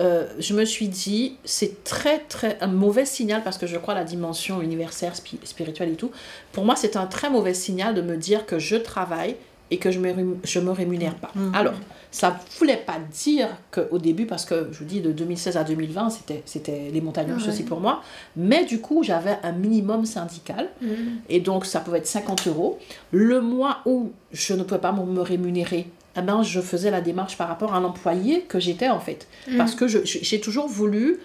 euh, 0.01 0.27
je 0.39 0.55
me 0.55 0.65
suis 0.65 0.89
dit, 0.89 1.37
c'est 1.45 1.85
très, 1.85 2.21
très 2.21 2.59
un 2.61 2.69
mauvais 2.69 3.05
signal 3.05 3.43
parce 3.43 3.59
que 3.59 3.67
je 3.67 3.77
crois 3.77 3.95
à 3.95 3.99
la 3.99 4.05
dimension 4.05 4.63
universelle, 4.63 5.13
spirituelle 5.15 5.91
et 5.91 5.97
tout. 5.97 6.11
Pour 6.53 6.65
moi, 6.65 6.75
c'est 6.75 6.97
un 6.97 7.07
très 7.07 7.29
mauvais 7.29 7.55
signal 7.55 7.95
de 7.95 8.01
me 8.01 8.17
dire 8.17 8.47
que 8.47 8.59
je 8.59 8.77
travaille 8.77 9.37
et 9.71 9.79
que 9.79 9.91
je 9.91 10.01
me, 10.01 10.37
je 10.43 10.59
me 10.59 10.71
rémunère 10.71 11.15
pas. 11.15 11.31
Mm-hmm. 11.37 11.55
Alors, 11.55 11.75
ça 12.11 12.31
ne 12.31 12.59
voulait 12.59 12.79
pas 12.79 12.97
dire 13.13 13.49
qu'au 13.71 13.99
début, 13.99 14.27
parce 14.27 14.45
que 14.45 14.69
je 14.73 14.79
vous 14.79 14.85
dis 14.85 15.01
de 15.01 15.13
2016 15.13 15.57
à 15.57 15.65
2020, 15.65 16.09
c'était, 16.45 16.91
les 16.93 17.01
montagnes 17.01 17.33
russes 17.33 17.49
aussi 17.49 17.63
pour 17.63 17.81
moi, 17.81 18.03
mais 18.37 18.65
du 18.65 18.81
coup, 18.81 19.03
j'avais 19.05 19.39
un 19.43 19.53
minimum 19.53 20.07
syndical, 20.07 20.71
mm. 20.83 20.87
et 21.29 21.41
donc 21.41 21.67
ça 21.67 21.81
pouvait 21.81 21.99
être 21.99 22.07
50 22.07 22.49
euros. 22.49 22.79
Le 23.13 23.41
mois 23.41 23.79
où 23.87 24.11
je 24.33 24.55
ne 24.55 24.65
pouvais 24.65 24.81
pas 24.81 24.93
me 24.93 25.21
rémunérer, 25.21 25.87
eh 26.21 26.23
ben, 26.23 26.43
je 26.43 26.61
faisais 26.61 26.91
la 26.91 27.01
démarche 27.01 27.37
par 27.37 27.49
rapport 27.49 27.75
à 27.75 27.81
l'employé 27.81 28.43
que 28.43 28.61
j'étais 28.61 28.89
en 28.89 29.01
fait. 29.01 29.27
Mm. 29.49 29.57
Parce 29.57 29.75
que 29.75 29.87
j'ai 29.89 30.41
toujours 30.41 30.69
voulu 30.69 31.21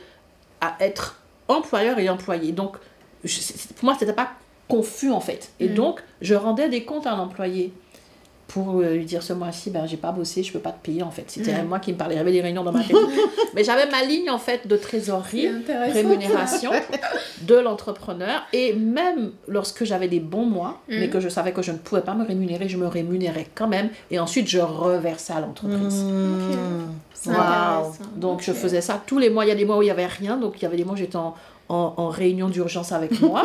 être 0.80 1.22
employeur 1.48 2.00
et 2.00 2.10
employé. 2.10 2.52
Donc, 2.52 2.78
pour 3.76 3.84
moi, 3.84 3.96
c'était 4.00 4.14
pas 4.14 4.32
confus 4.68 5.12
en 5.12 5.20
fait. 5.20 5.52
Et 5.60 5.70
mm. 5.70 5.74
donc, 5.74 6.04
je 6.22 6.36
rendais 6.36 6.70
des 6.70 6.84
comptes 6.84 7.08
à 7.08 7.16
l'employé 7.16 7.74
pour 8.48 8.80
euh, 8.80 8.94
lui 8.94 9.06
dire 9.06 9.24
ce 9.24 9.34
mois-ci, 9.34 9.72
ben, 9.72 9.86
j'ai 9.88 9.98
pas 9.98 10.12
bossé, 10.12 10.44
je 10.44 10.54
peux 10.54 10.60
pas 10.60 10.72
te 10.72 10.84
payer 10.84 11.04
en 11.04 11.12
fait. 11.12 11.26
C'était 11.28 11.64
mm. 11.64 11.68
moi 11.68 11.80
qui 11.80 11.94
me 11.94 11.98
parlais, 11.98 12.16
j'avais 12.16 12.32
des 12.32 12.42
réunions 12.42 12.64
dans 12.64 12.72
ma 12.72 12.84
tête. 12.84 12.96
Mais 13.56 13.64
j'avais 13.64 13.90
ma 13.90 14.04
ligne 14.04 14.30
en 14.30 14.38
fait 14.38 14.68
de 14.68 14.78
trésorerie, 14.78 15.50
rémunération 15.92 16.72
de 17.42 17.56
l'entrepreneur. 17.56 18.44
Et 18.54 18.74
même 18.74 19.32
lorsque 19.48 19.84
j'avais 19.84 20.08
des 20.08 20.20
bons 20.20 20.46
mois, 20.46 20.82
mm. 20.88 21.00
mais 21.00 21.10
que 21.10 21.20
je 21.20 21.30
savais 21.30 21.54
que 21.54 21.62
je 21.62 21.72
ne 21.72 21.78
pouvais 21.78 22.02
pas 22.02 22.14
me 22.14 22.26
rémunérer, 22.26 22.70
je 22.70 22.78
me 22.78 22.88
rémunérais 22.88 23.48
quand 23.56 23.68
même. 23.68 23.90
Et 24.12 24.20
ensuite, 24.20 24.48
je 24.48 24.60
reversais 24.60 25.34
à 25.34 25.40
l'entreprise. 25.40 26.04
Mm. 26.04 26.86
Donc 28.18 28.42
je 28.42 28.52
faisais 28.52 28.82
ça 28.82 29.02
tous 29.06 29.18
les 29.18 29.30
mois. 29.30 29.46
Il 29.46 29.50
y 29.50 29.52
a 29.52 29.56
des 29.56 29.66
mois 29.66 29.78
où 29.78 29.82
il 29.82 29.86
n'y 29.86 29.92
avait 29.92 30.06
rien, 30.06 30.38
donc 30.38 30.62
il 30.62 30.64
y 30.64 30.66
avait 30.66 30.78
des 30.78 30.86
mois 30.86 30.94
où 30.94 30.98
j'étais 30.98 31.16
en, 31.16 31.34
en, 31.70 31.94
en 31.98 32.10
réunion 32.10 32.50
d'urgence 32.50 32.92
avec 32.92 33.20
moi. 33.22 33.44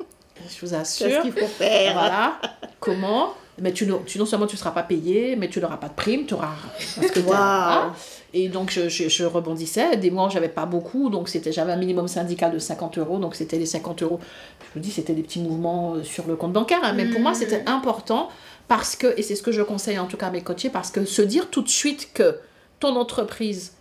je 0.48 0.66
vous 0.66 0.74
assure. 0.74 1.06
Qu'est-ce 1.06 1.22
qu'il 1.22 1.32
faut 1.32 1.46
faire? 1.46 1.94
Voilà. 1.94 2.38
Comment 2.80 3.30
mais 3.60 3.72
tu, 3.72 3.86
tu, 4.06 4.18
non 4.18 4.26
seulement 4.26 4.46
tu 4.46 4.54
ne 4.54 4.58
seras 4.58 4.70
pas 4.70 4.82
payé, 4.82 5.36
mais 5.36 5.48
tu 5.48 5.60
n'auras 5.60 5.76
pas 5.76 5.88
de 5.88 5.94
prime, 5.94 6.24
tu 6.24 6.34
auras... 6.34 6.54
Parce 6.96 7.10
que 7.10 7.20
wow. 7.20 7.92
Et 8.34 8.48
donc, 8.48 8.70
je, 8.70 8.88
je, 8.88 9.24
rebondissais. 9.24 9.96
Des 9.98 10.10
mois, 10.10 10.30
j'avais 10.30 10.48
pas 10.48 10.64
beaucoup, 10.64 11.10
donc 11.10 11.28
c'était, 11.28 11.52
j'avais 11.52 11.72
un 11.72 11.76
minimum 11.76 12.08
syndical 12.08 12.52
de 12.52 12.58
50 12.58 12.98
euros, 12.98 13.18
donc 13.18 13.34
c'était 13.34 13.58
les 13.58 13.66
50 13.66 14.02
euros. 14.02 14.20
Je 14.60 14.66
vous 14.74 14.80
dis, 14.80 14.90
c'était 14.90 15.12
des 15.12 15.22
petits 15.22 15.40
mouvements 15.40 15.94
euh, 15.94 16.02
sur 16.02 16.26
le 16.26 16.36
compte 16.36 16.54
bancaire, 16.54 16.80
hein, 16.82 16.94
mais 16.94 17.04
pour 17.04 17.20
moi, 17.20 17.34
c'était 17.34 17.62
mmh. 17.62 17.68
important 17.68 18.30
parce 18.68 18.96
que, 18.96 19.12
et 19.18 19.22
c'est 19.22 19.36
ce 19.36 19.42
que 19.42 19.52
je 19.52 19.60
conseille 19.60 19.98
en 19.98 20.06
tout 20.06 20.16
cas 20.16 20.28
à 20.28 20.30
mes 20.30 20.40
coachés, 20.40 20.70
parce 20.70 20.90
que 20.90 21.04
se 21.04 21.20
dire 21.20 21.50
tout 21.50 21.60
de 21.60 21.68
suite 21.68 22.12
que 22.14 22.38
ton 22.80 22.96
entreprise 22.96 23.72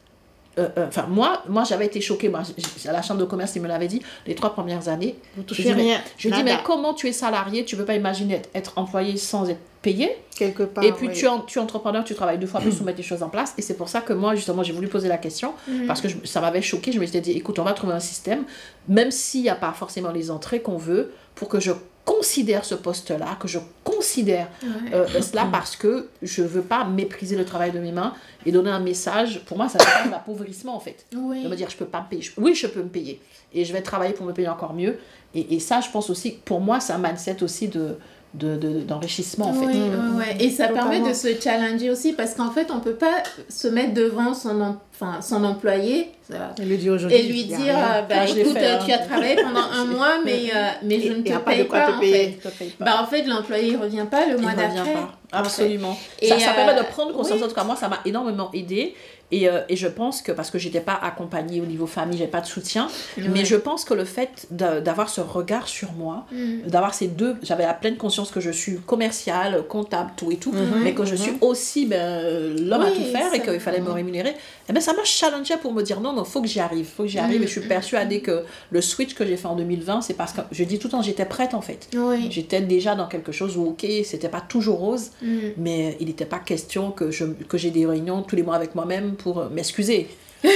euh, 0.58 0.68
euh, 0.78 0.88
enfin 0.88 1.06
moi 1.08 1.44
moi 1.48 1.64
j'avais 1.64 1.86
été 1.86 2.02
choquée. 2.02 2.30
Moi 2.30 2.42
à 2.88 2.92
la 2.92 3.02
chambre 3.02 3.20
de 3.20 3.26
commerce 3.26 3.56
il 3.56 3.62
me 3.62 3.68
l'avait 3.68 3.88
dit 3.88 4.02
les 4.28 4.36
trois 4.36 4.54
premières 4.54 4.90
années. 4.90 5.18
Vous 5.38 5.44
touchez 5.44 5.72
rien. 5.72 6.02
je 6.18 6.30
dis 6.30 6.44
mais 6.44 6.58
comment 6.64 6.94
tu 6.94 7.08
es 7.08 7.14
salarié? 7.14 7.64
Tu 7.66 7.78
peux 7.78 7.86
pas 7.86 7.96
imaginer 7.96 8.42
être, 8.54 8.74
employé 8.78 9.18
sans 9.18 9.50
être 9.50 9.60
payé 9.82 10.16
quelque 10.36 10.64
part 10.64 10.84
et 10.84 10.92
puis 10.92 11.10
tu, 11.12 11.26
es, 11.26 11.30
tu 11.48 11.60
es 11.60 11.62
entrepreneur 11.62 12.04
tu 12.04 12.14
travailles 12.14 12.38
deux 12.38 12.48
fois 12.48 12.62
plus 12.62 12.76
pour 12.78 12.86
mettre 12.86 12.98
les 12.98 13.04
choses 13.04 13.24
en 13.24 13.30
place 13.30 13.54
et 13.58 13.62
c'est 13.62 13.76
pour 13.76 13.90
ça 13.90 14.02
que 14.02 14.14
moi 14.14 14.36
justement 14.36 14.64
j'ai 14.64 14.74
voulu 14.74 14.88
poser 14.88 15.08
la 15.08 15.18
question 15.18 15.54
mhm. 15.68 15.88
parce 15.88 16.02
que 16.02 16.08
ça 16.26 16.42
m'avait 16.42 16.62
choqué 16.62 16.92
je 16.92 17.00
me 17.00 17.06
suis 17.06 17.20
dit 17.20 17.32
écoute 17.32 17.58
on 17.60 17.64
va 17.64 17.74
trouver 17.74 17.94
un 17.94 18.00
système 18.00 18.44
même 18.88 19.12
s'il 19.12 19.42
n'y 19.42 19.50
a 19.50 19.56
pas 19.56 19.74
forcément 19.74 20.12
les 20.12 20.30
entrées 20.32 20.62
qu'on 20.62 20.78
veut 20.78 21.12
pour 21.36 21.50
que 21.50 21.60
je 21.60 21.72
considère 22.06 22.66
ce 22.66 22.76
poste-là, 22.76 23.38
que 23.40 23.48
je 23.48 23.60
considère 23.84 24.48
euh, 24.94 25.08
cela 25.22 25.46
parce 25.52 25.76
que 25.76 26.10
je 26.22 26.42
ne 26.42 26.48
veux 26.48 26.62
pas 26.62 26.84
mépriser 26.84 27.36
le 27.36 27.46
travail 27.46 27.72
de 27.72 27.80
mes 27.80 27.92
mains 27.92 28.14
et 28.46 28.52
donner 28.52 28.72
un 28.72 28.80
message. 28.80 29.42
Pour 29.46 29.58
moi, 29.58 29.70
ça 29.70 29.78
un 30.04 30.10
l'appauvrissement 30.10 30.76
en 30.76 30.80
fait. 30.80 31.06
De 31.12 31.18
me 31.18 31.56
dire, 31.56 31.70
je 31.70 31.78
peux 31.78 31.86
pas 31.86 32.02
me 32.02 32.10
payer. 32.10 32.30
Oui, 32.38 32.56
je 32.56 32.68
peux 32.68 32.82
me 32.82 32.90
payer. 32.90 33.22
Et 33.54 33.66
je 33.66 33.74
vais 33.74 33.82
travailler 33.82 34.14
pour 34.14 34.26
me 34.26 34.34
payer 34.34 34.48
encore 34.48 34.74
mieux. 34.74 34.98
Et, 35.36 35.56
et 35.56 35.60
ça, 35.60 35.82
je 35.82 35.90
pense 35.90 36.10
aussi, 36.10 36.40
pour 36.44 36.60
moi, 36.60 36.80
c'est 36.80 36.94
un 36.94 36.98
mindset 36.98 37.44
aussi 37.44 37.68
de, 37.68 37.98
d'enrichissement 38.34 39.52
de, 39.52 39.58
en 39.58 39.62
fait. 39.62 39.68
Oui, 39.68 40.18
ouais. 40.18 40.38
Et 40.40 40.50
ça 40.50 40.70
permet 40.70 41.02
de 41.02 41.14
se 41.14 41.28
challenger 41.40 41.90
aussi 41.90 42.14
parce 42.14 42.34
qu'en 42.34 42.52
fait 42.52 42.72
on 42.72 42.80
peut 42.80 42.94
pas 42.94 43.24
se 43.50 43.68
mettre 43.68 43.94
devant 43.94 44.34
son, 44.34 44.78
enfin, 44.94 45.22
son 45.22 45.44
employé 45.44 46.12
et 46.58 46.66
lui 46.66 46.78
dire, 46.78 47.12
et 47.12 47.24
lui 47.24 47.44
dire 47.46 47.74
bah, 48.08 48.16
ah, 48.20 48.26
écoute 48.26 48.56
hein. 48.58 48.80
tu 48.86 48.92
as 48.92 49.00
travaillé 49.00 49.36
pendant 49.36 49.64
un 49.64 49.86
mois 49.94 50.20
mais, 50.24 50.50
euh, 50.56 50.70
mais 50.84 51.02
je 51.02 51.12
ne 51.12 51.22
te 51.22 51.38
paye 51.40 51.66
pas, 51.66 51.88
te 51.88 51.92
en 51.92 52.00
fait. 52.00 52.38
Bah, 52.80 53.02
en 53.02 53.06
fait 53.06 53.24
l'employé 53.24 53.72
il 53.72 53.78
revient 53.78 54.06
pas 54.10 54.26
le 54.26 54.38
mois 54.38 54.54
d'après. 54.54 54.96
Absolument. 55.34 55.98
Ça, 56.22 56.40
ça 56.40 56.54
permet 56.54 56.76
de 56.76 56.80
euh, 56.80 56.84
prendre 56.84 57.14
conscience 57.14 57.42
en 57.42 57.48
tout 57.48 57.56
cas 57.56 57.64
moi 57.64 57.76
ça 57.76 57.90
m'a 57.90 58.00
énormément 58.06 58.50
aidé 58.54 58.96
et, 59.32 59.48
euh, 59.48 59.62
et, 59.70 59.76
je 59.76 59.88
pense 59.88 60.22
que, 60.22 60.32
parce 60.32 60.52
que 60.52 60.60
j'étais 60.60 60.80
pas 60.82 61.00
accompagnée 61.02 61.62
au 61.62 61.66
niveau 61.66 61.88
famille, 61.88 62.18
j'ai 62.18 62.28
pas 62.28 62.42
de 62.42 62.46
soutien, 62.46 62.88
mais 63.18 63.46
je 63.46 63.56
pense 63.56 63.86
que 63.86 63.94
le 63.94 64.06
fait 64.06 64.48
d'avoir 64.52 65.10
ce 65.10 65.22
regard 65.22 65.68
sur 65.68 65.94
moi, 65.94 66.26
mm. 66.32 66.68
d'avoir 66.68 66.94
ces 66.94 67.08
deux, 67.08 67.36
j'avais 67.42 67.66
la 67.66 67.74
pleine 67.74 67.98
conscience 67.98 68.32
que 68.32 68.40
je 68.40 68.52
suis 68.52 68.78
commerciale, 68.78 69.64
comptable, 69.68 70.12
tout 70.18 70.32
et 70.32 70.38
tout, 70.38 70.52
mm-hmm. 70.52 70.84
mais 70.84 70.94
que 70.94 71.06
je 71.06 71.16
suis 71.16 71.32
mm-hmm. 71.32 71.46
aussi 71.46 71.86
ben, 71.86 72.56
l'homme 72.58 72.82
à 72.82 72.92
tout 72.92 73.04
faire 73.04 73.34
et 73.34 73.42
qu'il 73.42 73.60
fallait 73.60 73.82
me 73.82 73.92
rémunérer, 73.92 74.36
eh 74.72 74.74
ben, 74.74 74.80
ça 74.80 74.94
m'a 74.94 75.04
challengé 75.04 75.58
pour 75.58 75.74
me 75.74 75.84
dire 75.84 76.00
non, 76.00 76.14
non, 76.14 76.24
faut 76.24 76.42
que 76.42 76.48
j'y 76.48 76.62
arrive, 76.62 76.86
faut 76.86 77.04
que 77.04 77.10
j'y 77.10 77.20
arrive. 77.20 77.42
Et 77.42 77.46
je 77.46 77.52
suis 77.52 77.60
mm. 77.60 77.68
persuadée 77.68 78.22
que 78.22 78.46
le 78.70 78.80
switch 78.80 79.16
que 79.16 79.26
j'ai 79.26 79.36
fait 79.36 79.48
en 79.48 79.58
2020, 79.58 80.02
c'est 80.02 80.14
parce 80.14 80.32
que 80.32 80.40
je 80.50 80.64
dis 80.64 80.80
tout 80.80 80.88
le 80.88 80.92
temps, 80.92 81.02
j'étais 81.02 81.26
prête 81.26 81.54
en 81.54 81.60
fait. 81.60 81.90
J'étais 82.30 82.62
déjà 82.62 82.96
dans 82.96 83.08
quelque 83.08 83.34
chose 83.34 83.58
où, 83.58 83.66
ok, 83.66 83.86
c'était 84.06 84.30
pas 84.30 84.40
toujours 84.40 84.80
rose, 84.80 85.12
mm. 85.22 85.38
mais 85.58 85.98
il 86.00 86.08
n'était 86.08 86.26
pas 86.26 86.40
question 86.40 86.92
que 86.92 87.12
j'ai 87.12 87.26
que 87.50 87.58
des 87.68 87.86
réunions 87.86 88.22
tous 88.22 88.38
les 88.38 88.44
mois 88.44 88.56
avec 88.56 88.74
moi-même 88.74 89.16
pour 89.16 89.40
euh, 89.40 89.50
m'excuser. 89.50 90.08
non 90.44 90.50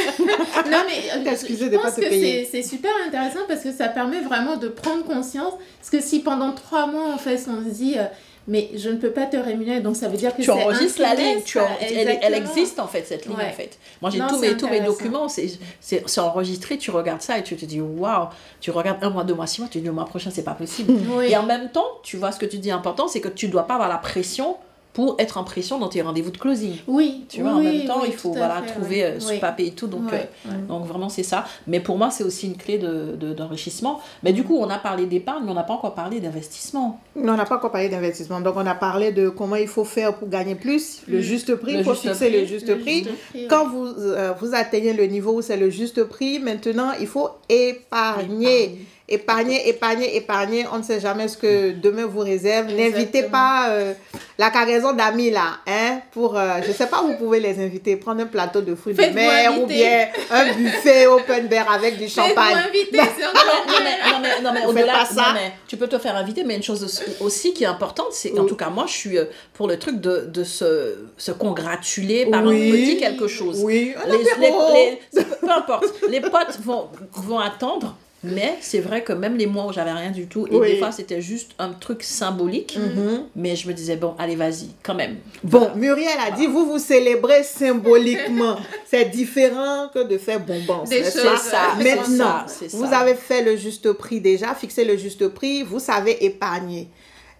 mais 0.87 1.29
euh, 1.29 1.35
je 1.47 1.77
pense 1.77 1.95
que 1.95 2.09
c'est 2.09 2.63
super 2.63 2.91
intéressant 3.05 3.41
parce 3.47 3.61
que 3.61 3.71
ça 3.71 3.87
permet 3.87 4.21
vraiment 4.21 4.57
de 4.57 4.67
prendre 4.67 5.03
conscience 5.03 5.53
parce 5.77 5.91
que 5.91 6.01
si 6.01 6.21
pendant 6.21 6.53
trois 6.53 6.87
mois 6.87 7.13
en 7.13 7.19
fait 7.19 7.39
on 7.47 7.63
se 7.63 7.69
dit 7.69 7.93
euh, 7.95 8.05
mais 8.47 8.69
je 8.75 8.89
ne 8.89 8.97
peux 8.97 9.11
pas 9.11 9.25
te 9.25 9.37
rémunérer. 9.37 9.81
Donc 9.81 9.95
ça 9.95 10.07
veut 10.07 10.17
dire 10.17 10.35
que 10.35 10.41
tu 10.41 10.51
enregistres 10.51 11.01
la 11.01 11.15
ligne. 11.15 11.41
Tu 11.43 11.57
elle, 11.57 12.19
elle, 12.21 12.33
existe 12.33 12.79
en 12.79 12.87
fait 12.87 13.05
cette 13.05 13.25
ligne 13.25 13.35
en 13.35 13.51
fait. 13.51 13.77
Moi 14.01 14.11
j'ai 14.11 14.19
tous 14.19 14.39
mes 14.39 14.57
tous 14.57 14.67
mes 14.67 14.81
documents 14.81 15.27
c'est 15.29 16.19
enregistré 16.19 16.77
tu 16.77 16.91
regardes 16.91 17.21
ça 17.21 17.37
et 17.37 17.43
tu 17.43 17.55
te 17.55 17.65
dis 17.65 17.81
waouh. 17.81 18.27
Tu 18.59 18.71
regardes 18.71 19.03
un 19.03 19.09
mois 19.09 19.23
deux 19.23 19.33
mois 19.33 19.47
six 19.47 19.61
mois 19.61 19.69
tu 19.69 19.79
te 19.79 19.79
dis 19.79 19.87
le 19.87 19.93
mois 19.93 20.05
prochain 20.05 20.29
c'est 20.31 20.43
pas 20.43 20.53
possible. 20.53 20.93
Et 21.27 21.35
en 21.35 21.43
même 21.43 21.69
temps 21.69 21.99
tu 22.03 22.17
vois 22.17 22.31
ce 22.31 22.39
que 22.39 22.45
tu 22.45 22.57
dis 22.57 22.71
important 22.71 23.07
c'est 23.07 23.21
que 23.21 23.29
tu 23.29 23.47
dois 23.47 23.67
pas 23.67 23.75
avoir 23.75 23.89
la 23.89 23.97
pression 23.97 24.57
pour 24.95 25.17
être 25.19 25.37
en 25.37 25.43
pression 25.43 25.77
dans 25.77 25.89
tes 25.89 26.01
rendez-vous 26.01 26.31
de 26.31 26.37
closing. 26.37 26.77
Oui. 26.87 27.25
Tu 27.27 27.41
vois, 27.41 27.51
en 27.51 27.59
même 27.61 27.85
temps, 27.85 28.05
il 28.05 28.13
faut 28.13 28.31
voilà, 28.31 28.61
trouver 28.61 29.03
euh, 29.03 29.19
ce 29.19 29.33
papier 29.41 29.67
et 29.67 29.71
tout. 29.71 29.87
Donc, 29.87 30.13
euh, 30.13 30.23
donc 30.69 30.85
vraiment, 30.85 31.09
c'est 31.09 31.21
ça. 31.21 31.43
Mais 31.67 31.81
pour 31.81 31.97
moi, 31.97 32.11
c'est 32.11 32.23
aussi 32.23 32.47
une 32.47 32.55
clé 32.55 32.77
d'enrichissement. 32.77 33.95
De, 33.95 33.99
mais 34.23 34.31
du 34.31 34.45
coup, 34.45 34.57
on 34.57 34.69
a 34.69 34.79
parlé 34.79 35.05
d'épargne, 35.05 35.43
mais 35.43 35.51
on 35.51 35.55
n'a 35.55 35.63
pas 35.63 35.73
encore 35.73 35.95
parlé 35.95 36.21
d'investissement. 36.21 37.01
Non, 37.17 37.33
on 37.33 37.35
n'a 37.35 37.43
pas 37.43 37.57
encore 37.57 37.73
parlé 37.73 37.89
d'investissement. 37.89 38.39
Donc, 38.39 38.55
on 38.55 38.65
a 38.65 38.73
parlé 38.73 39.11
de 39.11 39.27
comment 39.27 39.57
il 39.57 39.67
faut 39.67 39.83
faire 39.83 40.15
pour 40.15 40.29
gagner 40.29 40.55
plus, 40.55 41.01
le 41.09 41.19
juste 41.19 41.53
prix, 41.55 41.73
il 41.73 41.83
faut 41.83 41.93
fixer 41.93 42.29
le 42.29 42.45
juste 42.45 42.73
prix. 42.79 43.05
Quand 43.49 43.67
vous, 43.67 43.85
euh, 43.85 44.31
vous 44.39 44.55
atteignez 44.55 44.93
le 44.93 45.07
niveau 45.07 45.33
où 45.33 45.41
c'est 45.41 45.57
le 45.57 45.69
juste 45.69 46.05
prix, 46.05 46.39
maintenant, 46.39 46.91
il 47.01 47.07
faut 47.07 47.31
épargner 47.49 48.79
épargnez, 49.07 49.69
épargnez, 49.69 50.15
épargnez. 50.15 50.65
On 50.71 50.79
ne 50.79 50.83
sait 50.83 50.99
jamais 50.99 51.27
ce 51.27 51.37
que 51.37 51.71
demain 51.71 52.05
vous 52.05 52.19
réserve. 52.19 52.71
N'invitez 52.73 53.23
pas 53.23 53.69
euh, 53.69 53.93
la 54.37 54.49
cargaison 54.49 54.93
d'amis 54.93 55.29
là, 55.29 55.59
hein, 55.67 55.99
pour, 56.11 56.37
euh, 56.37 56.59
je 56.65 56.71
sais 56.71 56.87
pas, 56.87 57.01
vous 57.01 57.15
pouvez 57.15 57.39
les 57.39 57.63
inviter, 57.63 57.95
prendre 57.95 58.21
un 58.21 58.25
plateau 58.25 58.61
de 58.61 58.75
fruits 58.75 58.93
de 58.93 59.01
mer 59.13 59.59
ou 59.59 59.65
bien 59.65 60.07
un 60.31 60.53
buffet 60.53 61.07
open 61.07 61.47
bar 61.47 61.71
avec 61.71 61.97
du 61.97 62.07
champagne. 62.07 62.57
Inviter, 62.67 62.97
non, 62.97 63.03
non, 63.67 64.19
mais, 64.21 64.41
non, 64.41 64.51
mais, 64.53 64.65
au-delà, 64.65 65.05
ça. 65.05 65.33
Mais, 65.33 65.53
tu 65.67 65.77
peux 65.77 65.87
te 65.87 65.97
faire 65.99 66.15
inviter, 66.15 66.43
mais 66.43 66.55
une 66.55 66.63
chose 66.63 67.01
aussi 67.19 67.53
qui 67.53 67.63
est 67.63 67.67
importante, 67.67 68.11
c'est, 68.11 68.37
en 68.37 68.45
tout 68.45 68.55
cas, 68.55 68.69
moi, 68.69 68.85
je 68.87 68.93
suis 68.93 69.17
euh, 69.17 69.25
pour 69.53 69.67
le 69.67 69.77
truc 69.77 70.01
de, 70.01 70.25
de 70.27 70.43
se, 70.43 70.95
se 71.17 71.31
congratuler 71.31 72.25
par 72.25 72.41
un 72.41 72.51
petit 72.51 72.97
quelque 72.97 73.27
chose. 73.27 73.61
Oui, 73.63 73.93
les, 74.07 74.17
les, 74.47 75.23
peu 75.39 75.51
importe, 75.51 75.85
les 76.09 76.21
potes 76.21 76.59
vont, 76.63 76.89
vont 77.13 77.39
attendre 77.39 77.95
mais 78.25 78.57
c'est 78.61 78.79
vrai 78.79 79.03
que 79.03 79.13
même 79.13 79.37
les 79.37 79.45
mois 79.45 79.67
où 79.67 79.73
j'avais 79.73 79.91
rien 79.91 80.11
du 80.11 80.27
tout, 80.27 80.47
et 80.47 80.59
des 80.59 80.77
fois 80.77 80.91
c'était 80.91 81.21
juste 81.21 81.51
un 81.59 81.71
truc 81.71 82.03
symbolique, 82.03 82.77
mhm. 82.77 83.25
mais 83.35 83.55
je 83.55 83.67
me 83.67 83.73
disais, 83.73 83.95
bon, 83.95 84.15
allez, 84.17 84.35
vas-y, 84.35 84.69
quand 84.83 84.95
même. 84.95 85.17
Bon, 85.43 85.71
Muriel 85.75 86.17
a 86.25 86.31
dit, 86.31 86.47
vous 86.47 86.65
vous 86.65 86.79
célébrez 86.79 87.43
symboliquement. 87.43 88.57
c'est 88.85 89.05
différent 89.05 89.89
que 89.93 90.07
de 90.07 90.17
faire 90.17 90.39
bonbon. 90.39 90.83
C'est 90.85 91.03
ça. 91.03 91.75
Maintenant, 91.81 92.45
vous 92.71 92.93
avez 92.93 93.15
fait 93.15 93.43
le 93.43 93.55
juste 93.55 93.91
prix 93.93 94.19
déjà, 94.19 94.53
fixé 94.55 94.85
le 94.85 94.97
juste 94.97 95.27
prix, 95.29 95.63
vous 95.63 95.79
savez 95.79 96.23
épargner 96.25 96.89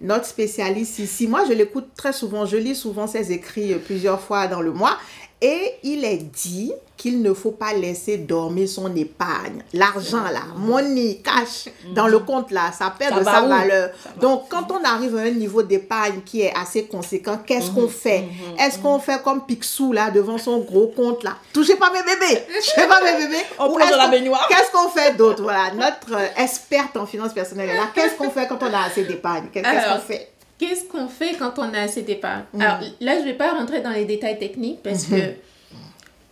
notre 0.02 0.26
spécialiste 0.26 1.00
ici. 1.00 1.28
Moi, 1.28 1.44
je 1.48 1.54
l'écoute 1.54 1.88
très 1.96 2.14
souvent, 2.14 2.46
je 2.46 2.58
lis 2.58 2.76
souvent 2.76 3.08
ses 3.08 3.32
écrits 3.32 3.74
plusieurs 3.86 4.20
fois 4.20 4.48
dans 4.48 4.62
le 4.62 4.72
mois. 4.72 4.98
Et 5.42 5.74
il 5.84 6.04
est 6.06 6.18
dit 6.18 6.72
qu'il 6.98 7.22
ne 7.22 7.34
faut 7.34 7.52
pas 7.52 7.74
laisser 7.74 8.18
dormir 8.18 8.70
son 8.70 8.96
épargne. 8.96 9.62
L'argent 9.74 10.24
là, 10.24 10.42
money, 10.56 11.22
cash, 11.22 11.66
dans 11.94 12.08
le 12.08 12.20
compte 12.20 12.52
là, 12.52 12.72
ça 12.72 12.94
perd 12.98 13.14
Ça 13.16 13.20
de 13.20 13.26
sa 13.26 13.44
où? 13.44 13.50
valeur. 13.50 13.90
Ça. 14.02 14.10
Donc, 14.22 14.44
quand 14.50 14.72
on 14.72 14.82
arrive 14.84 15.16
à 15.18 15.22
un 15.24 15.32
niveau 15.32 15.62
d'épargne 15.62 16.22
qui 16.26 16.42
est 16.44 16.54
assez 16.56 16.86
conséquent, 16.86 17.38
qu'est-ce 17.46 17.68
Mhm. 17.70 17.76
qu'on 17.76 17.88
fait? 17.90 18.24
Est-ce 18.58 18.80
qu'on 18.80 18.98
fait 19.00 19.22
comme 19.24 19.46
Picsou 19.46 19.92
là, 19.92 20.10
devant 20.10 20.38
son 20.38 20.60
gros 20.60 20.88
compte 20.88 21.24
là? 21.24 21.36
Touchez 21.54 21.76
pas 21.76 21.92
mes 21.92 22.02
bébés 22.02 22.42
Touchez 22.56 22.88
pas 22.88 23.02
mes 23.04 23.26
bébés 23.26 23.44
On 23.60 23.78
est-ce 23.78 23.92
dans 23.92 23.98
la 23.98 24.08
baignoire. 24.08 24.48
Qu'est-ce 24.48 24.72
qu'on 24.72 24.88
fait 24.90 25.16
d'autre? 25.18 25.44
Voilà, 25.44 25.72
notre 25.76 26.16
euh, 26.18 26.28
experte 26.38 26.96
en 26.96 27.06
finances 27.06 27.34
personnelles 27.34 27.70
est 27.72 27.76
là. 27.78 27.90
Qu'est-ce 27.94 28.16
qu'on 28.16 28.30
fait 28.30 28.48
quand 28.48 28.64
on 28.64 28.74
a 28.74 28.86
assez 28.86 29.04
d'épargne? 29.04 29.48
Qu'est-ce 29.52 29.94
qu'on 29.94 30.00
fait? 30.00 30.30
Qu'est-ce 30.58 30.86
qu'on 30.86 31.08
fait 31.08 31.34
quand 31.38 31.54
on 31.58 31.74
a 31.74 31.82
assez 31.82 32.02
d'épargne 32.02 32.44
Mhm. 32.54 32.62
Alors 32.62 32.78
là, 33.02 33.20
je 33.20 33.24
vais 33.26 33.34
pas 33.34 33.52
rentrer 33.52 33.82
dans 33.82 33.90
les 33.92 34.06
détails 34.06 34.40
techniques 34.40 34.82
parce 34.84 35.06
que 35.06 35.16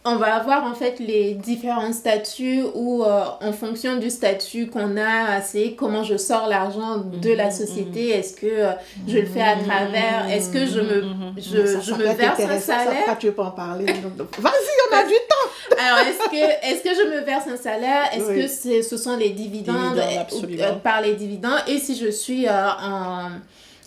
on 0.06 0.18
va 0.18 0.36
avoir 0.36 0.66
en 0.66 0.74
fait 0.74 1.00
les 1.00 1.34
différents 1.34 1.94
statuts 1.94 2.64
où 2.74 3.04
euh, 3.06 3.24
en 3.40 3.54
fonction 3.54 3.96
du 3.96 4.10
statut 4.10 4.68
qu'on 4.68 4.98
a, 4.98 5.40
c'est 5.42 5.76
comment 5.76 6.04
je 6.04 6.18
sors 6.18 6.48
l'argent 6.50 6.98
de 6.98 7.32
la 7.32 7.52
société. 7.52 8.10
Est-ce 8.10 8.34
que 8.36 8.46
euh, 8.48 8.72
je 9.08 9.20
le 9.20 9.26
fais 9.26 9.40
à 9.42 9.56
travers 9.56 10.28
Est-ce 10.30 10.50
que 10.50 10.66
je 10.66 10.82
me, 10.82 11.04
je, 11.38 11.66
Ça- 11.66 11.80
je 11.80 11.92
ça 11.92 11.98
me 11.98 12.04
verse 12.04 12.40
un 12.42 12.60
ça, 12.60 12.60
salaire? 12.60 12.94
Pourquoi 12.98 13.16
tu 13.16 13.28
veux 13.28 13.34
pas 13.34 13.44
en 13.46 13.52
parler. 13.52 13.86
Vas-y, 13.86 14.92
on 14.92 14.96
a 14.98 15.04
du 15.06 15.14
temps. 15.14 15.78
Alors, 15.82 16.00
est-ce 16.08 16.30
que, 16.30 16.36
est 16.70 16.84
que 16.84 16.90
je 17.02 17.08
me 17.10 17.22
verse 17.26 17.48
un 17.48 17.56
salaire? 17.58 18.10
Est-ce 18.14 18.26
Oui. 18.30 18.42
que 18.42 18.48
c'est, 18.48 18.82
ce 18.82 18.98
sont 18.98 19.16
les 19.16 19.30
dividendes, 19.30 19.94
Dividendes, 19.96 20.18
absolument. 20.20 20.64
euh, 20.64 20.72
par 20.74 21.02
les 21.02 21.14
dividendes? 21.16 21.64
Et 21.68 21.78
si 21.78 21.96
je 21.96 22.10
suis 22.12 22.46
en, 22.50 23.30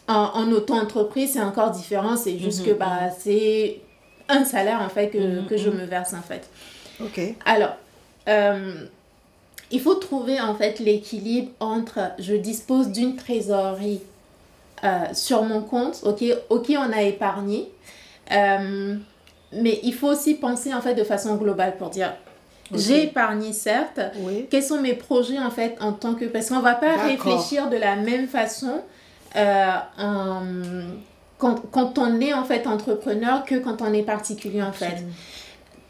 en, 0.09 0.15
en 0.35 0.53
auto-entreprise, 0.53 1.33
c'est 1.33 1.41
encore 1.43 1.71
différent. 1.71 2.17
C'est 2.17 2.39
juste 2.39 2.61
Mhm, 2.61 2.67
que 2.67 2.71
bah, 2.73 3.11
c'est 3.19 3.81
un 4.29 4.45
salaire 4.45 4.81
en 4.83 4.89
fait 4.89 5.09
que, 5.11 5.19
Mhm, 5.19 5.47
que 5.47 5.57
je 5.57 5.71
me 5.71 5.85
verse 5.85 6.13
en 6.15 6.23
fait. 6.23 6.49
Ok. 7.03 7.21
Alors, 7.45 7.77
euh, 8.29 8.85
il 9.71 9.81
faut 9.81 9.95
trouver 9.95 10.41
en 10.41 10.55
fait 10.55 10.79
l'équilibre 10.79 11.51
entre 11.61 11.99
je 12.19 12.35
dispose 12.35 12.89
d'une 12.89 13.17
trésorerie 13.17 14.01
euh, 14.85 15.05
sur 15.13 15.43
mon 15.43 15.61
compte, 15.63 16.01
ok, 16.05 16.23
ok, 16.51 16.73
on 16.77 16.93
a 16.93 17.03
épargné, 17.03 17.69
euh, 18.33 18.95
mais 19.53 19.81
il 19.83 19.95
faut 19.95 20.09
aussi 20.09 20.35
penser 20.35 20.73
en 20.75 20.81
fait 20.81 20.95
de 20.95 21.05
façon 21.05 21.37
globale 21.37 21.77
pour 21.77 21.91
dire 21.91 22.13
j'ai 22.75 23.05
épargné 23.05 23.53
certes, 23.53 24.01
Oui. 24.19 24.47
quels 24.51 24.63
sont 24.63 24.81
mes 24.81 24.95
projets 24.95 25.39
en 25.39 25.51
fait 25.51 25.77
en 25.81 25.93
tant 25.93 26.15
que 26.15 26.25
parce 26.25 26.49
qu'on 26.49 26.59
va 26.61 26.75
pas 26.75 26.97
réfléchir 26.97 27.71
de 27.71 27.77
la 27.77 27.95
même 27.97 28.27
façon 28.27 28.81
en- 29.37 30.43
quand, 31.39 31.57
quand 31.71 31.99
on 31.99 32.21
est 32.21 32.33
en 32.33 32.45
fait 32.45 32.67
entrepreneur 32.67 33.45
que 33.45 33.57
quand 33.57 33.83
on 33.83 33.93
est 33.93 34.03
particulier 34.03 34.63
en 34.63 34.73
fait. 34.73 35.05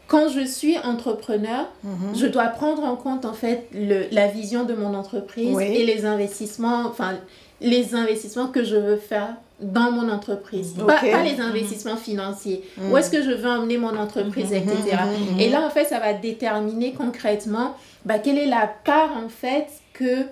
Quand 0.07 0.29
je 0.29 0.45
suis 0.45 0.77
entrepreneur, 0.79 1.65
Mhm. 1.83 2.15
je 2.15 2.27
dois 2.27 2.47
prendre 2.47 2.83
en 2.83 2.95
compte 2.95 3.25
en 3.25 3.33
fait 3.33 3.67
le, 3.73 4.05
la 4.11 4.27
vision 4.27 4.63
de 4.63 4.73
mon 4.73 4.93
entreprise 4.93 5.53
Oui. 5.55 5.65
et 5.65 5.85
les 5.85 6.05
investissements, 6.05 6.83
enfin 6.85 7.15
les 7.59 7.93
investissements 7.95 8.47
que 8.47 8.63
je 8.63 8.75
veux 8.77 8.97
faire 8.97 9.35
dans 9.59 9.91
mon 9.91 10.09
entreprise. 10.09 10.75
Pas, 10.85 10.99
pas 10.99 11.23
les 11.23 11.41
investissements 11.41 11.97
financiers. 11.97 12.63
Mhm. 12.77 12.91
Où 12.91 12.97
est-ce 12.97 13.09
que 13.09 13.21
je 13.23 13.31
veux 13.31 13.49
emmener 13.49 13.77
mon 13.77 13.97
entreprise, 13.97 14.53
etc. 14.53 14.75
mhm, 14.91 15.33
mhm. 15.33 15.39
Et 15.39 15.49
là, 15.49 15.61
en 15.65 15.69
fait, 15.71 15.85
ça 15.85 15.99
va 15.99 16.13
déterminer 16.13 16.93
concrètement 16.93 17.75
bah, 18.05 18.19
quelle 18.19 18.37
est 18.37 18.45
la 18.45 18.67
part 18.85 19.11
en 19.17 19.27
fait 19.29 19.67
que 19.93 20.25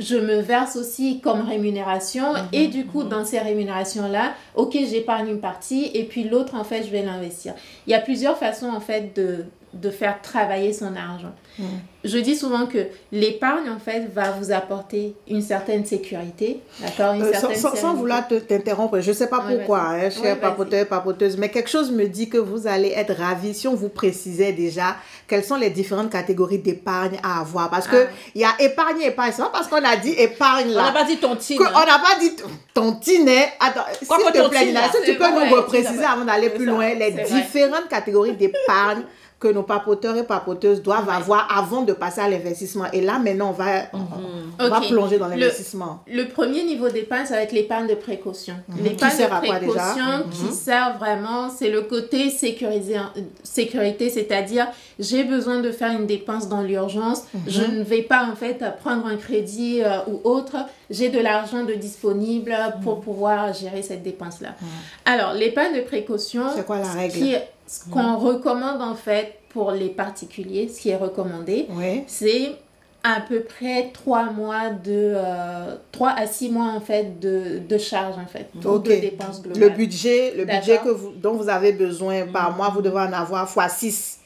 je 0.00 0.16
me 0.16 0.40
verse 0.40 0.76
aussi 0.76 1.20
comme 1.20 1.42
rémunération. 1.42 2.32
Mhm, 2.32 2.48
Et 2.52 2.66
du 2.68 2.86
coup, 2.86 3.04
dans 3.04 3.24
ces 3.24 3.38
rémunérations-là, 3.38 4.32
ok, 4.56 4.72
j'épargne 4.88 5.28
une 5.28 5.40
partie 5.40 5.90
et 5.94 6.04
puis 6.04 6.24
l'autre, 6.24 6.54
en 6.56 6.64
fait, 6.64 6.82
je 6.84 6.90
vais 6.90 7.02
l'investir. 7.02 7.54
Il 7.86 7.90
y 7.90 7.94
a 7.94 8.00
plusieurs 8.00 8.36
façons, 8.38 8.70
en 8.70 8.80
fait, 8.80 9.14
de, 9.14 9.44
de 9.74 9.90
faire 9.90 10.20
travailler 10.22 10.72
son 10.72 10.96
argent. 10.96 11.32
Je 12.02 12.16
dis 12.16 12.34
souvent 12.34 12.64
que 12.64 12.78
l'épargne, 13.12 13.68
en 13.68 13.78
fait, 13.78 14.08
va 14.14 14.30
vous 14.30 14.52
apporter 14.52 15.14
une 15.28 15.42
certaine 15.42 15.84
sécurité, 15.84 16.60
d'accord? 16.80 17.14
Euh, 17.20 17.30
sans, 17.34 17.54
sans- 17.54 17.76
sans 17.76 17.92
vouloir 17.94 18.26
te- 18.26 18.36
t'interrompre, 18.36 19.00
je 19.00 19.10
ne 19.10 19.14
sais 19.14 19.26
pas 19.26 19.44
Ouais, 19.44 19.56
pourquoi, 19.58 19.80
hein, 19.80 20.08
cher 20.08 20.22
Ouais, 20.22 20.36
papoteur, 20.36 20.86
papoteuse, 20.86 21.36
mais 21.36 21.50
quelque 21.50 21.68
chose 21.68 21.90
me 21.92 22.06
dit 22.06 22.30
que 22.30 22.38
vous 22.38 22.66
allez 22.66 22.88
être 22.96 23.12
ravis 23.14 23.52
si 23.52 23.68
on 23.68 23.74
vous 23.74 23.90
précisait 23.90 24.52
déjà 24.52 24.96
quelles 25.28 25.44
sont 25.44 25.56
les 25.56 25.68
différentes 25.68 26.10
catégories 26.10 26.58
d'épargne 26.60 27.18
à 27.22 27.40
avoir. 27.40 27.68
Parce 27.68 27.86
que 27.86 28.06
Ah. 28.08 28.12
il 28.34 28.40
y 28.40 28.44
a 28.44 28.54
épargne, 28.60 29.02
épargne. 29.02 29.32
C'est 29.36 29.42
pas 29.42 29.50
parce 29.52 29.68
qu'on 29.68 29.84
a 29.84 29.96
dit 29.96 30.12
épargne 30.12 30.70
On 30.70 30.74
n'a 30.76 30.86
là. 30.86 30.92
pas 30.92 31.04
dit 31.04 31.18
tontine. 31.18 31.58
que- 31.58 31.64
on 31.64 31.80
n'a 31.80 31.98
pas 31.98 32.18
dit 32.18 32.32
tontine. 32.72 33.28
hein. 33.28 33.44
Attends, 33.60 33.84
s'il 33.98 34.08
que 34.08 34.32
te 34.42 34.48
plaît, 34.48 34.72
là, 34.72 34.88
que 34.88 35.04
tu 35.04 35.18
peux 35.18 35.28
nous 35.30 35.54
repréciser 35.54 36.02
avant 36.04 36.24
d'aller 36.24 36.48
plus 36.48 36.64
loin 36.64 36.94
les 36.94 37.10
différentes 37.10 37.88
catégories 37.90 38.32
d'épargne 38.36 39.02
que 39.40 39.48
nos 39.48 39.62
papoteurs 39.62 40.16
et 40.18 40.22
papoteuses 40.24 40.82
doivent 40.82 41.08
Ouais. 41.08 41.14
avoir 41.14 41.48
avant 41.56 41.80
de 41.80 41.94
passer 41.94 42.20
à 42.20 42.28
l'investissement. 42.28 42.84
Et 42.92 43.00
là, 43.00 43.18
maintenant, 43.18 43.48
on 43.48 43.52
va, 43.52 43.84
on 44.58 44.68
va 44.68 44.78
Ok. 44.80 44.88
plonger 44.88 45.18
dans 45.18 45.28
l'investissement. 45.28 46.04
Le 46.06 46.28
premier 46.28 46.62
niveau 46.62 46.90
d'épargne, 46.90 47.24
ça 47.24 47.36
va 47.36 47.42
être 47.42 47.52
l'épargne 47.52 47.86
de 47.88 47.94
précaution. 47.94 48.54
L'épargne 48.84 49.12
sert 49.16 49.32
à 49.34 49.40
de 49.40 49.46
précaution 49.46 50.28
qui 50.30 50.52
sert 50.54 50.98
vraiment, 50.98 51.48
c'est 51.48 51.70
le 51.70 51.80
côté 51.82 52.28
sécurisé, 52.28 52.98
euh, 52.98 53.00
sécurité, 53.42 54.10
c'est-à-dire 54.10 54.66
j'ai 54.98 55.24
besoin 55.24 55.60
de 55.60 55.70
faire 55.72 55.92
une 55.92 56.06
dépense 56.06 56.48
dans 56.48 56.60
l'urgence, 56.60 57.22
je 57.46 57.62
ne 57.62 57.82
vais 57.82 58.02
pas 58.02 58.26
en 58.30 58.36
fait 58.36 58.62
prendre 58.82 59.06
un 59.06 59.16
crédit 59.16 59.80
euh, 59.82 60.00
ou 60.06 60.20
autre, 60.28 60.56
j'ai 60.90 61.08
de 61.08 61.18
l'argent 61.18 61.64
de 61.64 61.72
disponible 61.72 62.54
pour 62.84 63.00
pouvoir 63.00 63.54
gérer 63.54 63.80
cette 63.82 64.02
dépense-là. 64.02 64.50
Alors, 65.06 65.32
l'épargne 65.32 65.76
de 65.76 65.80
précaution, 65.80 66.42
C'est 66.54 66.66
quoi 66.66 66.78
la 66.78 66.92
règle? 66.92 67.14
qui 67.14 67.34
ce 67.70 67.88
qu'on 67.88 68.16
recommande 68.16 68.82
en 68.82 68.94
fait 68.96 69.34
pour 69.50 69.70
les 69.70 69.90
particuliers, 69.90 70.68
ce 70.68 70.80
qui 70.80 70.90
est 70.90 70.96
recommandé, 70.96 71.66
Oui. 71.70 72.02
c'est 72.08 72.56
à 73.04 73.20
peu 73.20 73.40
près 73.42 73.90
3 73.94 74.24
mois 74.32 74.70
de... 74.70 75.14
euh, 75.16 75.76
3 75.92 76.10
à 76.10 76.26
6 76.26 76.50
mois 76.50 76.66
en 76.66 76.80
fait 76.80 77.18
de, 77.20 77.60
de 77.66 77.78
charges 77.78 78.16
en 78.18 78.26
fait, 78.26 78.48
ou 78.56 78.68
Ok. 78.68 78.84
de 78.86 78.94
dépenses 78.96 79.40
globales. 79.40 79.62
Le 79.62 79.68
budget, 79.70 80.34
le 80.36 80.44
budget 80.44 80.78
que 80.84 80.88
vous, 80.90 81.12
dont 81.12 81.34
vous 81.34 81.48
avez 81.48 81.72
besoin 81.72 82.26
par 82.26 82.56
mois, 82.56 82.68
vous 82.70 82.82
devez 82.82 82.98
en 83.00 83.12
avoir 83.12 83.48
x 83.48 83.74
6. 83.76 84.19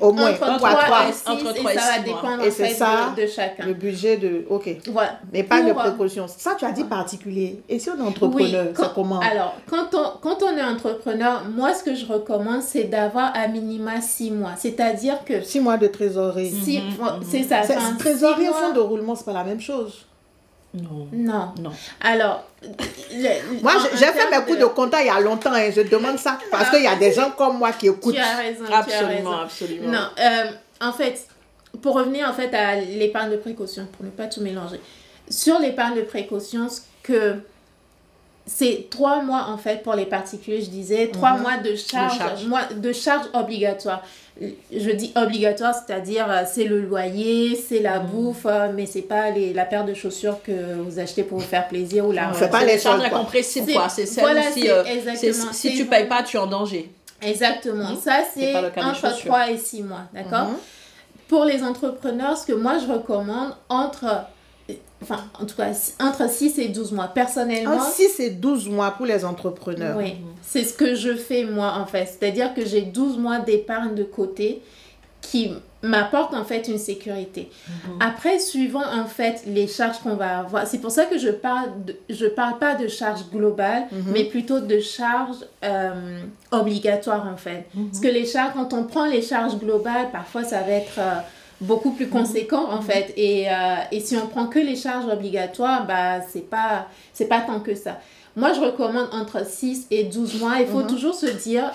Au 0.00 0.12
moins, 0.12 0.30
Entre 0.30 0.38
fois 0.38 0.56
3 0.56 0.74
trois. 0.84 1.08
et 1.08 1.12
6 1.12 1.28
Entre 1.28 1.50
et 1.56 1.58
trois 1.58 1.72
et 1.72 1.76
ça 1.78 1.90
va 1.96 1.98
dépendre 2.04 2.42
Et 2.44 2.48
en 2.48 2.50
c'est 2.50 2.66
fait 2.68 2.74
ça, 2.74 3.12
de, 3.16 3.22
de 3.22 3.26
chacun. 3.26 3.66
Le 3.66 3.74
budget 3.74 4.16
de. 4.18 4.44
Ok. 4.48 4.68
Voilà. 4.92 5.18
Mais 5.32 5.42
pas 5.42 5.62
de 5.62 5.70
euh, 5.70 5.74
précaution. 5.74 6.26
Ça, 6.28 6.54
tu 6.58 6.64
as 6.64 6.70
dit 6.72 6.84
particulier. 6.84 7.60
Et 7.68 7.78
si 7.78 7.90
on 7.90 7.98
est 7.98 8.06
entrepreneur, 8.06 8.66
quand- 8.74 8.82
c'est 8.84 8.94
comment 8.94 9.20
Alors, 9.20 9.54
quand 9.68 9.88
on, 9.94 10.18
quand 10.20 10.42
on 10.42 10.56
est 10.56 10.62
entrepreneur, 10.62 11.42
moi, 11.54 11.74
ce 11.74 11.82
que 11.82 11.94
je 11.94 12.06
recommande, 12.06 12.62
c'est 12.62 12.84
d'avoir 12.84 13.32
à 13.34 13.48
minima 13.48 14.00
6 14.00 14.30
mois. 14.30 14.52
C'est-à-dire 14.56 15.24
que 15.24 15.42
6 15.42 15.60
mois 15.60 15.76
de 15.76 15.86
trésorerie. 15.88 16.50
si, 16.50 16.80
c'est 17.28 17.42
ça. 17.42 17.62
C'est- 17.62 17.76
enfin, 17.76 17.94
Trésorerie 17.98 18.42
six 18.44 18.48
au 18.48 18.52
mois- 18.52 18.60
fond 18.68 18.72
de 18.74 18.80
roulement, 18.80 19.14
c'est 19.14 19.24
pas 19.24 19.32
la 19.32 19.44
même 19.44 19.60
chose. 19.60 20.06
Non. 20.72 21.08
Non. 21.12 21.52
Non. 21.60 21.72
Alors, 22.00 22.44
le- 22.62 23.60
Moi, 23.62 23.72
j'ai- 23.94 24.06
fait 24.06 24.30
mes 24.30 24.44
coups 24.44 24.58
de 24.58 24.64
compta 24.66 25.00
il 25.02 25.06
y 25.06 25.10
a 25.10 25.18
longtemps 25.20 25.56
et 25.56 25.72
je 25.72 25.80
demande 25.80 26.18
ça 26.18 26.38
parce 26.50 26.70
qu'il 26.70 26.82
y 26.82 26.86
a 26.86 26.94
des 26.96 27.12
gens 27.12 27.30
comme 27.32 27.58
moi 27.58 27.72
qui 27.72 27.88
écoutent. 27.88 28.14
Tu 28.14 28.20
as 28.20 28.36
raison, 28.36 28.64
tu 28.66 28.72
as 28.72 28.80
raison. 28.80 28.92
Absolument, 29.32 29.40
absolument. 29.40 29.90
Non, 29.90 30.06
euh, 30.20 30.50
en 30.80 30.92
fait, 30.92 31.26
pour 31.82 31.94
revenir 31.96 32.28
en 32.28 32.32
fait 32.32 32.54
à 32.54 32.76
l'épargne 32.76 33.30
de 33.32 33.36
précaution, 33.36 33.86
pour 33.96 34.04
ne 34.04 34.10
pas 34.10 34.26
tout 34.26 34.40
mélanger. 34.42 34.80
Sur 35.28 35.58
l'épargne 35.58 35.96
de 35.96 36.02
précaution, 36.02 36.68
ce 36.68 36.80
que 37.02 37.36
c'est 38.46 38.88
trois 38.90 39.22
mois 39.22 39.46
en 39.48 39.58
fait 39.58 39.82
pour 39.82 39.94
les 39.94 40.06
particuliers, 40.06 40.60
je 40.62 40.70
disais, 40.70 41.08
trois 41.12 41.34
mois 41.36 41.56
de 41.58 41.74
charges. 41.76 42.44
mois 42.46 42.64
de 42.74 42.92
charges 42.92 43.26
obligatoires. 43.32 44.02
Je 44.72 44.90
dis 44.92 45.12
obligatoire, 45.16 45.74
c'est-à-dire 45.74 46.26
euh, 46.30 46.42
c'est 46.50 46.64
le 46.64 46.80
loyer, 46.80 47.56
c'est 47.56 47.80
la 47.80 47.98
bouffe, 47.98 48.46
euh, 48.46 48.68
mais 48.74 48.86
c'est 48.86 49.02
pas 49.02 49.30
les, 49.30 49.52
la 49.52 49.64
paire 49.66 49.84
de 49.84 49.92
chaussures 49.92 50.42
que 50.42 50.74
vous 50.76 50.98
achetez 50.98 51.24
pour 51.24 51.38
vous 51.38 51.44
faire 51.44 51.68
plaisir 51.68 52.06
ou 52.06 52.12
la 52.12 52.32
fait 52.32 52.48
pas 52.48 52.60
C'est 52.60 52.66
les 52.66 52.78
charges 52.78 53.04
incompressibles, 53.04 53.66
C'est- 53.66 53.72
quoi. 53.74 53.88
C'est 53.90 54.20
voilà, 54.20 54.48
aussi, 54.48 54.62
c'est 54.62 54.70
euh, 54.70 54.84
exactement, 54.84 55.32
c'est- 55.52 55.52
Si 55.52 55.68
c'est 55.70 55.74
tu 55.76 55.84
payes 55.86 56.06
pas, 56.08 56.22
tu 56.22 56.36
es 56.36 56.40
en 56.40 56.46
danger. 56.46 56.90
Exactement. 57.22 57.90
Mhm. 57.90 58.00
Ça, 58.02 58.22
c'est 58.32 58.56
entre 58.56 58.94
chaussures. 59.10 59.26
3 59.26 59.50
et 59.50 59.58
6 59.58 59.82
mois. 59.82 60.02
D'accord 60.14 60.48
Mhm. 60.48 60.56
Pour 61.28 61.44
les 61.44 61.62
entrepreneurs, 61.62 62.36
ce 62.38 62.46
que 62.46 62.52
moi 62.54 62.78
je 62.78 62.90
recommande, 62.90 63.54
entre, 63.68 64.24
enfin, 65.02 65.24
en 65.40 65.46
tout 65.46 65.56
cas, 65.56 65.70
entre 66.00 66.28
6 66.30 66.58
et 66.58 66.68
12 66.68 66.92
mois. 66.92 67.08
Personnellement, 67.08 67.76
En 67.76 67.80
6 67.80 68.20
et 68.20 68.30
12 68.30 68.68
mois 68.68 68.92
pour 68.92 69.06
les 69.06 69.24
entrepreneurs. 69.24 69.96
oui, 69.96 70.16
c'est 70.42 70.64
ce 70.64 70.74
que 70.74 70.94
je 70.94 71.14
fais 71.14 71.44
moi 71.44 71.74
en 71.78 71.86
fait. 71.86 72.06
C'est-à-dire 72.06 72.54
que 72.54 72.64
j'ai 72.64 72.82
12 72.82 73.18
mois 73.18 73.38
d'épargne 73.38 73.94
de 73.94 74.04
côté 74.04 74.62
qui 75.20 75.52
m'apporte 75.82 76.34
en 76.34 76.44
fait 76.44 76.68
une 76.68 76.78
sécurité. 76.78 77.50
Après, 78.00 78.38
suivant 78.38 78.82
en 78.84 79.04
fait 79.06 79.42
les 79.46 79.66
charges 79.66 79.98
qu'on 79.98 80.14
va 80.14 80.40
avoir, 80.40 80.66
c'est 80.66 80.78
pour 80.78 80.90
ça 80.90 81.04
que 81.06 81.18
je 81.18 81.28
parle 81.28 81.84
de, 81.86 81.96
je 82.10 82.26
parle 82.26 82.58
pas 82.58 82.74
de 82.74 82.88
charges 82.88 83.24
globales, 83.30 83.84
mais 84.12 84.24
plutôt 84.24 84.60
de 84.60 84.80
charges 84.80 85.44
euh, 85.64 86.20
obligatoires 86.50 87.26
en 87.32 87.36
fait. 87.36 87.66
Parce 87.90 88.00
que 88.00 88.08
les 88.08 88.26
charges, 88.26 88.52
quand 88.54 88.72
on 88.74 88.84
prend 88.84 89.06
les 89.06 89.22
charges 89.22 89.56
globales, 89.58 90.10
parfois 90.10 90.42
ça 90.44 90.60
va 90.62 90.72
être 90.72 90.98
euh, 90.98 91.14
beaucoup 91.60 91.92
plus 91.92 92.08
conséquent 92.08 92.70
en 92.70 92.80
fait. 92.80 93.12
Et, 93.16 93.50
euh, 93.50 93.76
et 93.92 94.00
si 94.00 94.16
on 94.16 94.26
prend 94.26 94.46
que 94.46 94.58
les 94.58 94.76
charges 94.76 95.06
obligatoires, 95.10 95.86
bah 95.86 96.20
c'est 96.20 96.48
pas 96.48 96.88
c'est 97.12 97.26
pas 97.26 97.40
tant 97.40 97.60
que 97.60 97.74
ça. 97.74 97.98
Moi, 98.36 98.52
je 98.52 98.60
recommande 98.60 99.08
entre 99.12 99.44
6 99.44 99.88
et 99.90 100.04
12 100.04 100.40
mois. 100.40 100.60
Il 100.60 100.66
faut 100.66 100.82
toujours 100.82 101.14
se 101.14 101.26
dire 101.26 101.72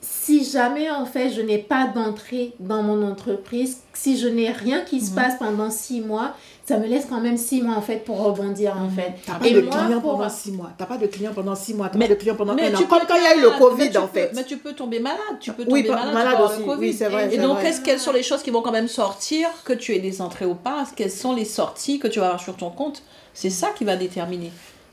si 0.00 0.44
jamais 0.44 0.90
en 0.90 1.06
fait 1.06 1.30
je 1.30 1.40
n'ai 1.40 1.58
pas 1.58 1.86
d'entrée 1.86 2.52
dans 2.60 2.82
mon 2.82 3.08
entreprise, 3.08 3.78
si 3.92 4.18
je 4.18 4.28
n'ai 4.28 4.50
rien 4.50 4.82
qui 4.82 5.00
se 5.00 5.12
passe 5.12 5.38
pendant 5.38 5.70
six 5.70 6.00
mois, 6.00 6.34
ça 6.66 6.78
me 6.78 6.86
laisse 6.86 7.06
quand 7.08 7.20
même 7.20 7.36
six 7.36 7.62
mois 7.62 7.76
en 7.76 7.80
fait 7.80 8.04
pour 8.04 8.20
rebondir 8.20 8.76
en 8.76 8.88
fait. 8.88 9.12
T'as 9.24 9.34
pas 9.34 9.48
de 9.48 9.60
clients 9.60 10.00
pendant 10.00 10.28
six 10.28 10.50
mois. 10.50 10.72
T'as 10.76 10.86
pas 10.86 10.96
de 10.96 11.06
clients 11.06 11.32
pendant 11.32 11.54
six 11.54 11.74
mois. 11.74 11.88
T'as 11.88 11.98
pas 11.98 12.08
de 12.08 12.14
clients 12.14 12.34
pendant 12.34 12.54
un 12.54 12.74
an. 12.74 12.78
Comme 12.88 13.06
quand 13.06 13.14
il 13.14 13.22
y 13.22 13.26
a 13.26 13.36
eu 13.36 13.42
le 13.42 13.50
Covid 13.56 13.96
en 13.96 14.08
fait. 14.08 14.32
Mais 14.34 14.42
tu 14.42 14.56
peux 14.56 14.72
tomber 14.72 14.98
malade. 14.98 15.18
Tu 15.40 15.52
peux 15.52 15.64
tomber 15.64 15.88
malade, 15.88 16.12
malade 16.12 16.40
aussi. 16.40 16.58
Le 16.58 16.64
COVID. 16.64 16.80
Oui, 16.80 16.92
c'est 16.92 17.08
vrai. 17.08 17.32
Et 17.32 17.38
donc, 17.38 17.60
quest 17.60 17.84
quelles 17.84 18.00
sont 18.00 18.12
les 18.12 18.24
choses 18.24 18.42
qui 18.42 18.50
vont 18.50 18.62
quand 18.62 18.72
même 18.72 18.88
sortir, 18.88 19.48
que 19.64 19.72
tu 19.72 19.94
aies 19.94 20.00
des 20.00 20.20
entrées 20.20 20.46
ou 20.46 20.56
pas? 20.56 20.84
Quelles 20.96 21.10
sont 21.10 21.34
les 21.34 21.44
sorties 21.44 22.00
que 22.00 22.08
tu 22.08 22.18
vas 22.18 22.26
avoir 22.26 22.40
sur 22.40 22.56
ton 22.56 22.70
compte? 22.70 23.02
C'est 23.32 23.50
ça 23.50 23.68
qui 23.76 23.84
va 23.84 23.96
déterminer. 23.96 24.50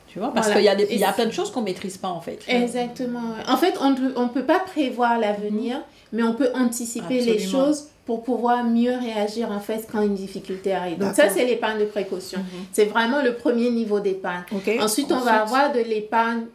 Tu 0.08 0.20
vois, 0.20 0.32
parce 0.32 0.52
qu'il 0.52 0.62
y, 0.62 0.70
a 0.70 0.80
il 0.80 1.00
y 1.00 1.04
a 1.04 1.12
plein 1.12 1.26
de 1.26 1.32
choses 1.32 1.50
qu'on 1.50 1.62
ne 1.62 1.66
maîtrise 1.66 1.98
pas 1.98 2.10
en 2.10 2.22
fait. 2.22 2.38
Exactement. 2.48 3.34
En 3.48 3.58
fait, 3.58 3.74
on 3.82 3.90
ne 3.90 4.28
peut 4.30 4.46
pas 4.46 4.60
prévoir 4.60 5.18
l'avenir, 5.18 5.82
mais 6.12 6.22
on 6.22 6.36
peut 6.36 6.50
anticiper 6.54 7.22
les 7.22 7.40
choses 7.40 7.88
pour 8.06 8.24
pouvoir 8.24 8.64
mieux 8.64 8.98
réagir 8.98 9.50
en 9.52 9.60
fait 9.60 9.88
quand 9.90 10.02
une 10.02 10.16
difficulté 10.16 10.74
arrive. 10.74 10.98
Donc 10.98 11.16
ça, 11.16 11.30
c'est 11.30 11.46
l'épargne 11.46 11.80
de 11.80 11.86
précaution. 11.86 12.40
Mhm. 12.40 12.66
C'est 12.72 12.86
vraiment 12.86 13.22
le 13.22 13.36
premier 13.36 13.70
niveau 13.70 14.00
d'épargne. 14.00 14.44
Ensuite, 14.80 15.12
on 15.12 15.20
va 15.20 15.42
avoir 15.42 15.72
de 15.72 15.80
l'épargne 15.80 16.46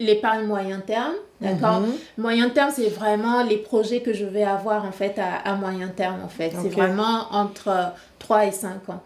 l'épargne 0.00 0.46
moyen 0.46 0.80
terme, 0.80 1.12
d'accord? 1.40 1.80
Mhm. 1.80 1.92
Moyen 2.18 2.48
terme, 2.48 2.70
c'est 2.74 2.88
vraiment 2.88 3.42
les 3.42 3.58
projets 3.58 4.00
que 4.00 4.14
je 4.14 4.24
vais 4.24 4.44
avoir 4.44 4.84
en 4.84 4.92
fait 4.92 5.18
à, 5.18 5.54
moyen 5.54 5.88
terme 5.88 6.20
en 6.24 6.28
fait. 6.28 6.52
C'est 6.62 6.70
vraiment 6.70 7.26
entre 7.30 7.92
3 8.18 8.46
et 8.46 8.52
5 8.52 8.88
ans. 8.88 9.02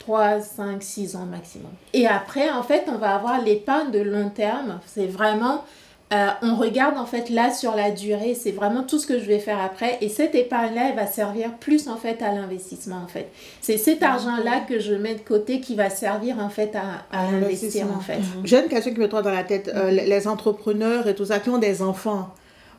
3, 0.00 0.40
5, 0.40 0.82
6 0.82 1.16
ans 1.16 1.26
maximum. 1.26 1.70
Et 1.92 2.06
après, 2.06 2.50
en 2.50 2.62
fait, 2.62 2.84
on 2.88 2.98
va 2.98 3.14
avoir 3.14 3.40
l'épargne 3.40 3.90
de 3.90 4.00
long 4.00 4.28
terme. 4.28 4.80
C'est 4.86 5.06
vraiment 5.06 5.64
euh, 6.12 6.28
on 6.42 6.54
regarde 6.54 6.98
en 6.98 7.06
fait 7.06 7.30
là 7.30 7.52
sur 7.52 7.74
la 7.74 7.90
durée, 7.90 8.34
c'est 8.34 8.52
vraiment 8.52 8.84
tout 8.84 8.98
ce 8.98 9.08
que 9.08 9.18
je 9.18 9.24
vais 9.24 9.40
faire 9.40 9.60
après 9.60 9.98
et 10.00 10.08
cette 10.08 10.36
épargne-là, 10.36 10.90
elle 10.90 10.96
va 10.96 11.06
servir 11.06 11.54
plus 11.58 11.88
en 11.88 11.96
fait 11.96 12.22
à 12.22 12.32
l'investissement 12.32 13.00
en 13.04 13.08
fait. 13.08 13.28
C'est 13.60 13.76
cet 13.76 14.04
argent-là 14.04 14.60
que 14.68 14.78
je 14.78 14.94
mets 14.94 15.14
de 15.14 15.20
côté 15.20 15.60
qui 15.60 15.74
va 15.74 15.90
servir 15.90 16.38
en 16.38 16.48
fait 16.48 16.76
à, 16.76 17.04
à 17.16 17.26
investir 17.26 17.86
en 17.94 18.00
fait. 18.00 18.20
J'ai 18.44 18.62
une 18.62 18.68
question 18.68 18.94
qui 18.94 19.00
me 19.00 19.08
trotte 19.08 19.24
dans 19.24 19.32
la 19.32 19.42
tête. 19.42 19.68
Euh, 19.74 19.90
les 19.90 20.28
entrepreneurs 20.28 21.08
et 21.08 21.14
tout 21.16 21.24
ça 21.24 21.40
qui 21.40 21.50
ont 21.50 21.58
des 21.58 21.82
enfants, 21.82 22.28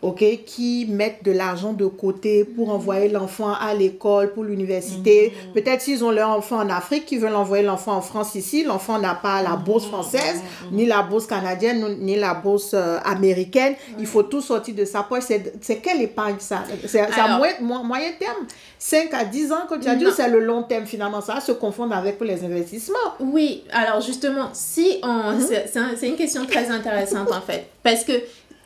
ok, 0.02 0.24
qui 0.46 0.86
mettent 0.90 1.24
de 1.24 1.32
l'argent 1.32 1.74
de 1.74 1.86
côté 1.86 2.44
pour 2.44 2.70
envoyer 2.70 3.10
l'enfant 3.10 3.54
à 3.54 3.74
l'école, 3.74 4.34
pour 4.34 4.44
l'université. 4.44 5.34
Mm. 5.50 5.54
Peut-être 5.54 5.82
s'ils 5.82 6.04
ont 6.04 6.12
leur 6.12 6.30
enfant 6.30 6.58
en 6.58 6.70
Afrique, 6.70 7.06
qui 7.06 7.18
veulent 7.18 7.36
envoyer 7.36 7.64
l'enfant 7.64 7.94
en 7.94 8.02
France 8.02 8.36
ici, 8.36 8.64
l'enfant 8.64 9.00
n'a 9.00 9.16
pas 9.16 9.42
la 9.42 9.56
bourse 9.56 9.86
mm. 9.86 9.90
française, 9.90 10.42
mm. 10.72 10.76
ni 10.76 10.86
la 10.86 11.02
bourse 11.02 11.26
canadienne, 11.26 11.98
ni 12.00 12.16
la 12.16 12.36
bourse 12.36 12.72
euh, 12.74 13.00
américaine. 13.06 13.76
Il 14.00 14.06
faut 14.06 14.24
tout 14.24 14.42
sortir 14.42 14.76
de 14.76 14.86
sa 14.86 15.04
poche. 15.04 15.24
C'est 15.62 15.78
quelle 15.78 16.02
épargne 16.02 16.36
ça? 16.40 16.64
C'est 16.86 17.02
à 17.02 17.38
moyen, 17.38 17.56
moyen, 17.62 18.12
terme? 18.20 18.46
5 18.80 19.12
à 19.14 19.26
10 19.26 19.52
ans, 19.52 19.56
quand 19.68 19.80
tu 19.80 19.88
as 19.88 19.96
dit, 19.96 20.06
c'est 20.16 20.30
le 20.30 20.40
long 20.40 20.64
terme 20.64 20.86
finalement? 20.86 21.22
Ça 21.22 21.36
va 21.36 21.42
se 21.42 21.52
confondre 21.52 21.96
avec 21.96 22.22
les 22.22 22.44
investissements. 22.44 22.98
Oui, 23.20 23.64
alors 23.72 24.02
justement, 24.02 24.50
si 24.54 25.00
on... 25.04 25.34
Mm-hmm. 25.34 25.98
C'est 25.98 26.08
une 26.08 26.16
question 26.16 26.46
très 26.46 26.70
intéressante 26.70 27.32
en 27.32 27.42
fait. 27.42 27.68
Parce 27.84 28.04
que 28.04 28.14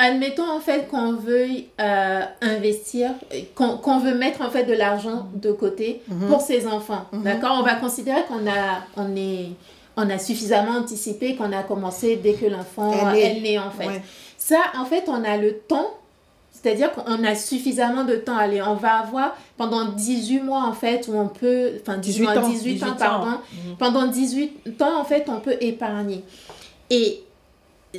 admettons 0.02 0.49
en 0.49 0.60
fait 0.60 0.88
qu'on 0.89 1.14
veuille 1.14 1.68
euh, 1.80 2.22
investir, 2.41 3.12
qu'on 3.56 3.99
veut 3.99 4.16
mettre 4.16 4.41
en 4.41 4.49
fait 4.49 4.64
de 4.64 4.74
l'argent 4.74 5.28
de 5.36 5.52
côté 5.52 6.02
mhm. 6.08 6.28
pour 6.28 6.41
ses 6.41 6.66
enfants. 6.68 7.06
Mhm. 7.14 7.24
D'accord? 7.24 7.58
On 7.60 7.64
va 7.64 7.76
considérer 7.76 8.24
qu'on 8.28 8.47
a, 8.47 8.82
on 8.97 9.16
est, 9.16 9.49
on 9.95 10.10
a 10.10 10.18
suffisamment 10.18 10.80
anticipé, 10.80 11.36
qu'on 11.36 11.54
a 11.54 11.62
commencé 11.64 12.16
dès 12.16 12.34
que 12.34 12.47
l'enfant 12.47 13.14
est 13.14 13.39
né 13.41 13.60
en 13.60 13.70
fait. 13.70 14.02
Ça, 14.38 14.60
en 14.76 14.86
fait, 14.86 15.04
on 15.08 15.24
a 15.24 15.38
le 15.38 15.60
temps. 15.60 15.91
C'est-à-dire 16.52 16.91
qu'on 16.91 17.24
a 17.24 17.34
suffisamment 17.34 18.04
de 18.04 18.16
temps. 18.16 18.38
Allez, 18.38 18.62
on 18.62 18.76
va 18.76 18.99
avoir 18.99 19.36
pendant 19.58 19.86
18 19.86 20.41
mois, 20.41 20.64
en 20.64 20.74
fait, 20.74 21.08
où 21.08 21.18
on 21.18 21.28
peut... 21.28 21.72
Enfin, 21.82 21.97
18, 21.97 22.28
ans, 22.28 22.49
18, 22.49 22.84
ans, 22.84 22.95
pardon. 22.99 23.32
Mhm. 23.32 23.78
Pendant 23.80 24.06
18 24.08 24.80
ans, 24.82 24.99
en 24.99 25.04
fait, 25.04 25.28
on 25.28 25.39
peut 25.39 25.56
épargner. 25.60 26.24
Et 26.91 27.24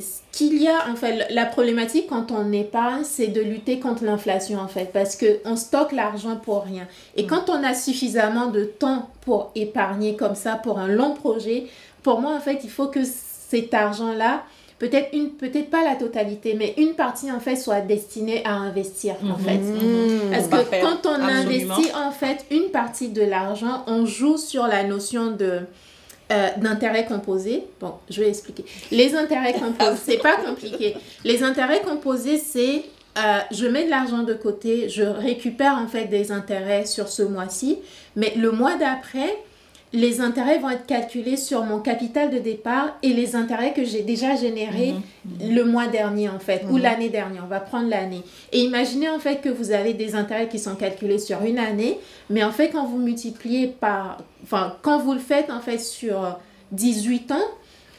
ce 0.00 0.20
qu'il 0.32 0.62
y 0.62 0.68
a, 0.68 0.90
en 0.90 0.96
fait, 0.96 1.26
la 1.30 1.44
problématique 1.44 2.06
quand 2.08 2.30
on 2.30 2.50
épargne, 2.52 3.04
c'est 3.04 3.28
de 3.28 3.40
lutter 3.42 3.78
contre 3.78 4.04
l'inflation, 4.04 4.58
en 4.58 4.68
fait, 4.68 4.90
parce 4.92 5.16
qu'on 5.16 5.56
stocke 5.56 5.92
l'argent 5.92 6.36
pour 6.36 6.64
rien. 6.64 6.86
Et 7.16 7.24
mm. 7.24 7.26
quand 7.26 7.50
on 7.50 7.62
a 7.62 7.74
suffisamment 7.74 8.46
de 8.46 8.64
temps 8.64 9.10
pour 9.20 9.50
épargner 9.54 10.16
comme 10.16 10.34
ça, 10.34 10.54
pour 10.54 10.78
un 10.78 10.88
long 10.88 11.14
projet, 11.14 11.66
pour 12.02 12.20
moi, 12.20 12.34
en 12.34 12.40
fait, 12.40 12.60
il 12.64 12.70
faut 12.70 12.88
que 12.88 13.00
cet 13.04 13.74
argent-là, 13.74 14.44
peut-être 14.78 15.10
une 15.12 15.30
peut-être 15.30 15.70
pas 15.70 15.84
la 15.84 15.94
totalité 15.94 16.54
mais 16.54 16.74
une 16.76 16.94
partie 16.94 17.30
en 17.30 17.38
fait 17.38 17.54
soit 17.54 17.82
destinée 17.82 18.44
à 18.44 18.54
investir 18.54 19.14
en 19.22 19.38
mm-hmm. 19.38 19.44
fait 19.44 19.58
mm-hmm. 19.58 20.30
parce 20.32 20.48
que 20.48 20.80
quand 20.82 21.08
on 21.08 21.22
investit 21.22 21.92
en 21.94 22.10
fait 22.10 22.44
une 22.50 22.68
partie 22.72 23.10
de 23.10 23.22
l'argent 23.22 23.84
on 23.86 24.06
joue 24.06 24.36
sur 24.36 24.66
la 24.66 24.82
notion 24.82 25.30
de 25.30 25.60
euh, 26.32 26.48
d'intérêts 26.56 27.04
composés. 27.04 27.64
Bon, 27.80 27.94
je 28.10 28.20
vais 28.20 28.28
expliquer. 28.28 28.64
Les 28.90 29.14
intérêts 29.14 29.52
composés, 29.52 30.00
c'est 30.02 30.22
pas 30.22 30.36
compliqué. 30.36 30.96
Les 31.24 31.42
intérêts 31.42 31.82
composés, 31.82 32.38
c'est 32.38 32.84
euh, 33.18 33.38
je 33.50 33.66
mets 33.66 33.84
de 33.84 33.90
l'argent 33.90 34.22
de 34.22 34.32
côté, 34.32 34.88
je 34.88 35.02
récupère 35.02 35.76
en 35.76 35.86
fait 35.86 36.06
des 36.06 36.32
intérêts 36.32 36.86
sur 36.86 37.08
ce 37.08 37.22
mois-ci, 37.22 37.78
mais 38.16 38.32
le 38.36 38.50
mois 38.50 38.76
d'après, 38.76 39.36
les 39.92 40.20
intérêts 40.20 40.58
vont 40.58 40.70
être 40.70 40.86
calculés 40.86 41.36
sur 41.36 41.64
mon 41.64 41.78
capital 41.80 42.30
de 42.30 42.38
départ 42.38 42.96
et 43.02 43.12
les 43.12 43.36
intérêts 43.36 43.72
que 43.72 43.84
j'ai 43.84 44.02
déjà 44.02 44.36
générés 44.36 44.92
mhm. 44.92 45.54
Le 45.54 45.64
mois 45.64 45.86
dernier 45.86 46.28
en 46.28 46.38
fait 46.38 46.64
ou 46.68 46.76
mhm. 46.76 46.82
l'année 46.82 47.08
dernière. 47.08 47.44
On 47.44 47.48
va 47.48 47.60
prendre 47.60 47.88
l'année. 47.88 48.22
Et 48.52 48.60
imaginez 48.60 49.08
en 49.08 49.18
fait 49.18 49.40
que 49.40 49.48
vous 49.48 49.70
avez 49.70 49.92
des 49.94 50.14
intérêts 50.14 50.48
qui 50.48 50.58
sont 50.58 50.74
calculés 50.74 51.18
sur 51.18 51.42
une 51.42 51.58
année, 51.58 51.98
mais 52.30 52.42
en 52.42 52.52
fait 52.52 52.70
quand 52.70 52.86
vous 52.86 52.98
multipliez 52.98 53.68
par, 53.68 54.18
enfin 54.42 54.76
quand 54.82 54.98
vous 54.98 55.12
le 55.12 55.20
faites 55.20 55.50
en 55.50 55.60
fait 55.60 55.78
sur 55.78 56.38
18 56.72 57.32
ans, 57.32 57.48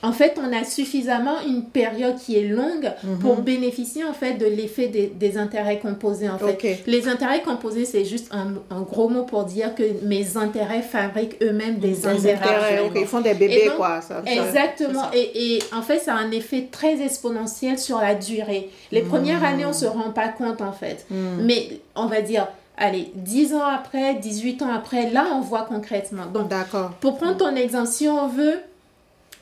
en 0.04 0.12
fait, 0.12 0.38
on 0.38 0.51
a 0.51 0.66
suffisamment 0.66 1.39
une 1.47 1.64
période 1.64 2.18
qui 2.18 2.38
est 2.38 2.47
longue 2.47 2.91
mhm. 3.04 3.20
pour 3.20 3.38
bénéficier 3.38 4.04
en 4.04 4.12
fait 4.12 4.34
de 4.34 4.45
l'effet 4.45 4.88
des, 4.88 5.38
intérêts 5.38 5.80
composés. 5.80 6.30
En 6.30 6.38
fait, 6.38 6.84
les 6.86 7.08
intérêts 7.08 7.41
composés, 7.41 7.86
c'est 7.86 8.04
juste 8.04 8.30
un, 8.32 8.82
gros 8.82 9.08
mot 9.08 9.24
pour 9.24 9.45
dire 9.45 9.74
que 9.74 9.84
mes 10.04 10.36
intérêts 10.36 10.82
fabriquent 10.82 11.41
eux-mêmes 11.41 11.80
des 11.80 12.06
intérêts. 12.06 12.91
Ils 12.93 13.06
font 13.06 13.22
des 13.22 13.34
bébés, 13.34 13.72
quoi. 13.78 14.01
exactement. 14.26 15.10
Et, 15.14 15.60
en 15.74 15.82
fait, 15.82 15.99
ça 15.99 16.16
a 16.16 16.18
un 16.18 16.32
effet 16.32 16.68
très 16.70 17.01
exponentiel 17.01 17.80
sur 17.80 17.99
la 17.99 18.14
durée. 18.14 18.70
Les 18.91 19.01
premières 19.01 19.39
mhm. 19.39 19.45
années, 19.45 19.66
on 19.66 19.74
se 19.74 19.86
rend 19.86 20.12
pas 20.12 20.28
compte 20.28 20.62
en 20.62 20.74
fait. 20.74 21.06
Mhm. 21.10 21.45
Mais 21.45 21.80
on 21.95 22.08
va 22.08 22.22
dire 22.22 22.47
allez, 22.76 23.12
10 23.16 23.54
ans 23.54 23.64
après, 23.64 24.16
18 24.16 24.64
ans 24.64 24.72
après, 24.74 25.10
là, 25.12 25.28
on 25.34 25.41
voit 25.41 25.62
concrètement. 25.62 26.26
Donc, 26.26 26.51
pour 26.99 27.18
prendre 27.18 27.38
ton 27.38 27.56
exemple, 27.56 27.88
si 27.88 28.08
on 28.10 28.28
veut 28.28 28.60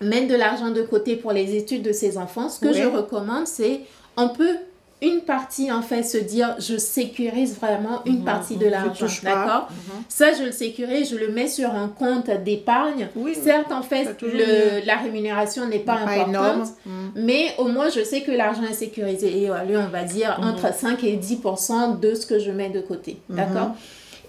mettre 0.02 0.28
de 0.28 0.36
l'argent 0.36 0.72
de 0.72 0.82
côté 0.82 1.16
pour 1.16 1.32
les 1.32 1.56
études 1.56 1.84
de 1.84 1.92
ses 1.92 2.18
enfants, 2.18 2.50
ce 2.50 2.60
que 2.60 2.74
je 2.74 2.84
recommande, 2.84 3.48
c'est 3.48 3.82
on 4.18 4.30
peut 4.30 4.58
une 5.02 5.22
partie 5.22 5.72
en 5.72 5.82
fait 5.82 6.04
se 6.04 6.18
dire 6.18 6.56
je 6.60 6.78
sécurise 6.78 7.58
vraiment 7.60 8.04
une 8.06 8.20
mhm, 8.20 8.24
partie 8.24 8.56
de 8.56 8.66
mhm. 8.66 8.72
l'argent 8.72 9.08
d'accord? 9.24 9.68
Mhm. 9.72 10.04
ça 10.08 10.34
je 10.34 10.44
le 10.44 10.52
sécurise 10.52 11.10
je 11.10 11.16
le 11.16 11.30
mets 11.30 11.48
sur 11.48 11.72
un 11.74 11.88
compte 11.88 12.30
d'épargne. 12.44 13.08
Certes 13.44 13.72
en 13.72 13.82
fait 13.82 14.22
le, 14.22 14.86
la 14.86 14.98
rémunération 14.98 15.68
n'est 15.68 15.80
pas 15.80 15.96
importante 15.96 16.70
mais 17.16 17.56
au 17.58 17.68
moins 17.68 17.90
je 17.90 18.04
sais 18.04 18.22
que 18.22 18.32
l'argent 18.32 18.64
est 18.70 18.74
sécurisé. 18.74 19.44
Et 19.44 19.50
lui 19.68 19.78
on 19.78 19.90
va 19.90 20.04
dire 20.04 20.40
entre 20.42 20.74
5 20.74 21.04
et 21.04 21.16
10 21.16 21.42
de 22.00 22.14
ce 22.14 22.26
que 22.28 22.38
je 22.38 22.52
mets 22.52 22.70
de 22.70 22.82
côté 22.82 23.18
d'accord? 23.30 23.72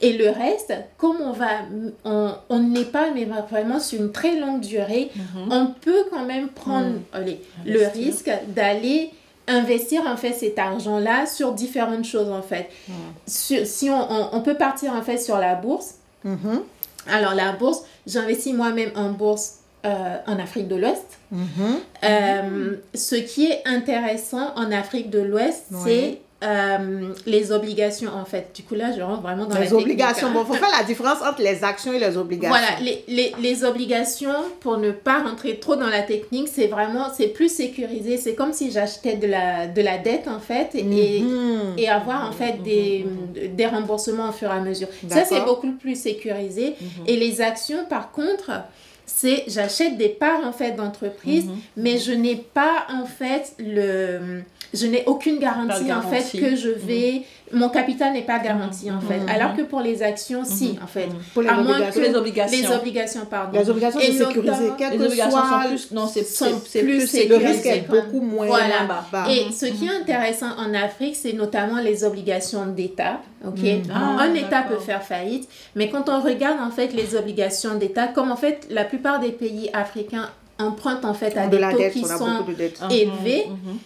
Et 0.02 0.12
le 0.14 0.28
reste, 0.30 0.74
comme 0.98 1.20
on 1.20 1.30
va, 1.30 1.60
on 2.04 2.58
n'est 2.58 2.84
pas, 2.84 3.10
mais 3.14 3.24
vraiment 3.24 3.78
sur 3.78 4.00
une 4.00 4.10
très 4.10 4.38
longue 4.38 4.60
durée, 4.60 5.10
mhm. 5.14 5.52
on 5.52 5.66
peut 5.68 6.04
quand 6.10 6.24
même 6.24 6.48
prendre 6.48 6.96
mhm. 7.14 7.36
le 7.64 7.86
risque 7.86 8.30
d'aller 8.48 9.10
investir 9.46 10.02
en 10.06 10.16
fait 10.16 10.32
cet 10.32 10.58
argent-là 10.58 11.26
sur 11.26 11.52
différentes 11.52 12.04
choses 12.04 12.30
en 12.30 12.42
fait. 12.42 12.68
si 13.26 13.90
on, 13.90 14.34
on, 14.34 14.40
peut 14.40 14.54
partir 14.54 14.92
en 14.92 15.02
fait 15.02 15.18
sur 15.18 15.38
la 15.38 15.54
bourse. 15.54 15.94
Mhm. 16.24 16.62
Alors 17.08 17.34
la 17.34 17.52
bourse, 17.52 17.82
j'investis 18.06 18.54
moi-même 18.54 18.90
en 18.96 19.10
bourse 19.10 19.58
euh, 19.84 20.16
en 20.26 20.38
Afrique 20.38 20.68
de 20.68 20.76
l'Ouest. 20.76 21.18
Euh, 22.04 22.76
ce 22.94 23.14
qui 23.16 23.46
est 23.46 23.62
intéressant 23.66 24.52
en 24.56 24.70
Afrique 24.70 25.10
de 25.10 25.20
l'Ouest, 25.20 25.66
c'est 25.84 26.20
euh, 26.42 27.12
les 27.26 27.52
obligations 27.52 28.10
en 28.14 28.24
fait. 28.24 28.50
Du 28.54 28.62
coup 28.62 28.74
là, 28.74 28.92
je 28.96 29.00
rentre 29.00 29.22
vraiment 29.22 29.46
dans 29.46 29.58
les 29.58 29.72
obligations. 29.72 30.28
Hein. 30.28 30.32
Bon, 30.34 30.44
faut 30.44 30.54
faire 30.54 30.70
la 30.76 30.84
différence 30.84 31.20
entre 31.22 31.40
les 31.42 31.62
actions 31.62 31.92
et 31.92 31.98
les 31.98 32.16
obligations. 32.16 32.56
Voilà, 32.56 32.80
les, 32.80 33.04
les, 33.08 33.32
les 33.40 33.64
obligations, 33.64 34.34
pour 34.60 34.78
ne 34.78 34.90
pas 34.90 35.22
rentrer 35.22 35.58
trop 35.58 35.76
dans 35.76 35.88
la 35.88 36.02
technique, 36.02 36.48
c'est 36.48 36.66
vraiment, 36.66 37.06
c'est 37.16 37.28
plus 37.28 37.52
sécurisé. 37.52 38.16
C'est 38.16 38.34
comme 38.34 38.52
si 38.52 38.70
j'achetais 38.70 39.16
de 39.16 39.26
la, 39.26 39.66
de 39.66 39.82
la 39.82 39.98
dette 39.98 40.28
en 40.28 40.40
fait 40.40 40.70
et, 40.74 40.82
mhm. 40.82 41.74
et 41.78 41.88
avoir 41.88 42.28
en 42.28 42.32
fait 42.32 42.62
des, 42.62 43.06
des 43.48 43.66
remboursements 43.66 44.28
au 44.30 44.32
fur 44.32 44.48
et 44.48 44.56
à 44.56 44.60
mesure. 44.60 44.88
Ça, 45.08 45.24
c'est 45.24 45.44
beaucoup 45.44 45.72
plus 45.72 46.00
sécurisé. 46.00 46.74
Mhm. 46.80 46.88
Et 47.06 47.16
les 47.16 47.40
actions, 47.40 47.84
par 47.88 48.10
contre, 48.10 48.50
c'est 49.06 49.44
j'achète 49.48 49.96
des 49.96 50.08
parts 50.08 50.44
en 50.44 50.52
fait 50.52 50.72
d'entreprise, 50.72 51.46
mhm. 51.46 51.56
mais 51.76 51.98
je 51.98 52.12
n'ai 52.12 52.36
pas 52.36 52.86
en 52.90 53.04
fait 53.04 53.54
le 53.58 54.42
je 54.74 54.86
n'ai 54.86 55.04
aucune 55.06 55.38
garantie, 55.38 55.92
en 55.92 56.02
fait 56.02 56.38
que 56.38 56.56
je 56.56 56.70
vais, 56.70 57.22
mon 57.52 57.68
capital 57.68 58.14
n'est 58.14 58.22
pas 58.22 58.38
garanti 58.38 58.90
en 58.90 59.00
fait. 59.00 59.18
Mhm. 59.18 59.28
Alors 59.28 59.54
que 59.54 59.62
pour 59.62 59.80
les 59.80 60.02
actions, 60.02 60.42
si 60.44 60.78
en 60.82 60.86
fait. 60.86 61.08
Pour 61.34 61.42
les 61.42 61.48
À 61.50 61.54
moins 61.56 61.74
obligations. 61.74 62.00
que 62.00 62.06
Les 62.06 62.14
obligations. 62.14 62.58
Les 62.70 62.74
obligations, 62.74 63.20
pardon. 63.30 63.58
Les 63.58 63.68
obligations, 63.68 64.00
Et 64.00 64.06
c'est 64.06 64.12
sécurisé. 64.24 64.48
notamment- 64.50 64.74
Quel 64.78 64.92
Les 64.92 64.98
que 65.08 65.14
sont 65.16 65.68
plus. 65.68 65.90
Non, 65.92 66.06
c'est 66.06 66.24
sont 66.24 66.44
plus 66.60 66.80
plus 66.82 67.00
le 67.00 67.06
sécurisées. 67.06 67.46
risque 67.46 67.66
est 67.66 67.74
sécurisé. 67.80 68.02
beaucoup 68.02 68.24
moins 68.24 68.46
Voilà. 68.46 69.04
bas. 69.12 69.26
Et 69.30 69.52
ce 69.52 69.66
qui 69.66 69.86
est 69.86 69.90
intéressant 70.00 70.56
en 70.58 70.72
Afrique, 70.72 71.16
c'est 71.16 71.34
notamment 71.34 71.80
les 71.82 72.04
obligations 72.04 72.64
d'État. 72.66 73.20
Ok, 73.46 73.58
Ah, 73.92 74.16
un 74.22 74.32
État 74.34 74.62
peut 74.62 74.78
faire 74.78 75.02
faillite, 75.02 75.48
mais 75.74 75.90
quand 75.90 76.08
on 76.08 76.20
regarde 76.22 76.58
en 76.60 76.70
fait 76.70 76.94
les 76.94 77.14
obligations 77.16 77.74
d'État, 77.74 78.06
comme 78.06 78.30
en 78.30 78.36
fait 78.36 78.66
la 78.70 78.84
plupart 78.84 79.20
des 79.20 79.32
pays 79.32 79.68
africains 79.74 80.30
empruntent 80.58 81.04
en 81.04 81.12
fait 81.14 81.36
à 81.36 81.46
de 81.46 81.50
des 81.50 81.58
la 81.58 81.72
taux 81.72 81.78
dette, 81.78 81.92
qui 81.92 82.04
sont 82.04 82.44
de 82.46 82.92
élevés, 82.94 83.46
Mhm. 83.48 83.78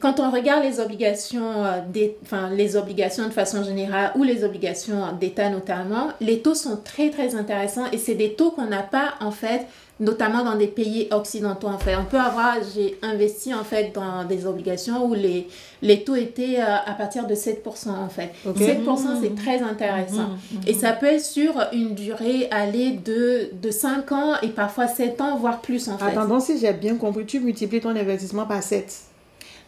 Quand 0.00 0.18
on 0.18 0.30
regarde 0.30 0.64
les 0.64 0.80
obligations, 0.80 1.64
euh, 1.64 1.80
des, 1.88 2.16
enfin, 2.22 2.50
les 2.50 2.76
obligations 2.76 3.26
de 3.26 3.32
façon 3.32 3.62
générale 3.62 4.10
ou 4.16 4.24
les 4.24 4.42
obligations 4.42 5.12
d'État 5.20 5.48
notamment, 5.48 6.08
les 6.20 6.40
taux 6.40 6.54
sont 6.54 6.76
très 6.76 7.10
très 7.10 7.36
intéressants 7.36 7.84
et 7.92 7.98
c'est 7.98 8.14
des 8.14 8.34
taux 8.34 8.50
qu'on 8.50 8.66
n'a 8.66 8.82
pas 8.82 9.14
en 9.20 9.30
fait, 9.30 9.66
notamment 10.00 10.42
dans 10.42 10.56
des 10.56 10.66
pays 10.66 11.06
occidentaux 11.12 11.68
en 11.68 11.78
fait. 11.78 11.94
On 11.94 12.04
peut 12.04 12.18
avoir, 12.18 12.56
j'ai 12.74 12.98
investi 13.00 13.54
en 13.54 13.62
fait 13.62 13.92
dans 13.94 14.24
des 14.24 14.44
obligations 14.44 15.06
où 15.06 15.14
les, 15.14 15.46
les 15.82 16.02
taux 16.02 16.16
étaient 16.16 16.58
euh, 16.58 16.76
à 16.84 16.92
partir 16.94 17.28
de 17.28 17.36
7% 17.36 17.90
en 17.90 18.08
fait. 18.08 18.32
Ok. 18.44 18.56
7% 18.58 18.98
c'est 19.22 19.36
très 19.36 19.62
intéressant. 19.62 20.30
Et 20.66 20.74
ça 20.74 20.94
peut 20.94 21.06
être 21.06 21.24
sur 21.24 21.52
une 21.72 21.94
durée 21.94 22.48
aller 22.50 22.90
de, 22.90 23.50
de 23.52 23.70
5 23.70 24.10
ans 24.10 24.32
et 24.42 24.48
parfois 24.48 24.88
7 24.88 25.20
ans, 25.20 25.36
voire 25.38 25.60
plus 25.60 25.88
en 25.88 25.96
fait. 25.96 26.06
Attends, 26.06 26.26
donc 26.26 26.42
si 26.42 26.58
j'ai 26.58 26.72
bien 26.72 26.96
compris, 26.96 27.24
tu 27.24 27.38
multiplies 27.38 27.80
ton 27.80 27.90
investissement 27.90 28.46
par 28.46 28.64
7. 28.64 28.92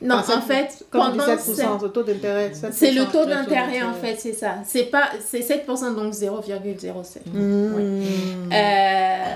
Non, 0.01 0.17
en 0.17 0.23
7, 0.23 0.35
fait, 0.47 0.85
Comme 0.91 1.01
pendant 1.13 1.25
17%, 1.25 1.55
sept- 1.57 1.67
le 1.83 1.89
taux 1.89 2.03
d'intérêt. 2.03 2.51
7%. 2.55 2.69
C'est 2.73 2.93
le 2.93 3.05
taux 3.07 3.25
d'intérêt 3.25 3.83
en 3.83 3.93
fait, 3.95 4.17
c'est 4.19 4.33
ça. 4.33 4.55
C'est 4.67 4.85
pas 4.85 5.11
c'est 5.25 5.41
7% 5.41 5.95
donc 5.95 6.13
0,07. 6.15 7.21
Mmh. 7.27 8.51
Euh, 8.53 9.35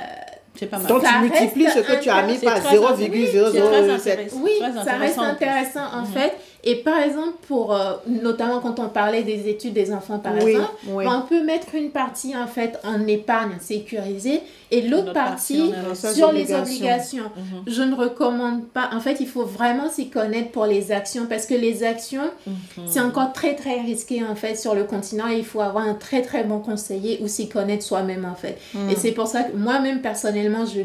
C'est 0.54 0.66
pas 0.66 0.78
mal. 0.78 0.86
Donc 0.86 1.02
Ça 1.02 1.08
tu 1.14 1.18
multiplies 1.22 1.68
ce 1.70 1.80
que 1.80 2.00
tu 2.00 2.08
as 2.10 2.22
mis 2.22 2.38
par 2.38 2.60
très 2.62 2.76
int- 2.76 2.80
oui, 3.10 3.28
c'est 3.32 3.40
très 3.40 3.88
0,007. 3.88 4.12
intéressant. 4.12 4.36
oui, 4.42 4.52
ça 4.60 4.66
reste 4.66 5.18
intéressant 5.18 5.22
en 5.22 5.24
intéressant 5.24 5.80
en 6.00 6.04
fait. 6.04 6.32
Et 6.64 6.76
par 6.76 6.98
exemple, 7.00 7.34
pour 7.48 7.74
euh, 7.74 7.94
notamment 8.06 8.60
quand 8.60 8.78
on 8.78 8.88
parlait 8.88 9.24
des 9.24 9.48
études 9.48 9.72
des 9.72 9.92
enfants 9.92 10.20
par 10.20 10.34
Oui, 10.34 10.52
exemple, 10.52 10.70
oui. 10.90 11.04
on 11.08 11.22
peut 11.22 11.42
mettre 11.42 11.74
une 11.74 11.90
partie 11.90 12.36
en 12.36 12.46
fait 12.46 12.78
en 12.84 13.04
épargne 13.08 13.56
sécurisée 13.60 14.40
et 14.70 14.82
l'autre 14.82 15.12
partie 15.12 15.72
sur 15.94 16.30
les 16.30 16.52
Obligations. 16.54 17.24
Mhm. 17.36 17.62
Je 17.66 17.82
ne 17.82 17.94
recommande 17.96 18.64
pas. 18.68 18.90
En 18.92 19.00
fait, 19.00 19.16
il 19.18 19.26
faut 19.26 19.44
vraiment 19.44 19.90
s'y 19.90 20.08
connaître 20.08 20.50
pour 20.52 20.66
les 20.66 20.92
actions 20.92 21.26
parce 21.26 21.46
que 21.46 21.54
les 21.54 21.82
actions, 21.82 22.30
Mhm. 22.46 22.54
c'est 22.86 23.00
encore 23.00 23.32
très 23.32 23.56
très 23.56 23.80
risqué 23.80 24.22
en 24.24 24.36
fait 24.36 24.54
sur 24.54 24.74
le 24.76 24.84
continent 24.84 25.28
et 25.28 25.38
il 25.38 25.44
faut 25.44 25.60
avoir 25.62 25.84
un 25.84 25.94
très 25.94 26.22
très 26.22 26.44
bon 26.44 26.60
conseiller 26.60 27.18
ou 27.22 27.26
s'y 27.28 27.48
connaître 27.48 27.82
soi-même 27.84 28.24
en 28.24 28.36
fait. 28.36 28.56
Et 28.88 28.94
c'est 28.94 29.12
pour 29.12 29.26
ça 29.26 29.42
que 29.42 29.56
moi-même 29.56 30.00
personnellement, 30.00 30.64
je 30.64 30.80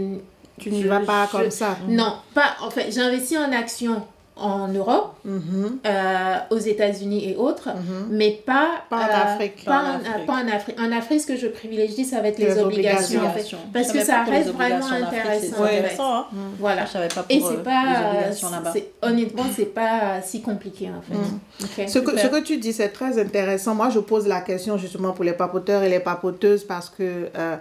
Tu 0.60 0.72
ne 0.72 0.88
vas 0.88 1.02
pas 1.02 1.28
je- 1.32 1.38
comme 1.38 1.52
ça. 1.52 1.78
non, 1.88 2.14
pas 2.34 2.56
en 2.64 2.72
fait, 2.72 2.92
j'investis 2.92 3.38
en 3.38 3.52
actions 3.52 4.02
en 4.40 4.68
Europe, 4.70 5.14
Mhm, 5.26 5.80
euh, 5.86 6.36
aux 6.52 6.58
États-Unis 6.58 7.30
et 7.32 7.36
autres, 7.36 7.68
mhm. 7.70 8.08
mais 8.12 8.32
pas, 8.46 8.70
Pas 8.90 8.96
en 8.98 9.00
euh, 9.02 9.34
Afrique. 9.34 9.66
Pas, 9.66 9.72
Pas 9.72 9.78
en, 9.84 9.96
Afrique. 9.96 10.26
pas 10.26 10.34
en 10.34 10.48
Afrique. 10.48 10.76
En 10.80 10.92
Afrique, 10.98 11.22
ce 11.22 11.28
que 11.28 11.36
je 11.36 11.48
privilégie, 11.48 12.06
ça 12.06 12.22
va 12.22 12.30
être 12.30 12.40
les, 12.40 12.46
Les 12.46 12.60
obligations, 12.60 13.20
obligations. 13.20 13.20
en 13.20 13.24
fait. 13.24 13.40
Obligations. 13.40 13.58
Parce 13.74 13.92
que 13.92 14.00
ça 14.04 14.24
reste 14.24 14.50
vraiment 14.50 14.86
intéressant, 14.86 15.56
C'est 15.58 15.62
en 15.62 15.66
fait. 15.66 15.98
hein. 16.00 16.26
Voilà. 16.60 16.86
Je 16.86 16.92
savais 16.92 17.08
pas 17.10 17.26
Et 17.30 17.40
pour 17.40 17.50
c'est 17.50 17.56
euh, 17.58 17.64
pas, 17.64 17.84
les 17.84 18.08
obligations 18.18 18.50
là-bas. 18.52 18.72
c'est- 18.74 18.92
honnêtement, 19.02 19.44
c'est 19.56 19.74
pas 19.74 20.22
si 20.24 20.42
compliqué 20.42 20.90
en 20.90 21.02
fait. 21.02 21.18
Ok. 21.84 21.90
Ce 21.90 22.00
que, 22.00 22.10
Super. 22.12 22.24
ce 22.24 22.28
que 22.28 22.42
tu 22.44 22.58
dis, 22.58 22.74
c'est 22.74 22.90
très 22.90 23.20
intéressant. 23.20 23.76
Moi, 23.76 23.90
je 23.90 24.00
pose 24.00 24.28
la 24.28 24.42
question 24.42 24.78
justement 24.78 25.12
pour 25.12 25.26
les 25.26 25.34
papoteurs 25.34 25.84
et 25.84 25.90
les 25.90 26.00
papoteuses 26.00 26.64
parce 26.64 26.90
que 26.90 27.28
euh, 27.38 27.56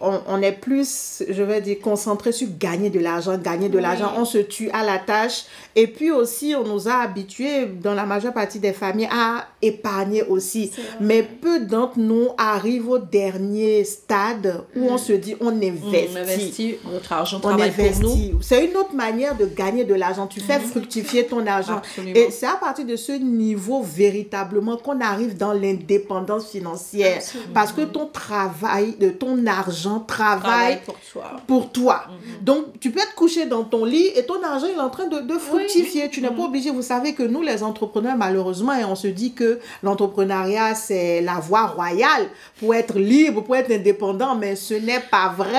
on, 0.00 0.20
on 0.28 0.40
est 0.42 0.52
plus, 0.52 1.22
je 1.28 1.42
vais 1.42 1.60
dire, 1.60 1.76
concentré 1.82 2.32
sur 2.32 2.48
gagner 2.58 2.90
de 2.90 3.00
l'argent, 3.00 3.36
gagner 3.36 3.68
de 3.68 3.76
Oui. 3.76 3.82
l'argent. 3.82 4.12
On 4.16 4.24
se 4.24 4.38
tue 4.38 4.70
à 4.70 4.84
la 4.84 4.98
tâche. 4.98 5.44
Et 5.76 5.86
puis 5.86 6.10
aussi, 6.10 6.54
on 6.56 6.64
nous 6.64 6.88
a 6.88 6.94
habitués, 7.02 7.66
dans 7.66 7.94
la 7.94 8.06
majeure 8.06 8.32
partie 8.32 8.58
des 8.58 8.72
familles, 8.72 9.08
à 9.12 9.46
épargner 9.62 10.22
aussi. 10.24 10.70
Mais 11.00 11.22
peu 11.22 11.60
d'entre 11.60 11.98
nous 11.98 12.28
arrivent 12.38 12.88
au 12.88 12.98
dernier 12.98 13.84
stade 13.84 14.64
où 14.76 14.86
on 14.88 14.96
se 14.98 15.12
dit, 15.12 15.36
on 15.40 15.50
Mm, 15.50 15.62
investit. 15.62 16.08
On 16.12 16.16
investit, 16.16 16.76
notre 16.92 17.12
argent 17.12 17.40
On 17.44 17.48
investit. 17.48 18.32
C'est 18.40 18.64
une 18.64 18.76
autre 18.76 18.94
manière 18.94 19.36
de 19.36 19.46
gagner 19.46 19.84
de 19.84 19.94
l'argent. 19.94 20.26
Tu 20.26 20.40
fais 20.40 20.58
fructifier 20.60 21.26
ton 21.26 21.46
argent. 21.46 21.78
Absolument. 21.78 22.14
Et 22.16 22.30
c'est 22.30 22.46
à 22.46 22.54
partir 22.56 22.86
de 22.86 22.96
ce 22.96 23.12
niveau 23.12 23.82
véritablement 23.82 24.76
qu'on 24.76 25.00
arrive 25.00 25.36
dans 25.36 25.52
l'indépendance 25.52 26.46
financière. 26.50 27.16
Absolument. 27.18 27.50
Parce 27.54 27.72
que 27.72 27.82
ton 27.82 28.06
travail, 28.06 28.94
de 28.98 29.10
ton 29.10 29.46
argent 29.46 29.89
travaille 29.98 30.40
Travaille 30.40 30.80
pour 30.86 30.96
toi. 31.12 31.30
pour 31.48 31.72
toi. 31.72 32.04
Mhm. 32.08 32.44
Donc, 32.44 32.78
tu 32.78 32.92
peux 32.92 33.00
être 33.00 33.14
couché 33.16 33.46
dans 33.46 33.64
ton 33.64 33.84
lit 33.84 34.06
et 34.14 34.24
ton 34.24 34.40
argent 34.44 34.66
il 34.70 34.76
est 34.76 34.80
en 34.80 34.90
train 34.90 35.08
de, 35.08 35.18
de 35.20 35.38
fructifier. 35.38 36.08
Tu 36.08 36.20
n'es 36.20 36.30
Mhm. 36.30 36.36
pas 36.36 36.42
obligé. 36.44 36.70
Vous 36.70 36.82
savez 36.82 37.14
que 37.14 37.24
nous, 37.24 37.42
les 37.42 37.62
entrepreneurs, 37.64 38.16
malheureusement, 38.16 38.72
et 38.74 38.84
on 38.84 38.94
se 38.94 39.08
dit 39.08 39.32
que 39.32 39.58
l'entrepreneuriat, 39.82 40.74
c'est 40.74 41.20
la 41.22 41.34
voie 41.40 41.66
royale 41.66 42.28
pour 42.60 42.74
être 42.74 42.96
libre, 42.98 43.42
pour 43.42 43.56
être 43.56 43.70
indépendant, 43.72 44.34
mais 44.36 44.54
ce 44.54 44.74
n'est 44.74 45.00
pas 45.00 45.34
vrai. 45.36 45.58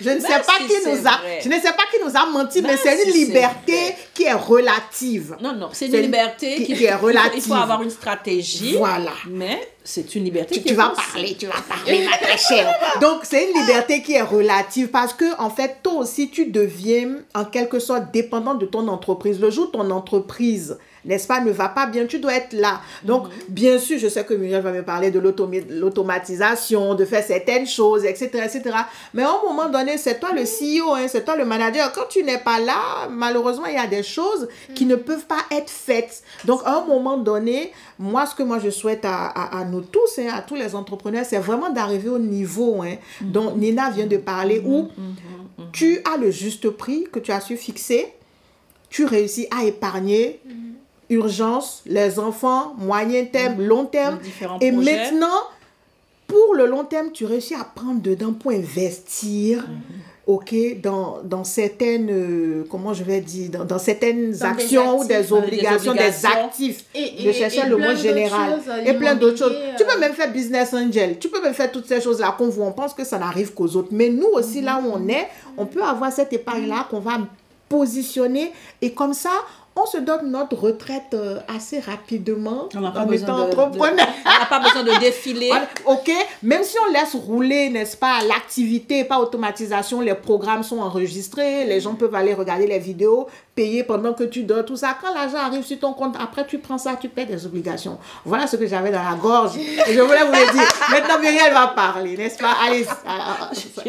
Je 0.00 0.10
ne 0.10 0.20
sais 0.20 0.28
pas 0.28 0.54
si, 0.60 0.66
qui 0.66 0.88
nous 0.88 1.06
a, 1.06 1.10
vrai. 1.18 1.40
je 1.42 1.48
ne 1.48 1.54
sais 1.54 1.72
pas 1.72 1.84
qui 1.92 2.02
nous 2.04 2.16
a 2.16 2.26
menti, 2.30 2.62
Ben 2.62 2.70
mais 2.72 2.76
c'est 2.76 3.04
une 3.04 3.12
si, 3.12 3.26
liberté 3.26 3.76
qui 4.14 4.24
est 4.24 4.32
relative. 4.32 5.36
Non, 5.40 5.52
non, 5.54 5.68
c'est 5.72 5.86
une 5.86 5.96
liberté 6.00 6.54
qui- 6.64 6.74
qui, 6.74 6.84
est 6.84 6.92
faut- 6.98 7.10
Il 7.10 7.16
relative. 7.18 7.42
faut 7.46 7.54
avoir 7.54 7.82
une 7.82 7.90
stratégie. 7.90 8.76
Voilà. 8.76 9.12
Mais 9.28 9.68
c'est 9.86 10.14
une 10.16 10.24
liberté 10.24 10.56
Tu, 10.56 10.60
qui 10.60 10.66
tu 10.66 10.72
est 10.72 10.76
vas 10.76 10.92
parler, 10.94 11.36
tu 11.38 11.46
vas 11.46 11.62
parler, 11.68 12.04
ma 12.04 12.18
très 12.18 12.36
chère. 12.36 12.74
Donc, 13.00 13.20
c'est 13.22 13.48
une 13.48 13.58
liberté 13.60 14.02
qui 14.02 14.14
est 14.14 14.22
relative 14.22 14.88
parce 14.88 15.14
que, 15.14 15.40
en 15.40 15.48
fait, 15.48 15.78
toi 15.82 15.94
aussi, 15.94 16.28
tu 16.28 16.46
deviens 16.46 17.18
en 17.34 17.44
quelque 17.44 17.78
sorte 17.78 18.12
dépendant 18.12 18.54
de 18.54 18.66
ton 18.66 18.88
entreprise. 18.88 19.40
Le 19.40 19.50
jour 19.50 19.68
où 19.68 19.70
ton 19.78 19.90
entreprise, 19.90 20.76
n'est-ce 21.06 21.26
pas, 21.26 21.40
ne 21.40 21.50
va 21.50 21.68
pas 21.68 21.86
bien, 21.86 22.06
tu 22.06 22.18
dois 22.18 22.34
être 22.34 22.52
là. 22.52 22.80
Donc, 23.04 23.28
bien 23.48 23.78
sûr, 23.78 23.98
je 23.98 24.08
sais 24.08 24.24
que 24.24 24.34
Muriel 24.34 24.62
va 24.62 24.72
me 24.72 24.82
parler 24.82 25.10
de 25.10 25.18
l'automatisation, 25.18 26.94
de 26.94 27.04
faire 27.04 27.24
certaines 27.24 27.66
choses, 27.66 28.04
etc., 28.04 28.28
etc. 28.44 28.76
Mais 29.14 29.22
à 29.22 29.30
un 29.30 29.48
moment 29.48 29.68
donné, 29.68 29.98
c'est 29.98 30.18
toi 30.20 30.30
le 30.34 30.42
CEO, 30.42 30.94
hein, 30.94 31.06
c'est 31.08 31.24
toi 31.24 31.36
le 31.36 31.44
manager. 31.44 31.92
Quand 31.92 32.08
tu 32.08 32.22
n'es 32.22 32.38
pas 32.38 32.58
là, 32.58 33.08
malheureusement, 33.10 33.66
il 33.66 33.74
y 33.74 33.78
a 33.78 33.86
des 33.86 34.02
choses 34.02 34.48
qui 34.74 34.84
ne 34.84 34.96
peuvent 34.96 35.26
pas 35.26 35.44
être 35.50 35.70
faites. 35.70 36.22
Donc, 36.44 36.60
à 36.64 36.78
un 36.78 36.84
moment 36.84 37.16
donné, 37.16 37.72
moi, 37.98 38.26
ce 38.26 38.34
que 38.34 38.42
moi 38.42 38.58
je 38.58 38.70
souhaite 38.70 39.04
à, 39.04 39.26
à, 39.26 39.60
à 39.60 39.64
nous 39.64 39.80
tous, 39.80 40.18
hein, 40.18 40.28
à 40.34 40.42
tous 40.42 40.54
les 40.54 40.74
entrepreneurs, 40.74 41.24
c'est 41.24 41.38
vraiment 41.38 41.70
d'arriver 41.70 42.08
au 42.08 42.18
niveau 42.18 42.82
hein, 42.82 42.96
dont 43.20 43.54
Nina 43.56 43.90
vient 43.90 44.06
de 44.06 44.16
parler, 44.16 44.60
où 44.64 44.88
tu 45.72 46.00
as 46.04 46.16
le 46.16 46.30
juste 46.30 46.70
prix 46.70 47.06
que 47.10 47.18
tu 47.18 47.32
as 47.32 47.40
su 47.40 47.56
fixer, 47.56 48.12
tu 48.88 49.04
réussis 49.04 49.46
à 49.50 49.64
épargner, 49.64 50.40
urgence, 51.10 51.82
les 51.86 52.18
enfants, 52.18 52.74
moyen 52.78 53.24
terme, 53.26 53.62
long 53.62 53.84
terme. 53.84 54.18
Et 54.60 54.72
projets. 54.72 54.92
maintenant, 55.10 55.40
pour 56.26 56.54
le 56.54 56.66
long 56.66 56.84
terme, 56.84 57.12
tu 57.12 57.24
réussis 57.24 57.54
à 57.54 57.64
prendre 57.64 58.00
dedans 58.00 58.32
pour 58.32 58.50
investir. 58.52 59.64
Ok, 60.26 60.52
dans, 60.82 61.18
dans 61.22 61.44
certaines, 61.44 62.08
euh, 62.10 62.64
comment 62.68 62.92
je 62.92 63.04
vais 63.04 63.20
dire, 63.20 63.48
dans, 63.48 63.64
dans 63.64 63.78
certaines 63.78 64.42
actions 64.42 64.98
ou 64.98 65.02
actifs, 65.02 65.16
des 65.16 65.32
obligations, 65.32 65.92
des 65.94 66.26
actifs. 66.26 66.84
Et- 66.96 67.12
je 67.24 67.30
cherchais 67.30 67.68
le 67.68 67.76
mot 67.76 67.94
général. 67.94 68.58
euh, 68.68 68.84
et 68.84 68.94
plein 68.94 69.14
d'autres 69.14 69.38
choses. 69.38 69.54
Tu 69.78 69.84
peux 69.84 69.92
euh, 69.94 70.00
même 70.00 70.14
faire 70.14 70.32
business 70.32 70.74
angel. 70.74 71.16
Tu 71.20 71.28
peux 71.28 71.40
même 71.40 71.54
faire 71.54 71.70
toutes 71.70 71.86
ces 71.86 72.00
choses-là 72.00 72.34
qu'on 72.36 72.48
voit. 72.48 72.66
On 72.66 72.72
pense 72.72 72.92
que 72.92 73.04
ça 73.04 73.20
n'arrive 73.20 73.54
qu'aux 73.54 73.68
autres. 73.76 73.90
Mais 73.92 74.08
nous 74.08 74.26
aussi, 74.32 74.62
là 74.62 74.82
où 74.84 74.90
on 74.92 75.06
est, 75.08 75.28
on 75.56 75.64
peut 75.64 75.84
avoir 75.84 76.10
cette 76.12 76.32
épargne-là 76.32 76.88
qu'on 76.90 76.98
va 76.98 77.18
positionner. 77.68 78.50
Et 78.82 78.90
comme 78.92 79.14
ça, 79.14 79.30
on 79.76 79.86
se 79.86 79.98
donne 79.98 80.30
notre 80.30 80.56
retraite 80.56 81.12
euh, 81.14 81.38
assez 81.54 81.80
rapidement 81.80 82.68
On 82.74 82.80
n'a 82.80 82.90
pas 82.90 83.00
en 83.00 83.06
besoin 83.06 83.28
étant 83.28 83.36
de- 83.36 83.42
de- 83.54 83.60
entrepreneur. 83.60 84.06
On 84.24 84.40
n'a 84.40 84.46
pas 84.46 84.58
besoin 84.60 84.82
de 84.82 84.98
défiler. 85.00 85.50
Ok, 85.86 86.10
même 86.42 86.64
si 86.64 86.76
on 86.88 86.92
laisse 86.92 87.14
rouler, 87.14 87.68
n'est-ce 87.68 87.96
pas, 87.96 88.18
l'activité, 88.26 89.04
pas 89.04 89.18
automatisation, 89.20 90.00
les 90.00 90.14
programmes 90.14 90.62
sont 90.64 90.80
enregistrés, 90.80 91.64
les 91.66 91.80
gens 91.80 91.94
peuvent 91.94 92.14
aller 92.14 92.34
regarder 92.34 92.66
les 92.66 92.78
vidéos, 92.78 93.28
payer 93.54 93.84
pendant 93.84 94.14
que 94.14 94.24
tu 94.24 94.42
dors, 94.42 94.64
tout 94.64 94.76
ça. 94.76 94.96
Quand 95.00 95.14
l'argent 95.14 95.38
arrive 95.38 95.64
sur 95.64 95.78
ton 95.78 95.92
compte, 95.92 96.16
après 96.20 96.46
tu 96.46 96.58
prends 96.58 96.78
ça, 96.78 96.96
tu 97.00 97.08
paies 97.08 97.26
des 97.26 97.46
obligations. 97.46 97.98
Voilà 98.24 98.46
ce 98.46 98.56
que 98.56 98.66
j'avais 98.66 98.90
dans 98.90 99.02
la 99.02 99.14
gorge. 99.14 99.56
Et 99.58 99.92
je 99.94 100.00
voulais 100.00 100.24
vous 100.24 100.32
le 100.32 100.52
dire. 100.52 100.68
Maintenant, 100.90 101.18
Muriel 101.20 101.52
va 101.52 101.68
parler, 101.68 102.16
n'est-ce 102.16 102.38
pas? 102.38 102.54
Allez. 102.66 102.84
ah, 103.06 103.50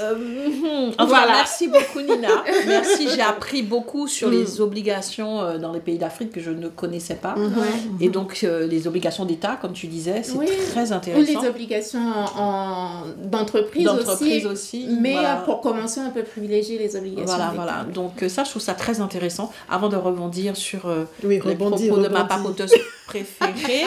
Euh, 0.00 0.90
voilà. 0.98 1.26
merci 1.26 1.68
beaucoup 1.68 2.00
Nina. 2.00 2.28
Merci, 2.66 3.08
j'ai 3.14 3.20
appris 3.20 3.62
beaucoup 3.62 4.08
sur 4.08 4.30
les 4.30 4.44
mm. 4.44 4.60
obligations 4.60 5.40
euh, 5.40 5.58
dans 5.58 5.72
les 5.72 5.80
pays 5.80 5.98
d'Afrique 5.98 6.32
que 6.32 6.40
je 6.40 6.50
ne 6.50 6.68
connaissais 6.68 7.14
pas. 7.14 7.34
Mm-hmm. 7.34 8.00
Et 8.00 8.08
donc 8.08 8.40
euh, 8.42 8.66
les 8.66 8.86
obligations 8.86 9.24
d'État, 9.24 9.58
comme 9.60 9.72
tu 9.72 9.86
disais, 9.86 10.22
c'est 10.22 10.38
très 10.70 10.92
intéressant. 10.92 11.22
Ou 11.22 11.42
les 11.42 11.48
obligations 11.48 12.12
en, 12.36 13.02
d'entreprise, 13.22 13.88
aussi, 13.88 14.46
aussi. 14.46 14.88
Mais 15.00 15.16
pour 15.44 15.60
commencer, 15.60 16.00
on 16.06 16.10
peut 16.10 16.22
privilégier 16.22 16.78
les 16.78 16.96
obligations. 16.96 17.26
Voilà, 17.26 17.52
voilà. 17.54 17.84
Donc 17.92 18.24
ça, 18.28 18.44
je 18.44 18.50
trouve 18.50 18.62
ça 18.62 18.74
très 18.74 19.00
intéressant. 19.00 19.52
Avant 19.68 19.88
de 19.88 19.96
rebondir 19.96 20.56
sur 20.56 20.88
les 21.22 21.38
propos 21.38 21.98
de 21.98 22.08
ma 22.08 22.24
papoteuse 22.24 22.72
préférée. 23.06 23.84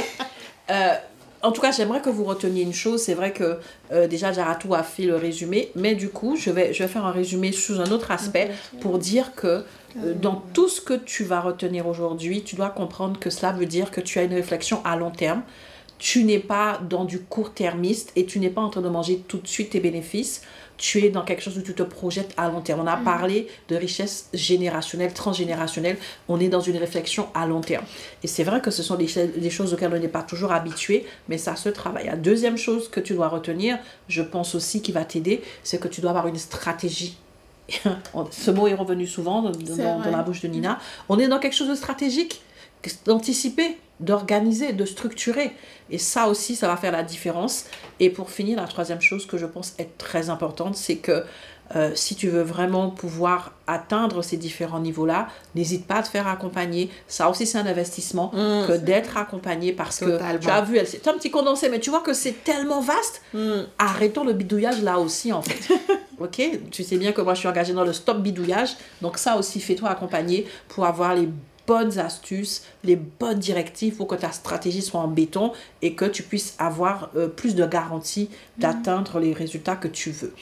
en 1.46 1.52
tout 1.52 1.62
cas, 1.62 1.72
j'aimerais 1.72 2.02
que 2.02 2.10
vous 2.10 2.24
reteniez 2.24 2.64
une 2.64 2.74
chose. 2.74 3.04
C'est 3.04 3.14
vrai 3.14 3.32
que 3.32 3.60
euh, 3.92 4.08
déjà, 4.08 4.32
Jaratou 4.32 4.74
a 4.74 4.84
fait 4.84 5.04
le 5.04 5.16
résumé, 5.16 5.72
mais 5.76 5.96
du 5.96 6.10
coup, 6.10 6.36
je 6.36 6.50
vais, 6.50 6.74
je 6.74 6.84
vais 6.84 6.90
faire 6.90 7.06
un 7.06 7.12
résumé 7.12 7.52
sous 7.52 7.80
un 7.80 7.92
autre 7.92 8.12
aspect 8.12 8.52
pour 8.82 8.98
dire 8.98 9.36
que 9.36 9.64
euh, 10.04 10.14
dans 10.20 10.42
tout 10.54 10.68
ce 10.68 10.82
que 10.82 10.94
tu 10.94 11.24
vas 11.24 11.42
retenir 11.42 11.88
aujourd'hui, 11.88 12.42
tu 12.44 12.56
dois 12.56 12.70
comprendre 12.70 13.20
que 13.20 13.30
cela 13.30 13.52
veut 13.52 13.68
dire 13.68 13.92
que 13.92 14.02
tu 14.02 14.18
as 14.20 14.24
une 14.24 14.34
réflexion 14.34 14.82
à 14.84 14.96
long 14.96 15.12
terme. 15.12 15.44
Tu 15.98 16.24
n'es 16.24 16.40
pas 16.40 16.80
dans 16.90 17.06
du 17.06 17.22
court-termiste 17.22 18.12
et 18.16 18.26
tu 18.26 18.40
n'es 18.40 18.50
pas 18.50 18.62
en 18.62 18.70
train 18.70 18.82
de 18.82 18.90
manger 18.90 19.24
tout 19.28 19.38
de 19.38 19.48
suite 19.48 19.72
tes 19.72 19.80
bénéfices 19.80 20.42
tu 20.78 21.04
es 21.04 21.10
dans 21.10 21.24
quelque 21.24 21.42
chose 21.42 21.58
où 21.58 21.62
tu 21.62 21.74
te 21.74 21.84
projettes 21.84 22.34
à 22.38 22.50
long 22.50 22.62
terme. 22.62 22.82
On 22.82 22.88
a 22.88 22.98
mm. 22.98 23.04
parlé 23.04 23.48
de 23.70 23.76
richesse 23.76 24.30
générationnelle, 24.34 25.14
transgénérationnelle. 25.14 25.98
On 26.28 26.40
est 26.40 26.50
dans 26.50 26.60
une 26.60 26.78
réflexion 26.78 27.28
à 27.34 27.46
long 27.46 27.62
terme. 27.62 27.86
Et 28.24 28.28
c'est 28.28 28.44
vrai 28.44 28.62
que 28.62 28.72
ce 28.72 28.84
sont 28.84 28.96
des, 28.96 29.08
des 29.38 29.50
choses 29.50 29.74
auxquelles 29.74 29.94
on 29.94 30.00
n'est 30.00 30.08
pas 30.08 30.24
toujours 30.24 30.52
habitué, 30.52 31.06
mais 31.30 31.38
ça 31.38 31.56
se 31.56 31.70
travaille. 31.70 32.08
La 32.08 32.16
deuxième 32.16 32.58
chose 32.58 32.90
que 32.90 33.00
tu 33.00 33.14
dois 33.14 33.30
retenir, 33.30 33.78
je 34.08 34.22
pense 34.22 34.56
aussi 34.56 34.82
qui 34.82 34.92
va 34.92 35.06
t'aider, 35.06 35.42
c'est 35.64 35.80
que 35.80 35.88
tu 35.88 36.02
dois 36.02 36.12
avoir 36.12 36.28
une 36.28 36.38
stratégie 36.38 37.18
ce 38.30 38.52
mot 38.52 38.68
est 38.68 38.76
revenu 38.76 39.08
souvent 39.08 39.42
dans, 39.42 39.50
dans, 39.50 40.12
la 40.12 40.22
bouche 40.22 40.42
de 40.42 40.48
Nina. 40.48 40.78
On 41.10 41.18
est 41.18 41.28
dans 41.28 41.40
quelque 41.40 41.56
chose 41.56 41.70
de 41.70 41.74
stratégique, 41.74 42.44
d'anticiper, 43.06 43.78
d'organiser, 44.00 44.74
de 44.74 44.86
structurer. 44.86 45.52
Et 45.90 45.98
ça 45.98 46.28
aussi, 46.28 46.56
ça 46.56 46.68
va 46.68 46.78
faire 46.78 46.92
la 46.92 47.04
différence. 47.04 47.66
Et 48.00 48.10
pour 48.10 48.30
finir, 48.30 48.58
la 48.58 48.68
troisième 48.68 49.02
chose 49.02 49.26
que 49.26 49.38
je 49.38 49.46
pense 49.46 49.76
être 49.80 49.98
très 49.98 50.30
importante, 50.30 50.76
c'est 50.76 50.98
que 50.98 51.24
euh, 51.76 51.92
si 51.96 52.16
tu 52.16 52.28
veux 52.28 52.44
vraiment 52.44 52.92
pouvoir 52.92 53.54
atteindre 53.66 54.22
ces 54.22 54.38
différents 54.38 54.80
niveaux-là, 54.80 55.28
n'hésite 55.56 55.88
pas 55.88 55.96
à 55.96 56.04
te 56.04 56.08
faire 56.08 56.28
accompagner. 56.28 56.92
Ça 57.08 57.30
aussi, 57.30 57.48
c'est 57.48 57.58
un 57.58 57.66
investissement 57.66 58.32
mmh. 58.34 58.68
que 58.68 58.78
d'être 58.78 59.18
accompagné 59.18 59.74
parce 59.74 60.00
que 60.00 60.20
tu 60.40 60.50
as 60.50 60.62
vu, 60.62 60.80
c'est 60.86 61.08
un 61.08 61.14
petit 61.14 61.32
condensé, 61.32 61.70
mais 61.70 61.80
tu 61.80 61.90
vois 61.90 62.02
que 62.02 62.14
c'est 62.14 62.44
tellement 62.44 62.82
vaste. 62.82 63.24
Mmh. 63.34 63.62
Arrêtons 63.80 64.24
le 64.24 64.34
bidouillage 64.34 64.84
là 64.84 65.00
aussi, 65.00 65.34
en 65.34 65.42
fait. 65.42 65.74
ok? 66.20 66.42
Tu 66.70 66.84
sais 66.84 66.98
bien 66.98 67.14
que 67.14 67.22
moi, 67.22 67.34
je 67.34 67.40
suis 67.40 67.48
engagée 67.48 67.74
dans 67.74 67.84
le 67.84 67.94
stop 67.94 68.22
bidouillage. 68.22 68.76
Donc, 69.02 69.18
ça 69.18 69.36
aussi, 69.38 69.60
fais-toi 69.60 69.90
accompagner 69.90 70.46
pour 70.68 70.86
avoir 70.86 71.16
les 71.16 71.30
bonnes 71.68 72.00
astuces, 72.00 72.64
les 72.84 72.96
bonnes 72.96 73.40
directives 73.40 73.96
pour 73.96 74.08
que 74.08 74.16
ta 74.16 74.32
stratégie 74.32 74.82
soit 74.82 75.00
en 75.00 75.08
béton 75.08 75.52
et 75.82 75.94
que 75.94 76.06
tu 76.06 76.24
puisses 76.24 76.56
avoir 76.60 77.10
euh, 77.16 77.28
plus 77.28 77.56
de 77.56 77.66
garantie 77.66 78.30
d'atteindre 78.58 79.20
les 79.20 79.34
résultats 79.34 79.76
que 79.76 79.88
tu 79.88 80.12
veux. 80.12 80.34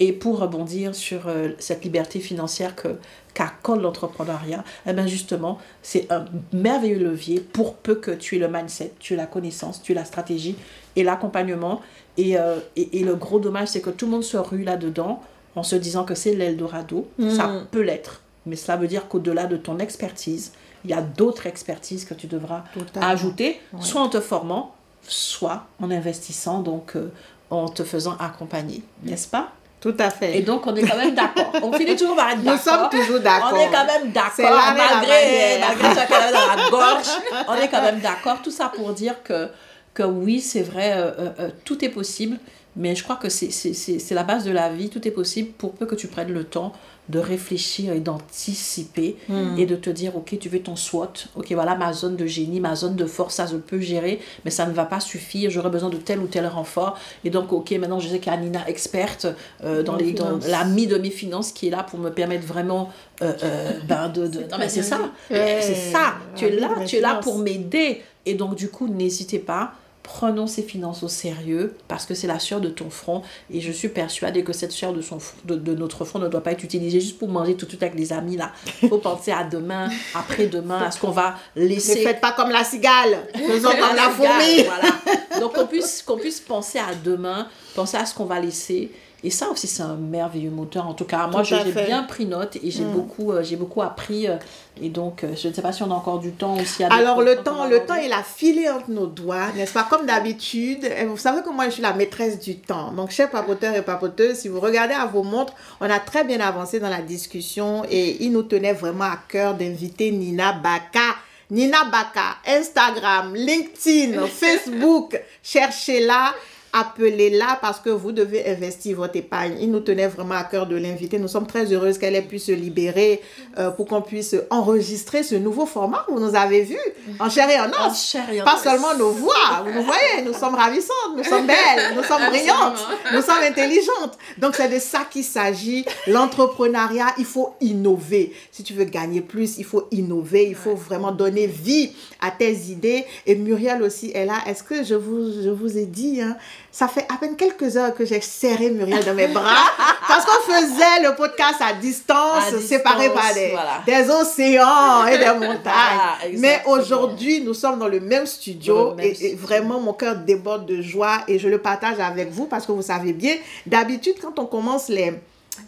Et 0.00 0.12
pour 0.12 0.38
rebondir 0.38 0.94
sur 0.94 1.28
euh, 1.28 1.50
cette 1.58 1.84
liberté 1.84 2.18
financière 2.18 2.74
que 2.74 2.96
qu'accorde 3.34 3.80
l'entrepreneuriat, 3.80 4.64
eh 4.86 4.92
bien 4.92 5.06
justement, 5.06 5.58
c'est 5.82 6.10
un 6.10 6.24
merveilleux 6.52 6.98
levier 6.98 7.40
pour 7.40 7.74
peu 7.74 7.94
que 7.94 8.10
tu 8.10 8.36
aies 8.36 8.38
le 8.38 8.48
mindset, 8.48 8.94
tu 8.98 9.14
aies 9.14 9.16
la 9.16 9.26
connaissance, 9.26 9.82
tu 9.82 9.92
aies 9.92 9.94
la 9.94 10.04
stratégie 10.04 10.56
et 10.96 11.04
l'accompagnement. 11.04 11.80
Et, 12.16 12.36
euh, 12.36 12.58
et, 12.76 13.00
et, 13.00 13.04
le 13.04 13.14
gros 13.14 13.38
dommage, 13.38 13.68
c'est 13.68 13.80
que 13.80 13.90
tout 13.90 14.06
le 14.06 14.12
monde 14.12 14.24
se 14.24 14.36
rue 14.36 14.64
là-dedans 14.64 15.22
en 15.54 15.62
se 15.62 15.76
disant 15.76 16.04
que 16.04 16.14
c'est 16.14 16.34
l'Eldorado. 16.34 17.08
Ça 17.30 17.46
mm. 17.46 17.66
peut 17.70 17.80
l'être, 17.80 18.22
mais 18.44 18.56
cela 18.56 18.76
veut 18.76 18.88
dire 18.88 19.08
qu'au-delà 19.08 19.46
de 19.46 19.56
ton 19.56 19.78
expertise, 19.78 20.52
il 20.84 20.90
y 20.90 20.94
a 20.94 21.00
d'autres 21.00 21.46
expertises 21.46 22.04
que 22.04 22.14
tu 22.14 22.26
devras 22.26 22.64
ajouter, 23.00 23.60
soit 23.80 24.00
en 24.00 24.08
te 24.08 24.20
formant, 24.20 24.74
soit 25.02 25.66
en 25.80 25.90
investissant, 25.90 26.60
donc 26.60 26.96
euh, 26.96 27.12
en 27.50 27.68
te 27.68 27.84
faisant 27.84 28.16
accompagner, 28.18 28.82
n'est-ce 29.02 29.28
pas? 29.28 29.52
Tout 29.80 29.96
à 29.98 30.10
fait. 30.10 30.38
Et 30.38 30.42
donc, 30.42 30.64
on 30.68 30.76
est 30.76 30.86
quand 30.86 30.96
même 30.96 31.14
d'accord. 31.14 31.52
On 31.60 31.72
finit 31.72 31.96
toujours 31.96 32.14
par 32.14 32.30
être 32.30 32.40
d'accord. 32.40 32.52
Nous 32.54 32.72
sommes 32.72 33.00
toujours 33.00 33.18
d'accord. 33.18 33.50
On 33.52 33.56
est 33.56 33.68
quand 33.68 33.84
même 33.84 34.12
d'accord. 34.12 34.74
Malgré, 34.76 35.58
malgré 35.58 36.06
qu'il 36.06 36.32
dans 36.32 36.62
la 36.62 36.70
gorge, 36.70 37.08
on 37.48 37.54
est 37.54 37.68
quand 37.68 37.82
même 37.82 37.98
d'accord. 37.98 38.40
Tout 38.44 38.52
ça 38.52 38.70
pour 38.72 38.92
dire 38.92 39.20
que, 39.24 39.48
que 39.92 40.04
oui, 40.04 40.40
c'est 40.40 40.62
vrai, 40.62 40.92
euh, 40.92 41.10
euh, 41.40 41.50
tout 41.64 41.84
est 41.84 41.88
possible. 41.88 42.38
Mais 42.76 42.94
je 42.94 43.04
crois 43.04 43.16
que 43.16 43.28
c'est 43.28 44.14
la 44.14 44.22
base 44.22 44.44
de 44.44 44.50
la 44.50 44.72
vie. 44.72 44.88
Tout 44.88 45.06
est 45.06 45.12
possible 45.12 45.50
pour 45.52 45.72
peu 45.72 45.86
que 45.86 45.94
tu 45.94 46.08
prennes 46.08 46.32
le 46.32 46.44
temps 46.44 46.72
de 47.08 47.18
réfléchir 47.18 47.92
et 47.92 48.00
d'anticiper 48.00 49.16
hmm. 49.28 49.58
et 49.58 49.66
de 49.66 49.74
te 49.74 49.90
dire, 49.90 50.16
ok, 50.16 50.38
tu 50.38 50.48
veux 50.48 50.60
ton 50.60 50.76
SWOT, 50.76 51.12
ok, 51.34 51.50
voilà 51.52 51.74
ma 51.74 51.92
zone 51.92 52.14
de 52.14 52.26
génie, 52.26 52.60
ma 52.60 52.76
zone 52.76 52.94
de 52.94 53.06
force, 53.06 53.34
ça 53.34 53.46
je 53.46 53.56
peux 53.56 53.80
gérer, 53.80 54.20
mais 54.44 54.52
ça 54.52 54.66
ne 54.66 54.72
va 54.72 54.84
pas 54.84 55.00
suffire, 55.00 55.50
j'aurais 55.50 55.70
besoin 55.70 55.90
de 55.90 55.96
tel 55.96 56.20
ou 56.20 56.26
tel 56.26 56.46
renfort. 56.46 56.96
Et 57.24 57.30
donc, 57.30 57.52
ok, 57.52 57.72
maintenant 57.72 57.98
je 57.98 58.08
sais 58.08 58.20
qu'il 58.20 58.32
y 58.32 58.34
a 58.34 58.38
Nina 58.38 58.68
experte 58.68 59.26
euh, 59.64 59.82
dans, 59.82 59.96
les, 59.96 60.12
dans 60.12 60.38
l'ami 60.48 60.86
de 60.86 60.96
mes 60.96 61.10
finances 61.10 61.50
qui 61.50 61.66
est 61.66 61.70
là 61.70 61.82
pour 61.82 61.98
me 61.98 62.10
permettre 62.10 62.46
vraiment 62.46 62.90
euh, 63.20 63.32
euh, 63.42 63.72
ben 63.88 64.08
de, 64.08 64.28
de... 64.28 64.40
Non, 64.42 64.58
mais 64.58 64.68
c'est 64.68 64.82
ça, 64.82 65.10
c'est 65.28 65.74
ça, 65.74 66.14
tu 66.36 66.46
es 66.46 66.50
là, 66.50 66.70
tu 66.86 66.96
es 66.96 67.00
là 67.00 67.16
pour 67.16 67.38
m'aider. 67.38 68.02
Et 68.24 68.34
donc, 68.34 68.54
du 68.54 68.68
coup, 68.68 68.86
n'hésitez 68.86 69.40
pas 69.40 69.74
prenons 70.02 70.46
ces 70.46 70.62
finances 70.62 71.02
au 71.02 71.08
sérieux 71.08 71.74
parce 71.88 72.06
que 72.06 72.14
c'est 72.14 72.26
la 72.26 72.38
sueur 72.38 72.60
de 72.60 72.68
ton 72.68 72.90
front 72.90 73.22
et 73.50 73.60
je 73.60 73.70
suis 73.70 73.88
persuadée 73.88 74.42
que 74.42 74.52
cette 74.52 74.72
sueur 74.72 74.92
de, 74.92 75.00
son, 75.00 75.18
de, 75.44 75.54
de, 75.54 75.74
notre 75.74 76.04
front 76.04 76.18
ne 76.18 76.28
doit 76.28 76.42
pas 76.42 76.52
être 76.52 76.64
utilisée 76.64 77.00
juste 77.00 77.18
pour 77.18 77.28
manger 77.28 77.54
tout 77.54 77.66
de 77.66 77.70
suite 77.70 77.82
avec 77.82 77.96
les 77.96 78.12
amis 78.12 78.36
là. 78.36 78.52
Il 78.82 78.88
faut 78.88 78.98
penser 78.98 79.30
à 79.30 79.44
demain, 79.44 79.88
après-demain, 80.14 80.82
à 80.82 80.90
ce 80.90 81.00
qu'on 81.00 81.10
va 81.10 81.36
laisser. 81.54 82.00
Ne 82.00 82.08
faites 82.08 82.20
pas 82.20 82.32
comme 82.32 82.50
la 82.50 82.64
cigale, 82.64 83.28
faisons 83.34 83.70
comme 83.70 83.96
la 83.96 84.10
fourmi. 84.10 84.64
Voilà. 84.64 85.40
Donc 85.40 85.54
qu'on 85.54 85.66
puisse, 85.66 86.02
qu'on 86.02 86.18
puisse 86.18 86.40
penser 86.40 86.78
à 86.78 86.94
demain, 86.94 87.48
penser 87.74 87.96
à 87.96 88.06
ce 88.06 88.14
qu'on 88.14 88.24
va 88.24 88.40
laisser 88.40 88.90
et 89.24 89.30
ça 89.30 89.48
aussi, 89.50 89.68
c'est 89.68 89.82
un 89.82 89.94
merveilleux 89.94 90.50
moteur. 90.50 90.88
En 90.88 90.94
tout 90.94 91.04
cas, 91.04 91.28
moi, 91.28 91.44
j'ai 91.44 91.62
bien 91.70 92.02
pris 92.02 92.26
note 92.26 92.56
et 92.56 92.70
j'ai 92.72 92.84
mm. 92.84 92.92
beaucoup, 92.92 93.30
euh, 93.30 93.44
j'ai 93.44 93.54
beaucoup 93.54 93.80
appris. 93.80 94.26
Euh, 94.26 94.36
et 94.80 94.88
donc, 94.88 95.22
euh, 95.22 95.34
je 95.40 95.46
ne 95.46 95.52
sais 95.52 95.62
pas 95.62 95.72
si 95.72 95.84
on 95.84 95.90
a 95.92 95.94
encore 95.94 96.18
du 96.18 96.32
temps 96.32 96.56
ou 96.56 96.64
s'il 96.64 96.80
y 96.80 96.88
a 96.88 96.92
Alors, 96.92 97.22
le 97.22 97.36
temps, 97.36 97.66
le 97.66 97.84
temps, 97.86 97.94
il 97.94 98.12
a 98.12 98.24
filé 98.24 98.68
entre 98.68 98.90
nos 98.90 99.06
doigts, 99.06 99.52
n'est-ce 99.54 99.72
pas? 99.72 99.86
Comme 99.88 100.06
d'habitude. 100.06 100.90
Vous 101.06 101.16
savez 101.16 101.42
que 101.42 101.50
moi, 101.50 101.66
je 101.66 101.74
suis 101.74 101.82
la 101.82 101.92
maîtresse 101.92 102.40
du 102.40 102.56
temps. 102.56 102.90
Donc, 102.90 103.10
chers 103.10 103.30
papoteurs 103.30 103.76
et 103.76 103.82
papoteuses, 103.82 104.38
si 104.38 104.48
vous 104.48 104.58
regardez 104.58 104.94
à 104.94 105.06
vos 105.06 105.22
montres, 105.22 105.54
on 105.80 105.88
a 105.88 106.00
très 106.00 106.24
bien 106.24 106.40
avancé 106.40 106.80
dans 106.80 106.90
la 106.90 107.02
discussion 107.02 107.84
et 107.88 108.24
il 108.24 108.32
nous 108.32 108.42
tenait 108.42 108.72
vraiment 108.72 109.04
à 109.04 109.18
cœur 109.28 109.54
d'inviter 109.54 110.10
Nina 110.10 110.52
Baka. 110.52 111.16
Nina 111.50 111.84
Baka, 111.84 112.38
Instagram, 112.46 113.34
LinkedIn, 113.34 114.26
Facebook, 114.26 115.20
cherchez-la 115.42 116.34
appelez-la 116.72 117.58
parce 117.60 117.80
que 117.80 117.90
vous 117.90 118.12
devez 118.12 118.48
investir 118.48 118.96
votre 118.96 119.16
épargne. 119.16 119.56
Il 119.60 119.70
nous 119.70 119.80
tenait 119.80 120.08
vraiment 120.08 120.36
à 120.36 120.44
cœur 120.44 120.66
de 120.66 120.76
l'inviter. 120.76 121.18
Nous 121.18 121.28
sommes 121.28 121.46
très 121.46 121.70
heureuses 121.72 121.98
qu'elle 121.98 122.16
ait 122.16 122.22
pu 122.22 122.38
se 122.38 122.52
libérer 122.52 123.20
euh, 123.58 123.70
pour 123.70 123.86
qu'on 123.86 124.00
puisse 124.00 124.34
enregistrer 124.50 125.22
ce 125.22 125.34
nouveau 125.34 125.66
format. 125.66 126.06
Vous 126.08 126.18
nous 126.18 126.34
avez 126.34 126.62
vu 126.62 126.78
en 127.20 127.28
chair 127.28 127.48
et 127.50 127.60
en 127.60 127.68
os. 127.86 128.16
Pas 128.44 128.56
seulement 128.56 128.94
nos 128.96 129.10
voix. 129.10 129.64
Vous 129.64 129.72
nous 129.72 129.84
voyez, 129.84 130.22
nous 130.24 130.32
sommes 130.32 130.54
ravissantes, 130.54 131.16
nous 131.16 131.24
sommes 131.24 131.46
belles, 131.46 131.94
nous 131.94 132.02
sommes 132.02 132.26
brillantes, 132.28 132.86
nous 133.12 133.22
sommes 133.22 133.42
intelligentes. 133.42 134.18
Donc 134.38 134.56
c'est 134.56 134.68
de 134.68 134.78
ça 134.78 135.06
qu'il 135.10 135.24
s'agit. 135.24 135.84
L'entrepreneuriat, 136.06 137.14
il 137.18 137.26
faut 137.26 137.54
innover. 137.60 138.32
Si 138.50 138.62
tu 138.62 138.72
veux 138.72 138.84
gagner 138.84 139.20
plus, 139.20 139.58
il 139.58 139.64
faut 139.64 139.88
innover. 139.90 140.48
Il 140.48 140.54
faut 140.54 140.74
vraiment 140.74 141.12
donner 141.12 141.46
vie 141.46 141.92
à 142.20 142.30
tes 142.30 142.52
idées. 142.52 143.04
Et 143.26 143.34
Muriel 143.34 143.82
aussi 143.82 144.10
est 144.12 144.24
là. 144.24 144.36
Est-ce 144.46 144.62
que 144.62 144.82
je 144.82 144.94
vous, 144.94 145.42
je 145.42 145.50
vous 145.50 145.76
ai 145.76 145.86
dit, 145.86 146.20
hein, 146.22 146.36
ça 146.72 146.88
fait 146.88 147.06
à 147.12 147.18
peine 147.18 147.36
quelques 147.36 147.76
heures 147.76 147.94
que 147.94 148.06
j'ai 148.06 148.22
serré 148.22 148.70
Muriel 148.70 149.04
dans 149.04 149.12
mes 149.12 149.28
bras 149.28 149.70
parce 150.08 150.24
qu'on 150.24 150.52
faisait 150.52 151.02
le 151.02 151.14
podcast 151.14 151.56
à 151.60 151.74
distance, 151.74 152.56
séparé 152.66 153.10
par 153.10 153.34
des, 153.34 153.54
des, 153.86 154.10
océans 154.10 155.06
et 155.06 155.18
des 155.18 155.32
montagnes. 155.34 156.38
Mais 156.38 156.62
aujourd'hui, 156.66 157.42
nous 157.42 157.52
sommes 157.52 157.78
dans 157.78 157.88
le 157.88 158.00
même 158.00 158.26
studio 158.26 158.96
et, 158.98 159.34
vraiment 159.34 159.80
mon 159.80 159.92
cœur 159.92 160.16
déborde 160.16 160.64
de 160.64 160.80
joie 160.80 161.18
et 161.28 161.38
je 161.38 161.48
le 161.48 161.58
partage 161.58 162.00
avec 162.00 162.30
vous 162.30 162.46
parce 162.46 162.64
que 162.64 162.72
vous 162.72 162.82
savez 162.82 163.12
bien, 163.12 163.36
d'habitude, 163.66 164.14
quand 164.20 164.38
on 164.38 164.46
commence 164.46 164.88
les 164.88 165.12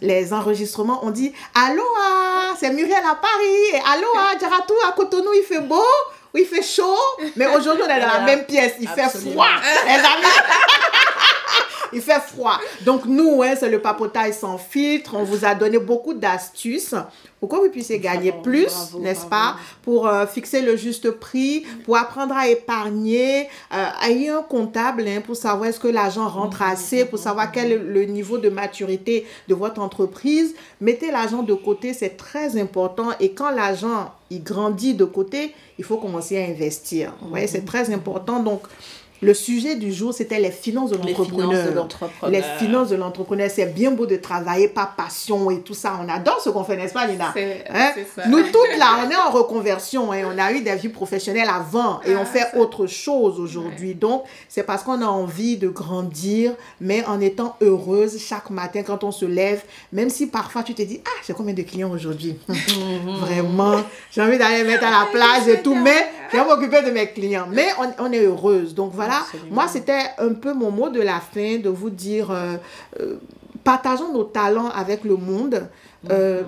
les 0.01 0.33
enregistrements, 0.33 1.01
on 1.03 1.11
dit 1.11 1.31
Allô, 1.53 1.83
c'est 2.59 2.71
Muriel 2.71 3.03
à 3.07 3.15
Paris, 3.15 3.73
et 3.73 3.81
Allô, 3.93 4.07
Djaratou, 4.39 4.73
à 4.87 4.91
Cotonou, 4.93 5.29
il 5.35 5.43
fait 5.43 5.61
beau, 5.61 5.83
il 6.33 6.45
fait 6.45 6.63
chaud, 6.63 6.97
mais 7.35 7.45
aujourd'hui, 7.55 7.83
on 7.85 7.89
est 7.89 7.99
dans 7.99 8.07
la 8.07 8.21
même 8.21 8.45
pièce, 8.45 8.73
il 8.81 8.87
fait 8.87 9.09
froid, 9.09 9.45
les 9.85 9.93
amis. 9.93 10.05
il 11.93 12.01
fait 12.01 12.19
froid. 12.19 12.59
Donc 12.85 13.05
nous, 13.05 13.41
hein, 13.43 13.53
c'est 13.57 13.69
le 13.69 13.81
papotage 13.81 14.33
sans 14.33 14.57
filtre. 14.57 15.15
On 15.15 15.23
vous 15.23 15.45
a 15.45 15.55
donné 15.55 15.79
beaucoup 15.79 16.13
d'astuces 16.13 16.95
pour 17.39 17.49
que 17.49 17.55
vous 17.57 17.69
puissiez 17.69 17.99
gagner 17.99 18.33
plus, 18.43 18.95
n'est-ce 18.99 19.25
pas? 19.25 19.57
Pour 19.83 20.07
euh, 20.07 20.25
fixer 20.25 20.61
le 20.61 20.75
juste 20.75 21.11
prix, 21.11 21.63
pour 21.83 21.97
apprendre 21.97 22.35
à 22.35 22.47
épargner, 22.47 23.47
euh, 23.73 24.07
ayez 24.07 24.29
un 24.29 24.41
comptable 24.41 25.03
hein, 25.07 25.21
pour 25.23 25.35
savoir 25.35 25.69
est-ce 25.69 25.79
que 25.79 25.87
l'argent 25.87 26.27
rentre 26.27 26.61
mm-hmm. 26.61 26.71
assez, 26.71 27.05
pour 27.05 27.19
savoir 27.19 27.51
quel 27.51 27.71
est 27.71 27.77
le 27.77 28.05
niveau 28.05 28.37
de 28.37 28.49
maturité 28.49 29.27
de 29.47 29.53
votre 29.53 29.81
entreprise. 29.81 30.55
Mettez 30.81 31.11
l'argent 31.11 31.43
de 31.43 31.53
côté, 31.53 31.93
c'est 31.93 32.17
très 32.17 32.59
important. 32.59 33.09
Et 33.19 33.33
quand 33.33 33.51
l'argent 33.51 34.11
il 34.31 34.43
grandit 34.43 34.95
de 34.95 35.05
côté, 35.05 35.53
il 35.77 35.83
faut 35.83 35.97
commencer 35.97 36.41
à 36.41 36.45
investir. 36.45 37.13
Vous 37.21 37.29
voyez, 37.29 37.47
c'est 37.47 37.65
très 37.65 37.93
important. 37.93 38.39
Donc, 38.39 38.61
le 39.21 39.33
sujet 39.33 39.75
du 39.75 39.93
jour, 39.93 40.13
c'était 40.13 40.39
les 40.39 40.51
finances 40.51 40.91
de 40.91 40.97
l'entrepreneur. 40.97 41.73
Les 42.27 42.41
finances 42.59 42.89
de 42.89 42.95
l'entrepreneur. 42.95 43.49
C'est 43.49 43.73
bien 43.73 43.91
beau 43.91 44.05
de 44.05 44.17
travailler 44.17 44.67
par 44.67 44.95
passion 44.95 45.49
et 45.49 45.61
tout 45.61 45.73
ça. 45.73 45.99
On 46.03 46.09
adore 46.09 46.41
ce 46.41 46.49
qu'on 46.49 46.63
fait, 46.63 46.75
n'est-ce 46.75 46.93
pas, 46.93 47.07
Nina? 47.07 47.33
Hein? 47.35 47.91
Nous 48.27 48.43
toutes 48.43 48.77
là, 48.77 49.05
on 49.05 49.09
est 49.09 49.15
en 49.15 49.31
reconversion. 49.31 50.13
et 50.13 50.25
On 50.25 50.37
a 50.37 50.51
eu 50.51 50.61
des 50.61 50.75
vies 50.75 50.89
professionnelles 50.89 51.49
avant 51.49 52.01
et 52.05 52.15
on 52.15 52.21
ah, 52.23 52.25
fait 52.25 52.57
autre 52.57 52.87
chose 52.87 53.39
aujourd'hui. 53.39 53.95
Donc, 53.95 54.23
c'est 54.49 54.63
parce 54.63 54.83
qu'on 54.83 55.01
a 55.01 55.07
envie 55.07 55.55
de 55.57 55.69
grandir, 55.69 56.53
mais 56.81 57.05
en 57.05 57.21
étant 57.21 57.55
heureuse 57.61 58.19
chaque 58.19 58.49
matin 58.49 58.83
quand 58.83 59.03
on 59.05 59.11
se 59.11 59.25
lève, 59.25 59.63
même 59.93 60.09
si 60.09 60.27
parfois 60.27 60.63
tu 60.63 60.73
te 60.73 60.81
dis, 60.81 60.99
ah, 61.05 61.21
j'ai 61.25 61.33
combien 61.33 61.53
de 61.53 61.61
clients 61.61 61.91
aujourd'hui? 61.91 62.37
Vraiment, 63.19 63.81
j'ai 64.11 64.21
envie 64.21 64.37
d'aller 64.37 64.63
mettre 64.63 64.85
à 64.85 64.91
la 64.91 65.07
plage 65.11 65.47
et 65.47 65.61
tout, 65.61 65.75
mais 65.75 66.09
je 66.31 66.37
vais 66.37 66.43
m'occuper 66.43 66.81
de 66.81 66.91
mes 66.91 67.07
clients. 67.07 67.47
Mais 67.49 67.67
on, 67.79 68.05
on 68.05 68.11
est 68.11 68.25
heureuse. 68.25 68.75
Donc, 68.75 68.91
voilà 68.93 69.04
moi, 69.51 69.67
c'était 69.67 70.11
un 70.17 70.33
peu 70.33 70.53
mon 70.53 70.71
mot 70.71 70.89
de 70.89 71.01
la 71.01 71.19
fin 71.19 71.57
de 71.57 71.69
vous 71.69 71.89
dire, 71.89 72.31
euh, 72.31 72.57
euh, 72.99 73.17
partageons 73.63 74.13
nos 74.13 74.23
talents 74.23 74.69
avec 74.69 75.03
le 75.03 75.15
monde. 75.15 75.67
Euh, 76.11 76.41
mm-hmm. 76.41 76.45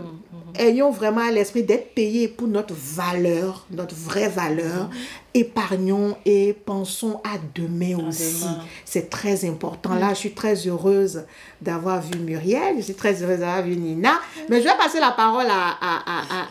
Ayons 0.60 0.92
vraiment 0.92 1.22
à 1.22 1.32
l'esprit 1.32 1.64
d'être 1.64 1.94
payés 1.94 2.28
pour 2.28 2.48
notre 2.48 2.74
valeur, 2.74 3.66
notre 3.72 3.96
vraie 3.96 4.30
valeur. 4.30 4.90
Mm-hmm 4.90 5.28
épargnons 5.38 6.18
et 6.26 6.54
pensons 6.54 7.22
à 7.24 7.38
demain 7.56 8.08
aussi. 8.08 8.46
C'est 8.86 9.10
très 9.10 9.46
important. 9.46 9.96
Là, 9.96 10.10
je 10.10 10.16
suis 10.20 10.32
très 10.32 10.56
heureuse 10.68 11.24
d'avoir 11.62 12.02
vu 12.02 12.20
Muriel, 12.20 12.76
je 12.78 12.84
suis 12.84 12.94
très 12.94 13.22
heureuse 13.22 13.40
d'avoir 13.40 13.64
vu 13.64 13.76
Nina. 13.76 14.14
Mais 14.50 14.60
je 14.60 14.66
vais 14.66 14.78
passer 14.78 15.00
la 15.00 15.12
parole 15.12 15.48
à, 15.50 15.78
à, 15.82 16.04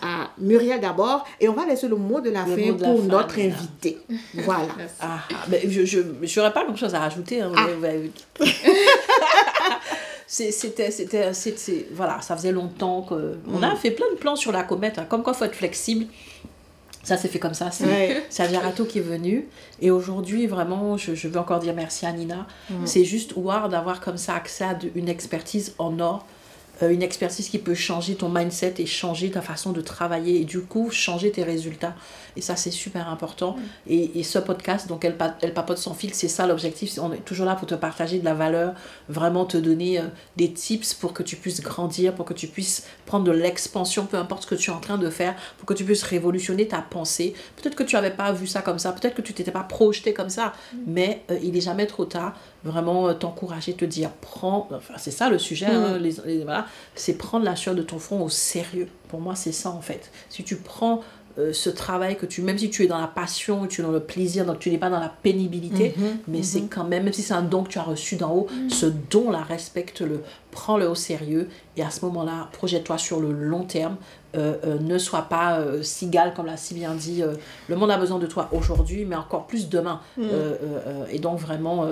à, 0.03 0.31
Muriel 0.39 0.81
d'abord 0.81 1.27
et 1.41 1.49
on 1.49 1.53
va 1.53 1.67
laisser 1.67 1.89
le 1.89 1.97
mot 1.97 2.21
de 2.21 2.31
la 2.31 2.45
fin 2.45 2.73
pour 2.75 3.03
notre 3.03 3.39
invité. 3.39 3.99
Voilà. 4.35 4.69
Ah, 5.01 5.21
je 5.51 6.41
n'aurais 6.41 6.53
pas 6.53 6.65
grand-chose 6.65 6.95
à 6.95 7.01
rajouter. 7.01 7.41
Hein, 7.41 7.53
ah. 7.57 7.67
c'était 10.27 10.91
c'était 10.91 11.87
voilà 11.93 12.21
ça 12.21 12.37
faisait 12.37 12.53
longtemps 12.53 13.03
que 13.03 13.39
on 13.53 13.63
a 13.63 13.75
mm. 13.75 13.77
fait 13.77 13.91
plein 13.93 14.11
de 14.13 14.17
plans 14.17 14.35
sur 14.35 14.51
la 14.51 14.65
comète 14.65 14.99
hein. 14.99 15.07
comme 15.09 15.23
quoi 15.23 15.35
faut 15.35 15.45
être 15.45 15.55
flexible 15.55 16.07
ça 17.07 17.17
s'est 17.17 17.29
fait 17.29 17.39
comme 17.39 17.55
ça. 17.55 17.71
C'est 17.71 17.87
ouais. 17.87 18.25
qui 18.89 18.99
est 18.99 19.01
venu. 19.01 19.47
Et 19.81 19.93
aujourd'hui, 19.93 20.49
vraiment, 20.49 20.97
je, 20.97 21.29
veux 21.29 21.39
encore 21.39 21.61
dire 21.61 21.73
merci 21.73 22.05
à 22.05 22.11
Nina. 22.11 22.49
Mm. 22.69 22.85
C'est 22.85 23.05
juste 23.05 23.35
wow 23.37 23.69
d'avoir 23.69 24.01
comme 24.01 24.17
ça 24.17 24.35
accès 24.35 24.65
à 24.65 24.77
une 24.97 25.09
expertise 25.09 25.75
en 25.79 26.01
or 26.01 26.27
une 26.83 27.03
expertise 27.03 27.49
qui 27.49 27.59
peut 27.59 27.75
changer 27.75 28.17
ton 28.17 28.29
mindset 28.29 28.75
et 28.79 28.87
changer 28.87 29.31
ta 29.31 29.41
façon 29.41 29.73
de 29.73 29.81
travailler 29.81 30.41
et 30.41 30.45
du 30.45 30.61
coup 30.61 30.91
changer 30.91 31.31
tes 31.31 31.43
résultats. 31.43 31.95
Et 32.37 32.43
ça, 32.43 32.55
c'est 32.57 32.71
super 32.71 33.09
important. 33.09 33.53
Mm. 33.53 33.91
Et, 33.91 34.19
et, 34.21 34.23
ce 34.23 34.39
podcast, 34.39 34.89
donc 34.89 35.05
elle, 35.05 35.17
elle 35.41 35.55
papote 35.55 35.79
sans 35.79 35.95
fil, 35.95 36.13
c'est 36.13 36.29
ça 36.29 36.47
l'objectif. 36.47 36.99
On 37.01 37.13
est 37.13 37.25
toujours 37.25 37.47
là 37.47 37.55
pour 37.55 37.67
te 37.67 37.75
partager 37.75 38.19
de 38.19 38.25
la 38.25 38.35
valeur, 38.35 38.75
vraiment 39.09 39.47
te 39.47 39.57
donner 39.57 39.99
euh, 39.99 40.05
des 40.37 40.53
tips 40.53 40.95
pour 40.95 41.13
que 41.13 41.23
tu 41.23 41.37
puisses 41.37 41.63
grandir, 41.63 42.15
pour 42.15 42.27
que 42.27 42.35
tu 42.35 42.47
puisses 42.47 42.87
prendre 43.07 43.25
de 43.25 43.33
l'expansion, 43.33 44.07
peu 44.07 44.19
importe 44.19 44.43
ce 44.43 44.49
que 44.49 44.55
tu 44.55 44.71
es 44.71 44.75
en 44.75 44.81
train 44.81 44.99
de 44.99 45.09
faire, 45.09 45.35
pour 45.57 45.67
que 45.67 45.75
tu 45.75 45.85
puisses 45.85 46.03
révolutionner 46.03 46.69
ta 46.69 46.83
pensée. 46.83 47.35
Peut-être 47.57 47.75
que 47.75 47.85
tu 47.85 47.97
n'avais 47.97 48.11
pas 48.11 48.33
vu 48.33 48.47
ça 48.47 48.61
comme 48.61 48.79
ça, 48.79 48.93
peut-être 48.93 49.15
que 49.15 49.23
tu 49.23 49.33
t'étais 49.33 49.51
pas 49.51 49.65
projeté 49.65 50.13
comme 50.13 50.31
ça, 50.31 50.53
mm. 50.73 50.79
mais 50.87 51.23
euh, 51.31 51.39
il 51.43 51.53
n'est 51.53 51.61
jamais 51.61 51.87
trop 51.87 52.05
tard. 52.05 52.35
Vraiment 52.67 53.15
t'encourager, 53.15 53.75
te 53.75 53.85
dire, 53.85 54.11
prends, 54.21 54.69
enfin, 54.73 54.95
c'est 54.99 55.11
ça 55.11 55.31
le 55.31 55.39
sujet, 55.39 55.67
hein, 55.67 55.99
mm. 55.99 56.03
les, 56.03 56.45
voilà, 56.45 56.67
c'est 56.95 57.15
prendre 57.15 57.45
la 57.45 57.57
sueur 57.57 57.75
de 57.75 57.83
ton 57.83 57.99
front 57.99 58.23
au 58.23 58.29
sérieux. 58.29 58.89
Pour 59.09 59.21
moi, 59.21 59.35
c'est 59.37 59.53
ça 59.53 59.71
en 59.71 59.81
fait. 59.81 60.11
Si 60.29 60.43
tu 60.45 60.57
prends 60.57 61.03
euh, 61.39 61.53
ce 61.53 61.69
travail 61.69 62.17
que 62.17 62.25
tu, 62.25 62.41
même 62.41 62.57
si 62.57 62.71
tu 62.71 62.83
es 62.85 62.87
dans 62.87 62.99
la 62.99 63.07
passion, 63.07 63.67
tu 63.67 63.83
es 63.83 63.85
dans 63.85 63.91
le 63.91 64.01
plaisir, 64.01 64.47
donc 64.47 64.59
tu 64.59 64.71
n'es 64.71 64.79
pas 64.79 64.89
dans 64.89 65.01
la 65.01 65.13
pénibilité, 65.23 65.95
mhm, 65.95 66.19
mais 66.29 66.43
c'est 66.43 66.63
mhm. 66.63 66.69
quand 66.71 66.85
même, 66.85 67.05
même 67.05 67.13
si 67.13 67.21
c'est 67.21 67.35
un 67.35 67.43
don 67.43 67.63
que 67.63 67.69
tu 67.69 67.79
as 67.79 67.83
reçu 67.83 68.17
d'en 68.17 68.33
haut, 68.33 68.47
mhm. 68.51 68.71
ce 68.71 68.87
don-là, 68.87 69.43
respecte-le, 69.43 70.23
prends-le 70.51 70.89
au 70.89 70.95
sérieux 70.95 71.51
et 71.77 71.83
à 71.83 71.91
ce 71.91 72.07
moment-là, 72.07 72.49
projette-toi 72.53 72.97
sur 72.97 73.21
le 73.21 73.33
long 73.33 73.65
terme. 73.65 73.97
Euh, 74.37 74.55
euh, 74.65 74.79
ne 74.79 74.99
sois 74.99 75.23
pas 75.23 75.59
euh, 75.59 75.83
cigale, 75.83 76.35
comme 76.35 76.47
l'a 76.47 76.57
si 76.57 76.75
bien 76.75 76.95
dit. 76.95 77.23
le 77.69 77.77
monde 77.77 77.91
a 77.91 77.97
besoin 77.97 78.19
de 78.19 78.27
toi 78.27 78.49
aujourd'hui, 78.53 79.05
mais 79.05 79.17
encore 79.17 79.47
plus 79.47 79.69
demain. 79.69 80.01
Mm. 80.17 80.27
et 81.11 81.19
donc, 81.19 81.39
vraiment, 81.39 81.87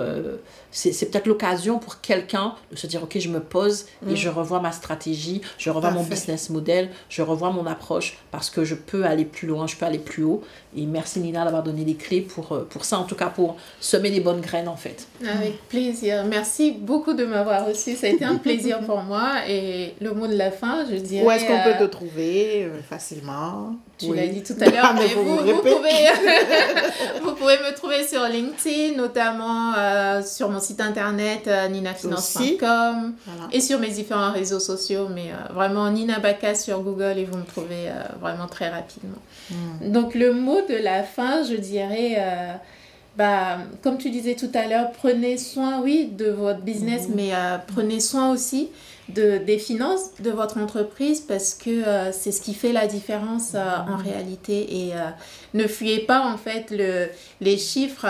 c'est 0.71 1.11
peut-être 1.11 1.27
l'occasion 1.27 1.79
pour 1.79 2.01
quelqu'un 2.01 2.55
de 2.71 2.75
se 2.75 2.87
dire 2.87 3.03
Ok, 3.03 3.17
je 3.19 3.29
me 3.29 3.39
pose 3.39 3.85
et 4.07 4.13
mm. 4.13 4.15
je 4.15 4.29
revois 4.29 4.59
ma 4.59 4.71
stratégie, 4.71 5.41
je 5.57 5.69
revois 5.69 5.91
mon 5.91 6.03
business 6.03 6.49
model, 6.49 6.89
je 7.09 7.21
revois 7.21 7.51
mon 7.51 7.65
approche 7.65 8.17
parce 8.31 8.49
que 8.49 8.63
je 8.63 8.75
peux 8.75 9.05
aller 9.05 9.25
plus 9.25 9.47
loin, 9.47 9.67
je 9.67 9.75
peux 9.75 9.85
aller 9.85 9.99
plus 9.99 10.23
haut. 10.23 10.43
Et 10.75 10.85
merci 10.85 11.19
Nina 11.19 11.43
d'avoir 11.43 11.63
donné 11.63 11.85
les 11.85 11.95
clés 11.95 12.21
pour, 12.21 12.65
pour 12.69 12.85
ça, 12.85 12.99
en 12.99 13.03
tout 13.03 13.15
cas 13.15 13.27
pour 13.27 13.57
semer 13.79 14.09
les 14.09 14.19
bonnes 14.19 14.41
graines 14.41 14.67
en 14.67 14.75
fait. 14.75 15.07
Avec 15.25 15.67
plaisir. 15.69 16.23
Merci 16.25 16.71
beaucoup 16.71 17.13
de 17.13 17.25
m'avoir 17.25 17.65
reçu. 17.67 17.95
Ça 17.95 18.07
a 18.07 18.09
été 18.09 18.25
un 18.25 18.35
plaisir 18.35 18.79
pour 18.81 19.01
moi. 19.01 19.47
Et 19.47 19.93
le 20.01 20.13
mot 20.13 20.27
de 20.27 20.35
la 20.35 20.51
fin, 20.51 20.85
je 20.89 20.95
dirais. 20.95 21.25
Où 21.25 21.31
est-ce 21.31 21.45
qu'on 21.45 21.63
peut 21.63 21.85
te 21.85 21.89
trouver 21.89 22.63
euh, 22.63 22.81
facilement? 22.81 23.75
Tu 23.97 24.13
l'as 24.13 24.27
dit 24.27 24.43
tout 24.43 24.55
à 24.59 24.69
l'heure, 24.69 24.93
mais 24.97 25.07
vous, 25.07 25.37
vous, 25.37 25.61
pouvez, 25.61 26.09
vous 27.23 27.33
pouvez 27.33 27.57
me 27.59 27.73
trouver 27.75 28.05
sur 28.05 28.23
LinkedIn, 28.27 28.97
notamment 28.97 29.73
euh, 29.77 30.21
sur 30.21 30.49
mon 30.49 30.59
site 30.59 30.81
internet 30.81 31.47
euh, 31.47 31.67
ninafinance.com 31.69 33.13
et 33.51 33.61
sur 33.61 33.79
mes 33.79 33.89
différents 33.89 34.31
réseaux 34.31 34.59
sociaux, 34.59 35.07
mais 35.13 35.31
vraiment 35.53 35.89
Nina 35.89 36.19
Baka 36.19 36.55
sur 36.55 36.81
Google 36.81 37.17
et 37.17 37.25
vous 37.25 37.37
me 37.37 37.45
trouvez 37.45 37.89
vraiment 38.19 38.47
très 38.47 38.69
rapidement. 38.69 39.19
Hmm. 39.49 39.91
Donc 39.91 40.13
le 40.13 40.33
mot 40.33 40.61
de 40.67 40.75
la 40.75 41.03
fin, 41.03 41.43
je 41.43 41.55
dirais 41.55 42.21
bah, 43.17 43.59
comme 43.81 43.97
tu 43.97 44.09
disais 44.09 44.35
tout 44.35 44.51
à 44.53 44.67
l'heure, 44.67 44.91
prenez 44.91 45.37
soin, 45.37 45.79
oui, 45.81 46.09
de 46.11 46.29
votre 46.29 46.61
business, 46.61 47.07
hmm. 47.07 47.13
mais 47.15 47.31
prenez 47.73 47.99
soin 47.99 48.31
aussi 48.31 48.69
de, 49.09 49.37
des 49.37 49.57
finances 49.57 50.15
de 50.19 50.31
votre 50.31 50.57
entreprise 50.57 51.21
parce 51.21 51.53
que 51.53 51.69
euh, 51.69 52.11
c'est 52.11 52.31
ce 52.31 52.41
qui 52.41 52.53
fait 52.53 52.71
la 52.71 52.87
différence 52.87 53.53
euh, 53.53 53.77
en 53.87 53.97
réalité. 53.97 54.85
Et 54.85 54.93
euh, 54.93 55.09
ne 55.53 55.67
fuyez 55.67 55.99
pas 55.99 56.25
en 56.25 56.37
fait 56.37 56.71
le, 56.71 57.09
les 57.41 57.57
chiffres. 57.57 58.07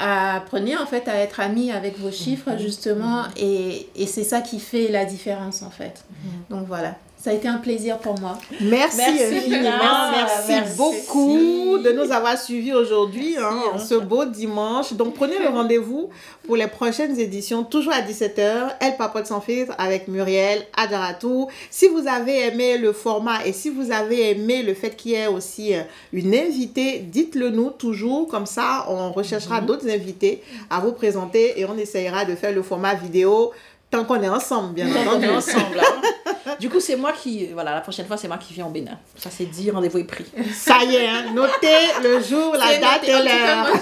Apprenez 0.00 0.76
en 0.76 0.86
fait 0.86 1.08
à 1.08 1.16
être 1.16 1.40
ami 1.40 1.72
avec 1.72 1.98
vos 1.98 2.12
chiffres 2.12 2.52
mhm. 2.52 2.58
justement 2.58 3.22
mhm. 3.22 3.30
et, 3.36 3.88
et 3.96 4.06
c'est 4.06 4.22
ça 4.22 4.40
qui 4.40 4.60
fait 4.60 4.88
la 4.88 5.04
différence 5.04 5.62
en 5.62 5.70
fait. 5.70 6.04
Donc 6.50 6.66
voilà. 6.68 6.94
Ça 7.20 7.30
a 7.30 7.32
été 7.32 7.48
un 7.48 7.58
plaisir 7.58 7.98
pour 7.98 8.18
moi. 8.20 8.38
Merci, 8.60 9.00
infiniment. 9.00 10.12
Merci, 10.12 10.76
beaucoup 10.76 11.78
de 11.78 11.90
nous 11.90 12.12
avoir 12.12 12.38
suivis 12.38 12.72
aujourd'hui, 12.72 13.36
hein, 13.36 13.50
hein. 13.74 13.78
ce 13.78 13.96
beau 13.96 14.24
dimanche. 14.24 14.92
Donc, 14.92 15.14
prenez 15.14 15.40
le 15.40 15.48
rendez-vous 15.48 16.10
pour 16.46 16.54
les 16.54 16.68
prochaines 16.68 17.18
éditions, 17.18 17.64
toujours 17.64 17.92
à 17.92 18.02
17h. 18.02 18.68
Elle 18.80 18.96
papote 18.96 19.26
sans 19.26 19.40
filtre 19.40 19.74
avec 19.78 20.06
Muriel 20.06 20.64
Adjaratou. 20.76 21.48
Si 21.70 21.88
vous 21.88 22.06
avez 22.06 22.46
aimé 22.46 22.78
le 22.78 22.92
format 22.92 23.44
et 23.44 23.52
si 23.52 23.68
vous 23.68 23.90
avez 23.90 24.30
aimé 24.30 24.62
le 24.62 24.74
fait 24.74 24.94
qu'il 24.94 25.10
y 25.10 25.14
ait 25.14 25.26
aussi 25.26 25.74
euh, 25.74 25.82
une 26.12 26.32
invitée, 26.32 27.00
dites-le 27.00 27.50
nous 27.50 27.70
toujours. 27.70 28.28
Comme 28.28 28.46
ça, 28.46 28.86
on 28.88 29.10
recherchera 29.10 29.60
mhm. 29.60 29.66
d'autres 29.66 29.90
invités 29.90 30.40
à 30.70 30.78
vous 30.78 30.92
présenter 30.92 31.58
et 31.58 31.64
on 31.64 31.76
essayera 31.76 32.24
de 32.24 32.36
faire 32.36 32.52
le 32.52 32.62
format 32.62 32.94
vidéo 32.94 33.50
tant 33.90 34.04
qu'on 34.04 34.22
est 34.22 34.28
ensemble, 34.28 34.74
bien 34.74 34.88
entendu. 34.90 35.26
On 35.26 35.30
est 35.30 35.36
ensemble. 35.36 35.80
Hein. 35.80 36.02
Du 36.60 36.68
coup, 36.70 36.80
c'est 36.80 36.96
moi 36.96 37.12
qui. 37.12 37.46
Voilà, 37.52 37.74
la 37.74 37.80
prochaine 37.80 38.06
fois, 38.06 38.16
c'est 38.16 38.26
moi 38.26 38.38
qui 38.38 38.52
viens 38.52 38.66
au 38.66 38.70
Bénin. 38.70 38.98
Ça, 39.16 39.30
c'est 39.30 39.44
dit, 39.44 39.70
rendez-vous 39.70 39.98
est 39.98 40.04
pris. 40.04 40.24
Ça 40.52 40.82
y 40.82 40.96
est, 40.96 41.06
hein, 41.06 41.26
notez 41.32 41.92
le 42.02 42.20
jour, 42.20 42.56
la 42.56 42.78
date 42.78 43.04
et 43.04 43.12
l'heure. 43.12 43.66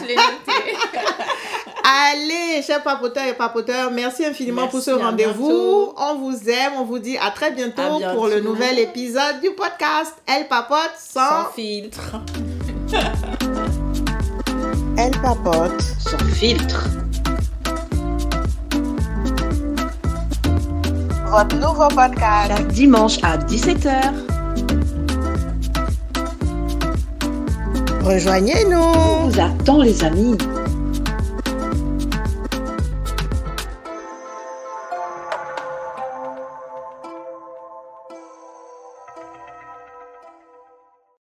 Allez, 1.85 2.63
chers 2.63 2.83
papoteurs 2.83 3.27
et 3.29 3.35
papoteurs, 3.35 3.93
merci 3.93 4.25
infiniment 4.25 4.67
pour 4.67 4.81
ce 4.81 4.91
rendez-vous. 4.91 5.93
On 5.97 6.17
vous 6.17 6.51
aime, 6.51 6.73
on 6.79 6.85
vous 6.85 6.99
dit 6.99 7.17
à 7.17 7.31
très 7.31 7.53
bientôt, 7.53 8.01
pour 8.13 8.27
le 8.27 8.41
nouvel 8.41 8.81
épisode 8.81 9.41
du 9.41 9.53
podcast 9.53 10.15
Elle 10.27 10.49
papote 10.49 10.91
sans, 10.99 11.45
sans 11.45 11.51
filtre. 11.53 12.17
Elle 14.99 15.13
papote 15.21 15.81
sans 15.81 16.19
filtre. 16.35 17.06
Votre 21.27 21.57
nouveau 21.57 21.89
podcast. 21.89 22.49
Chaque 22.49 22.69
dimanche 22.69 23.19
à 23.23 23.37
17h. 23.37 24.13
Rejoignez-nous. 28.03 28.79
On 28.79 29.29
vous 29.29 29.41
attend 29.41 29.83
les 29.83 30.05
amis. 30.05 30.39